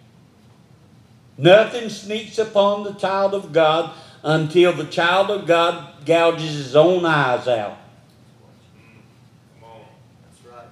Nothing 1.38 1.89
sneaks 1.89 2.39
upon 2.39 2.84
the 2.84 2.93
child 2.93 3.36
of 3.36 3.53
God 3.53 3.93
until 4.24 4.74
the 4.74 4.86
child 4.86 5.30
of 5.30 5.45
God 5.45 6.05
gouges 6.07 6.55
his 6.55 6.76
own 6.76 7.05
eyes 7.05 7.47
out. 7.47 7.78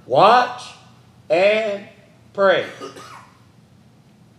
Watch 0.08 0.64
and 1.30 1.88
pray. 2.34 2.66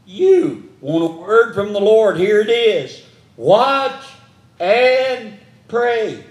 You 0.04 0.67
want 0.80 1.04
a 1.04 1.16
word 1.16 1.54
from 1.54 1.72
the 1.72 1.80
Lord? 1.80 2.16
Here 2.16 2.40
it 2.40 2.50
is. 2.50 3.02
Watch 3.36 4.04
and 4.60 5.38
pray. 5.68 6.24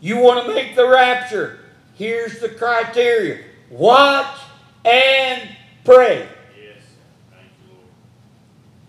You 0.00 0.18
want 0.18 0.46
to 0.46 0.54
make 0.54 0.76
the 0.76 0.88
rapture? 0.88 1.60
Here's 1.94 2.40
the 2.40 2.48
criteria. 2.48 3.44
Watch 3.70 4.38
and 4.84 5.48
pray. 5.84 6.28
Yes. 6.60 6.82
Thank 7.30 7.48
you, 7.62 7.74
Lord. 7.74 7.88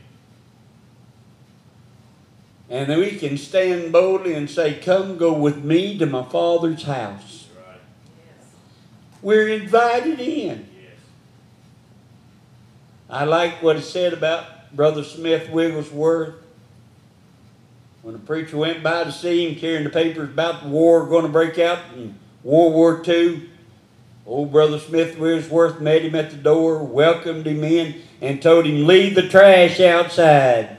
And 2.69 2.89
then 2.89 2.99
we 2.99 3.17
can 3.17 3.37
stand 3.37 3.91
boldly 3.91 4.33
and 4.33 4.49
say, 4.49 4.75
Come 4.75 5.17
go 5.17 5.33
with 5.33 5.63
me 5.63 5.97
to 5.97 6.05
my 6.05 6.23
Father's 6.23 6.83
house. 6.83 7.47
That's 7.53 7.67
right. 7.67 7.81
We're 9.21 9.49
invited 9.49 10.19
in. 10.19 10.70
I 13.11 13.25
like 13.25 13.61
what 13.61 13.75
it 13.75 13.81
said 13.81 14.13
about 14.13 14.73
Brother 14.73 15.03
Smith 15.03 15.49
Wigglesworth. 15.49 16.35
When 18.03 18.13
the 18.13 18.19
preacher 18.19 18.55
went 18.55 18.81
by 18.81 19.03
to 19.03 19.11
see 19.11 19.49
him 19.49 19.59
carrying 19.59 19.83
the 19.83 19.89
papers 19.89 20.29
about 20.29 20.63
the 20.63 20.69
war 20.69 21.05
going 21.05 21.25
to 21.25 21.31
break 21.31 21.59
out 21.59 21.79
in 21.93 22.17
World 22.41 22.73
War 22.73 23.03
II, 23.05 23.49
old 24.25 24.53
Brother 24.53 24.79
Smith 24.79 25.17
Wigglesworth 25.17 25.81
met 25.81 26.03
him 26.03 26.15
at 26.15 26.31
the 26.31 26.37
door, 26.37 26.81
welcomed 26.85 27.45
him 27.45 27.65
in, 27.65 28.01
and 28.21 28.41
told 28.41 28.65
him, 28.65 28.87
Leave 28.87 29.15
the 29.15 29.27
trash 29.27 29.81
outside. 29.81 30.77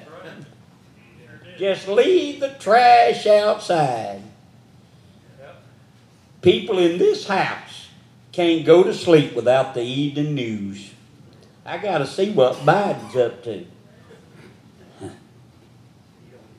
Just 1.59 1.87
leave 1.87 2.41
the 2.41 2.57
trash 2.59 3.26
outside. 3.26 4.22
People 6.41 6.78
in 6.78 6.97
this 6.97 7.28
house 7.28 7.89
can't 8.33 8.64
go 8.64 8.83
to 8.83 8.95
sleep 8.95 9.35
without 9.35 9.74
the 9.74 9.83
evening 9.83 10.35
news. 10.35 10.93
I 11.65 11.79
got 11.79 11.99
to 11.99 12.07
see 12.07 12.33
what 12.33 12.55
Biden's 12.57 13.17
up 13.17 13.43
to. 13.45 13.67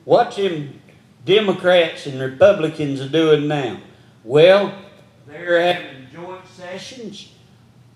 What 0.04 0.36
them 0.36 0.80
Democrats 1.24 2.06
and 2.06 2.20
Republicans 2.20 3.00
are 3.00 3.08
doing 3.08 3.48
now? 3.48 3.80
Well, 4.22 4.74
they're 5.26 5.60
having 5.60 6.06
joint 6.12 6.46
sessions. 6.46 7.32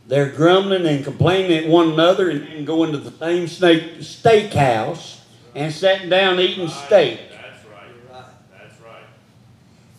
They're 0.07 0.31
grumbling 0.31 0.87
and 0.87 1.05
complaining 1.05 1.65
at 1.65 1.69
one 1.69 1.93
another 1.93 2.31
and 2.31 2.41
then 2.43 2.65
going 2.65 2.93
to 2.93 2.99
the 2.99 3.11
same 3.11 3.47
snake, 3.47 3.99
steakhouse 3.99 5.21
and 5.55 5.73
sitting 5.73 6.09
down 6.09 6.41
eating 6.41 6.65
Right. 6.65 6.73
steak. 6.87 7.21
That's 7.31 7.65
right. 7.67 8.23
That's 8.51 8.81
right. 8.81 9.03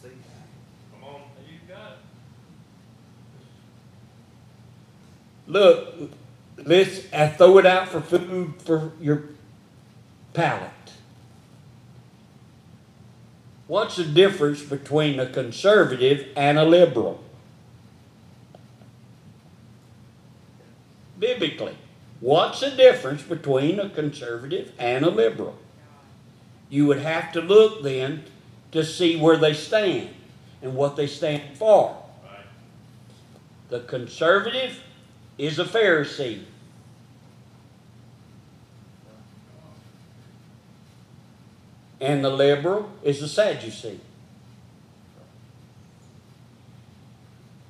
See. 0.01 0.09
Come 0.91 1.03
on. 1.07 1.21
You 1.47 1.59
got 1.67 1.91
it. 1.91 1.97
Look, 5.51 6.11
let's 6.65 7.11
I 7.13 7.27
throw 7.27 7.57
it 7.57 7.65
out 7.65 7.87
for 7.87 8.01
food 8.01 8.53
for 8.63 8.91
your 8.99 9.23
palate. 10.33 10.71
What's 13.67 13.97
the 13.97 14.03
difference 14.03 14.63
between 14.63 15.19
a 15.19 15.27
conservative 15.27 16.27
and 16.35 16.57
a 16.57 16.65
liberal? 16.65 17.23
Biblically, 21.19 21.77
what's 22.19 22.61
the 22.61 22.71
difference 22.71 23.21
between 23.21 23.79
a 23.79 23.89
conservative 23.89 24.71
and 24.79 25.05
a 25.05 25.09
liberal? 25.09 25.55
You 26.69 26.87
would 26.87 26.99
have 26.99 27.31
to 27.33 27.41
look 27.41 27.83
then 27.83 28.23
to 28.71 28.83
see 28.83 29.15
where 29.15 29.37
they 29.37 29.53
stand 29.53 30.09
and 30.61 30.75
what 30.75 30.95
they 30.95 31.07
stand 31.07 31.57
for. 31.57 31.95
The 33.69 33.81
conservative 33.81 34.81
is 35.39 35.57
a 35.57 35.63
Pharisee. 35.63 36.43
And 42.01 42.23
the 42.23 42.29
liberal 42.29 42.91
is 43.03 43.21
a 43.21 43.27
Sadducee. 43.27 44.01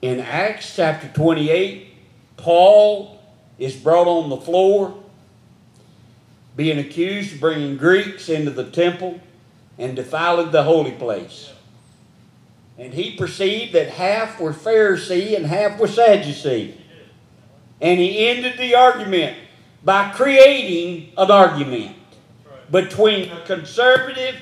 In 0.01 0.19
Acts 0.19 0.75
chapter 0.75 1.07
28, 1.09 1.93
Paul 2.37 3.21
is 3.59 3.75
brought 3.75 4.07
on 4.07 4.29
the 4.29 4.37
floor, 4.37 4.97
being 6.55 6.79
accused 6.79 7.35
of 7.35 7.39
bringing 7.39 7.77
Greeks 7.77 8.29
into 8.29 8.49
the 8.49 8.69
temple 8.69 9.19
and 9.77 9.95
defiling 9.95 10.51
the 10.51 10.63
holy 10.63 10.93
place. 10.93 11.51
And 12.77 12.93
he 12.93 13.15
perceived 13.15 13.73
that 13.73 13.89
half 13.89 14.39
were 14.39 14.53
Pharisee 14.53 15.35
and 15.35 15.45
half 15.45 15.79
were 15.79 15.87
Sadducee. 15.87 16.78
And 17.81 17.99
he 17.99 18.27
ended 18.27 18.57
the 18.57 18.75
argument 18.75 19.37
by 19.83 20.11
creating 20.11 21.13
an 21.17 21.31
argument 21.31 21.95
between 22.69 23.29
the 23.29 23.41
conservative 23.41 24.35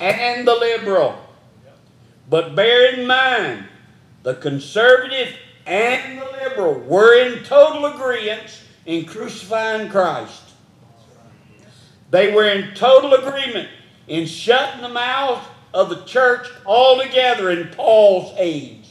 and 0.00 0.46
the 0.46 0.54
liberal. 0.54 1.18
But 2.30 2.54
bear 2.54 2.94
in 2.94 3.06
mind, 3.06 3.64
the 4.22 4.34
conservative 4.34 5.34
and 5.66 6.20
the 6.20 6.26
liberal 6.42 6.80
were 6.80 7.14
in 7.14 7.44
total 7.44 7.86
agreement 7.86 8.62
in 8.86 9.04
crucifying 9.04 9.90
Christ. 9.90 10.42
They 12.10 12.32
were 12.32 12.48
in 12.48 12.74
total 12.74 13.14
agreement 13.14 13.68
in 14.06 14.26
shutting 14.26 14.80
the 14.80 14.88
mouth 14.88 15.46
of 15.74 15.90
the 15.90 16.02
church 16.04 16.48
altogether 16.64 17.50
in 17.50 17.68
Paul's 17.68 18.34
age. 18.38 18.87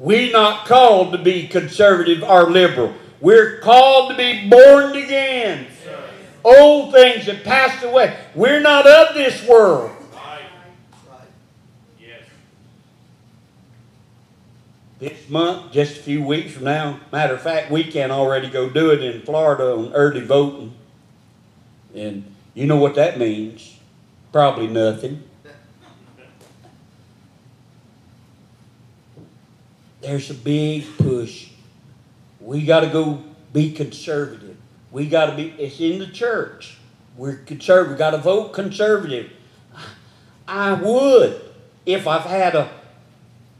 We 0.00 0.32
not 0.32 0.64
called 0.64 1.12
to 1.12 1.18
be 1.18 1.46
conservative 1.46 2.22
or 2.22 2.50
liberal. 2.50 2.94
We're 3.20 3.58
called 3.58 4.10
to 4.10 4.16
be 4.16 4.48
born 4.48 4.96
again. 4.96 5.66
Old 6.42 6.94
things 6.94 7.26
have 7.26 7.44
passed 7.44 7.84
away. 7.84 8.18
We're 8.34 8.60
not 8.60 8.86
of 8.86 9.14
this 9.14 9.46
world. 9.46 9.92
Yes. 12.00 12.22
This 14.98 15.28
month, 15.28 15.70
just 15.70 15.98
a 15.98 16.02
few 16.02 16.24
weeks 16.24 16.52
from 16.52 16.64
now, 16.64 17.00
matter 17.12 17.34
of 17.34 17.42
fact, 17.42 17.70
we 17.70 17.84
can 17.84 18.10
already 18.10 18.48
go 18.48 18.70
do 18.70 18.90
it 18.92 19.02
in 19.02 19.20
Florida 19.20 19.74
on 19.74 19.92
early 19.92 20.22
voting. 20.22 20.72
And 21.94 22.24
you 22.54 22.64
know 22.64 22.76
what 22.76 22.94
that 22.94 23.18
means. 23.18 23.76
Probably 24.32 24.66
nothing. 24.66 25.24
There's 30.00 30.30
a 30.30 30.34
big 30.34 30.86
push. 30.96 31.48
We 32.40 32.64
got 32.64 32.80
to 32.80 32.88
go 32.88 33.22
be 33.52 33.72
conservative. 33.72 34.56
We 34.90 35.08
got 35.08 35.26
to 35.26 35.36
be, 35.36 35.50
it's 35.58 35.80
in 35.80 35.98
the 35.98 36.06
church. 36.06 36.78
We're 37.16 37.36
conservative. 37.36 37.92
We 37.92 37.98
got 37.98 38.10
to 38.12 38.18
vote 38.18 38.52
conservative. 38.52 39.30
I 40.48 40.72
would 40.72 41.40
if 41.86 42.06
I've 42.06 42.22
had 42.22 42.54
a 42.54 42.70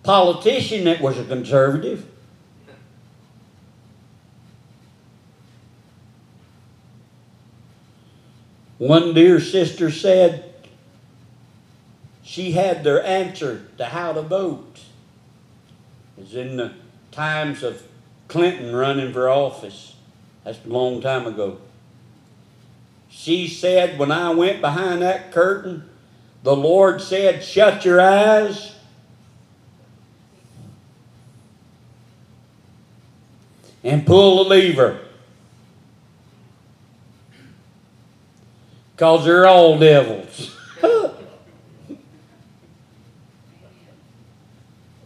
politician 0.03 0.85
that 0.85 1.01
was 1.01 1.19
a 1.19 1.25
conservative. 1.25 2.07
One 8.79 9.13
dear 9.13 9.41
sister 9.41 9.91
said 9.91 10.55
she 12.23 12.53
had 12.53 12.83
their 12.83 13.05
answer 13.05 13.67
to 13.77 13.85
how 13.85 14.15
to 14.15 14.23
vote. 14.23 14.81
Was 16.21 16.35
in 16.35 16.59
the 16.59 16.75
times 17.13 17.63
of 17.63 17.83
Clinton 18.29 18.77
running 18.77 19.11
for 19.11 19.31
office. 19.31 19.97
That's 20.45 20.63
a 20.67 20.69
long 20.69 21.01
time 21.01 21.27
ago. 21.27 21.59
She 23.09 23.49
said, 23.49 23.99
when 23.99 24.13
I 24.13 24.31
went 24.31 24.61
behind 24.61 25.01
that 25.01 25.33
curtain, 25.33 25.89
the 26.43 26.55
Lord 26.55 27.01
said, 27.01 27.43
Shut 27.43 27.87
your 27.87 28.03
eyes. 28.03 28.77
And 33.83 34.07
pull 34.07 34.45
the 34.45 34.51
lever. 34.51 35.01
Because 38.95 39.25
they're 39.25 39.47
all 39.47 39.79
devils. 39.79 40.55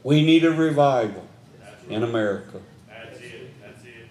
We 0.05 0.23
need 0.23 0.45
a 0.45 0.53
revival 0.53 1.27
in 1.89 2.05
America. 2.05 2.61
That's 2.87 3.19
it, 3.19 3.61
that's 3.61 3.85
it. 3.85 4.09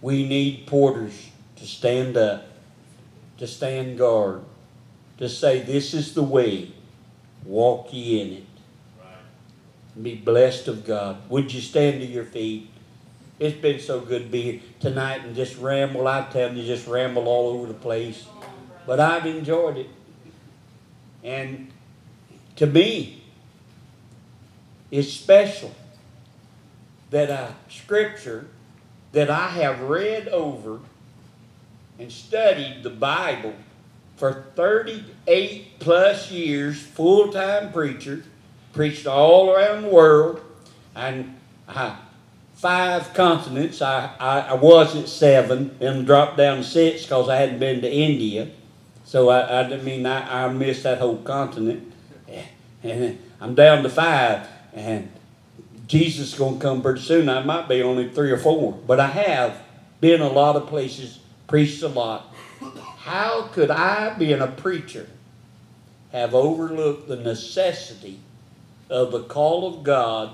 We 0.00 0.26
need 0.26 0.66
porters 0.66 1.30
to 1.56 1.66
stand 1.66 2.16
up, 2.16 2.46
to 3.38 3.46
stand 3.46 3.98
guard, 3.98 4.44
to 5.18 5.28
say, 5.28 5.60
This 5.60 5.92
is 5.92 6.14
the 6.14 6.22
way, 6.22 6.72
walk 7.44 7.92
ye 7.92 8.20
in 8.20 8.32
it. 8.34 8.44
Right. 8.98 10.02
Be 10.02 10.14
blessed 10.14 10.68
of 10.68 10.86
God. 10.86 11.28
Would 11.28 11.52
you 11.52 11.60
stand 11.60 12.00
to 12.00 12.06
your 12.06 12.24
feet? 12.24 12.70
It's 13.40 13.56
been 13.58 13.80
so 13.80 14.00
good 14.00 14.24
to 14.24 14.28
be 14.28 14.42
here 14.42 14.60
tonight 14.80 15.24
and 15.24 15.34
just 15.34 15.58
ramble. 15.58 16.06
I 16.06 16.26
tell 16.30 16.54
you, 16.54 16.64
just 16.64 16.86
ramble 16.86 17.26
all 17.26 17.48
over 17.48 17.66
the 17.66 17.74
place. 17.74 18.26
But 18.86 19.00
I've 19.00 19.26
enjoyed 19.26 19.78
it. 19.78 19.88
And 21.24 21.70
to 22.56 22.66
me, 22.66 23.19
it's 24.90 25.12
special 25.12 25.74
that 27.10 27.30
a 27.30 27.54
scripture 27.68 28.46
that 29.12 29.30
I 29.30 29.48
have 29.48 29.80
read 29.82 30.28
over 30.28 30.80
and 31.98 32.10
studied 32.10 32.82
the 32.82 32.90
Bible 32.90 33.54
for 34.16 34.44
38 34.54 35.78
plus 35.80 36.30
years, 36.30 36.80
full 36.80 37.32
time 37.32 37.72
preacher, 37.72 38.22
preached 38.72 39.06
all 39.06 39.50
around 39.50 39.82
the 39.82 39.88
world, 39.88 40.40
and 40.94 41.36
I, 41.68 41.96
five 42.54 43.14
continents. 43.14 43.80
I, 43.80 44.14
I, 44.20 44.40
I 44.40 44.54
was 44.54 44.94
at 44.94 45.08
seven, 45.08 45.76
and 45.80 46.06
dropped 46.06 46.36
down 46.36 46.58
to 46.58 46.64
six 46.64 47.02
because 47.02 47.28
I 47.28 47.36
hadn't 47.36 47.58
been 47.58 47.80
to 47.80 47.90
India. 47.90 48.48
So 49.04 49.30
I, 49.30 49.62
I 49.62 49.76
mean 49.78 50.06
I, 50.06 50.44
I 50.44 50.52
missed 50.52 50.82
that 50.84 50.98
whole 50.98 51.18
continent. 51.18 51.92
And 52.82 53.18
I'm 53.40 53.54
down 53.54 53.82
to 53.82 53.88
five, 53.88 54.46
and 54.72 55.10
Jesus 55.86 56.32
is 56.32 56.38
going 56.38 56.54
to 56.54 56.60
come 56.60 56.82
pretty 56.82 57.00
soon. 57.00 57.28
I 57.28 57.42
might 57.42 57.68
be 57.68 57.82
only 57.82 58.08
three 58.08 58.30
or 58.30 58.38
four, 58.38 58.72
but 58.86 59.00
I 59.00 59.08
have 59.08 59.60
been 60.00 60.20
a 60.20 60.28
lot 60.28 60.56
of 60.56 60.68
places, 60.68 61.18
preached 61.46 61.82
a 61.82 61.88
lot. 61.88 62.32
How 62.98 63.48
could 63.52 63.70
I, 63.70 64.14
being 64.16 64.40
a 64.40 64.46
preacher, 64.46 65.08
have 66.12 66.34
overlooked 66.34 67.08
the 67.08 67.16
necessity 67.16 68.20
of 68.88 69.12
the 69.12 69.22
call 69.22 69.66
of 69.66 69.82
God 69.82 70.32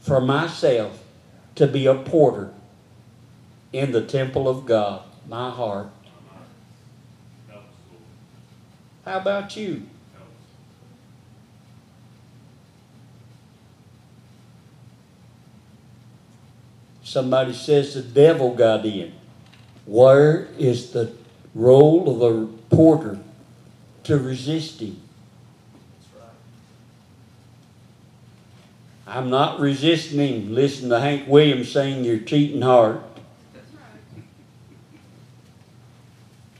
for 0.00 0.20
myself 0.20 1.02
to 1.56 1.66
be 1.66 1.86
a 1.86 1.94
porter 1.94 2.52
in 3.72 3.92
the 3.92 4.04
temple 4.04 4.48
of 4.48 4.66
God, 4.66 5.02
my 5.28 5.50
heart? 5.50 5.88
How 9.04 9.18
about 9.18 9.56
you? 9.56 9.86
Somebody 17.10 17.54
says 17.54 17.94
the 17.94 18.02
devil 18.02 18.54
got 18.54 18.86
in. 18.86 19.12
Where 19.84 20.46
is 20.56 20.92
the 20.92 21.10
role 21.56 22.08
of 22.08 22.20
the 22.20 22.46
porter 22.76 23.18
to 24.04 24.16
resist 24.16 24.78
him? 24.78 25.00
I'm 29.08 29.28
not 29.28 29.58
resisting 29.58 30.20
him. 30.20 30.54
Listen 30.54 30.88
to 30.90 31.00
Hank 31.00 31.26
Williams 31.26 31.72
sing 31.72 32.04
Your 32.04 32.18
Cheating 32.18 32.62
Heart. 32.62 33.02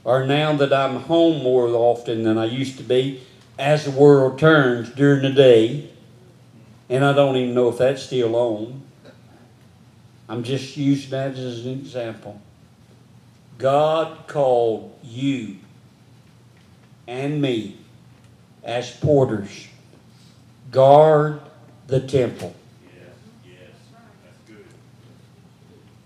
Or 0.03 0.25
now 0.25 0.51
that 0.57 0.73
I'm 0.73 0.97
home 0.97 1.43
more 1.43 1.69
often 1.69 2.23
than 2.23 2.37
I 2.37 2.43
used 2.43 2.75
to 2.75 2.83
be, 2.83 3.23
as 3.57 3.85
the 3.85 3.91
world 3.91 4.37
turns 4.37 4.89
during 4.89 5.21
the 5.21 5.31
day, 5.31 5.91
and 6.89 7.05
I 7.05 7.13
don't 7.13 7.37
even 7.37 7.55
know 7.55 7.69
if 7.69 7.77
that's 7.77 8.03
still 8.03 8.35
on. 8.35 8.80
I'm 10.31 10.43
just 10.43 10.77
using 10.77 11.09
that 11.09 11.31
as 11.31 11.65
an 11.65 11.73
example. 11.73 12.39
God 13.57 14.27
called 14.27 14.97
you 15.03 15.57
and 17.05 17.41
me 17.41 17.79
as 18.63 18.89
porters. 18.91 19.67
Guard 20.71 21.41
the 21.87 21.99
temple. 21.99 22.55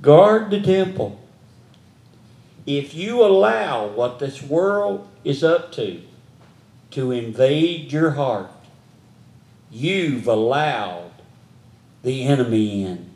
Guard 0.02 0.50
the 0.50 0.60
temple. 0.60 1.20
If 2.66 2.96
you 2.96 3.24
allow 3.24 3.86
what 3.86 4.18
this 4.18 4.42
world 4.42 5.08
is 5.24 5.44
up 5.44 5.72
to 5.74 6.02
to 6.90 7.12
invade 7.12 7.92
your 7.92 8.10
heart, 8.10 8.50
you've 9.70 10.28
allowed 10.28 11.12
the 12.02 12.24
enemy 12.24 12.84
in. 12.84 13.15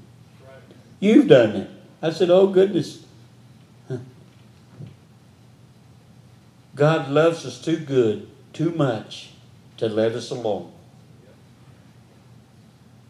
You've 1.00 1.28
done 1.28 1.56
it. 1.56 1.70
I 2.02 2.12
said, 2.12 2.30
Oh, 2.30 2.48
goodness. 2.48 3.04
God 6.76 7.10
loves 7.10 7.46
us 7.46 7.62
too 7.62 7.78
good, 7.78 8.30
too 8.54 8.72
much 8.72 9.32
to 9.78 9.90
let 9.90 10.14
us 10.14 10.32
alone. 10.32 10.72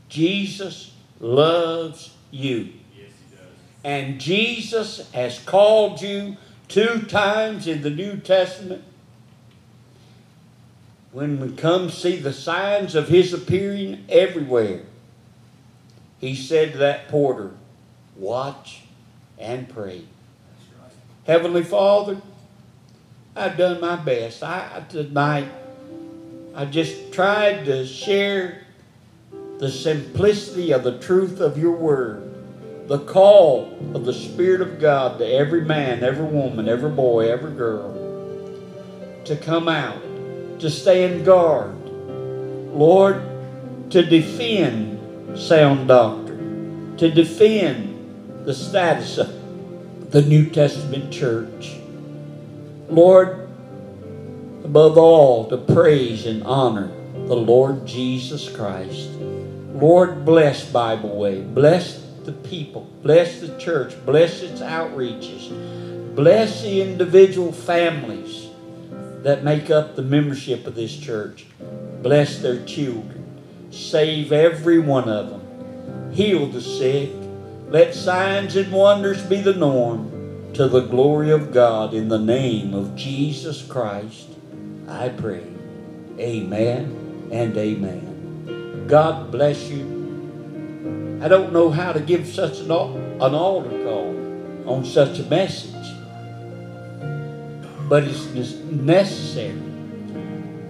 Jesus 0.09 0.95
loves 1.19 2.15
you. 2.31 2.69
Yes, 2.97 3.11
he 3.29 3.35
does. 3.35 3.45
And 3.83 4.19
Jesus 4.19 5.11
has 5.11 5.37
called 5.37 6.01
you 6.01 6.35
two 6.67 7.03
times 7.03 7.67
in 7.67 7.83
the 7.83 7.91
New 7.91 8.17
Testament. 8.17 8.83
When 11.11 11.39
we 11.39 11.55
come 11.55 11.91
see 11.91 12.15
the 12.15 12.33
signs 12.33 12.95
of 12.95 13.07
his 13.07 13.33
appearing 13.33 14.05
everywhere, 14.09 14.81
he 16.19 16.35
said 16.35 16.71
to 16.71 16.77
that 16.79 17.07
porter, 17.07 17.51
Watch 18.19 18.81
and 19.37 19.69
pray. 19.69 19.99
Right. 20.01 20.91
Heavenly 21.25 21.63
Father, 21.63 22.21
I've 23.35 23.57
done 23.57 23.79
my 23.79 23.95
best. 23.95 24.43
I 24.43 24.83
tonight 24.89 25.49
I 26.53 26.65
just 26.65 27.13
tried 27.13 27.65
to 27.65 27.85
share 27.85 28.65
the 29.59 29.71
simplicity 29.71 30.73
of 30.73 30.83
the 30.83 30.99
truth 30.99 31.39
of 31.39 31.57
your 31.57 31.71
word, 31.71 32.87
the 32.87 32.99
call 32.99 33.73
of 33.93 34.03
the 34.03 34.13
Spirit 34.13 34.59
of 34.59 34.79
God 34.81 35.19
to 35.19 35.25
every 35.25 35.61
man, 35.61 36.03
every 36.03 36.25
woman, 36.25 36.67
every 36.67 36.91
boy, 36.91 37.31
every 37.31 37.53
girl 37.53 37.95
to 39.23 39.35
come 39.37 39.69
out, 39.69 40.01
to 40.59 40.69
stand 40.69 41.23
guard, 41.23 41.75
Lord, 41.85 43.21
to 43.91 44.03
defend 44.03 45.37
sound 45.39 45.87
doctrine, 45.87 46.95
to 46.97 47.11
defend 47.11 47.88
the 48.49 48.55
status 48.55 49.19
of 49.19 50.09
the 50.09 50.23
New 50.23 50.49
Testament 50.49 51.13
church. 51.13 51.77
Lord, 52.89 53.47
above 54.63 54.97
all, 54.97 55.47
to 55.49 55.57
praise 55.57 56.25
and 56.25 56.41
honor 56.41 56.91
the 57.27 57.35
Lord 57.35 57.85
Jesus 57.85 58.49
Christ. 58.49 59.11
Lord, 59.75 60.25
bless 60.25 60.67
Bible 60.67 61.15
Way. 61.15 61.43
Bless 61.43 62.03
the 62.23 62.31
people. 62.31 62.89
Bless 63.03 63.39
the 63.39 63.55
church. 63.59 63.93
Bless 64.03 64.41
its 64.41 64.61
outreaches. 64.61 66.15
Bless 66.15 66.63
the 66.63 66.81
individual 66.81 67.51
families. 67.51 68.47
that 69.21 69.43
make 69.43 69.69
up 69.69 69.95
the 69.95 70.01
membership 70.01 70.65
of 70.65 70.73
this 70.73 70.97
church. 70.97 71.45
Bless 72.01 72.39
their 72.39 72.65
children. 72.65 73.25
Save 73.69 74.31
every 74.31 74.79
one 74.79 75.07
of 75.07 75.29
them. 75.29 76.11
Heal 76.13 76.47
the 76.47 76.61
sick. 76.61 77.11
Let 77.69 77.93
signs 77.93 78.55
and 78.55 78.71
wonders 78.71 79.21
be 79.21 79.41
the 79.41 79.53
norm 79.53 80.51
to 80.53 80.67
the 80.67 80.79
glory 80.79 81.29
of 81.29 81.53
God 81.53 81.93
in 81.93 82.07
the 82.09 82.17
name 82.17 82.73
of 82.73 82.95
Jesus 82.95 83.61
Christ. 83.61 84.27
I 84.87 85.09
pray. 85.09 85.43
Amen 86.17 87.29
and 87.31 87.55
amen. 87.55 88.87
God 88.87 89.31
bless 89.31 89.69
you. 89.69 91.19
I 91.21 91.27
don't 91.27 91.53
know 91.53 91.69
how 91.69 91.93
to 91.93 91.99
give 91.99 92.27
such 92.27 92.57
an, 92.57 92.71
an 92.71 93.35
altar 93.35 93.83
call 93.83 94.15
on 94.67 94.83
such 94.83 95.19
a 95.19 95.23
message, 95.25 95.93
but 97.87 98.03
it's 98.03 98.55
necessary 98.65 99.61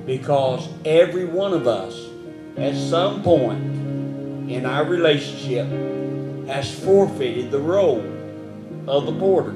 because 0.05 0.67
every 0.83 1.23
one 1.23 1.53
of 1.53 1.65
us 1.65 1.97
at 2.57 2.75
some 2.75 3.23
point 3.23 3.63
in 4.51 4.65
our 4.65 4.83
relationship 4.83 5.65
has 6.49 6.73
forfeited 6.83 7.51
the 7.51 7.59
role 7.59 8.03
of 8.87 9.05
the 9.05 9.13
porter. 9.19 9.51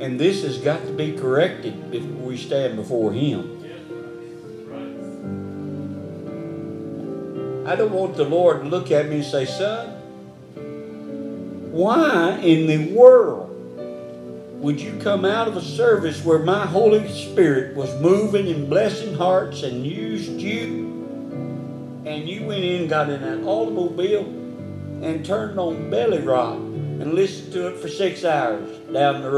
And 0.00 0.18
this 0.18 0.42
has 0.44 0.56
got 0.56 0.82
to 0.86 0.92
be 0.92 1.12
corrected 1.12 1.90
before 1.90 2.26
we 2.26 2.38
stand 2.38 2.76
before 2.76 3.12
Him. 3.12 3.50
I 7.66 7.76
don't 7.76 7.92
want 7.92 8.16
the 8.16 8.24
Lord 8.24 8.62
to 8.62 8.68
look 8.68 8.90
at 8.90 9.10
me 9.10 9.16
and 9.16 9.24
say, 9.24 9.44
Son, 9.44 9.90
why 11.70 12.38
in 12.38 12.66
the 12.66 12.94
world 12.94 13.50
would 14.62 14.80
you 14.80 14.98
come 15.00 15.26
out 15.26 15.48
of 15.48 15.56
a 15.58 15.62
service 15.62 16.24
where 16.24 16.38
my 16.38 16.64
Holy 16.64 17.06
Spirit 17.12 17.76
was 17.76 17.94
moving 18.00 18.48
and 18.48 18.70
blessing 18.70 19.14
hearts 19.14 19.62
and 19.62 19.86
used 19.86 20.40
you? 20.40 20.93
And 22.04 22.28
you 22.28 22.44
went 22.44 22.62
in 22.62 22.86
got 22.86 23.08
in 23.08 23.22
that 23.22 23.46
automobile 23.48 24.26
and 25.02 25.24
turned 25.24 25.58
on 25.58 25.90
Belly 25.90 26.20
Rock 26.20 26.56
and 26.56 27.14
listened 27.14 27.52
to 27.54 27.68
it 27.68 27.78
for 27.78 27.88
six 27.88 28.24
hours 28.24 28.78
down 28.92 29.22
the 29.22 29.30
road. 29.30 29.32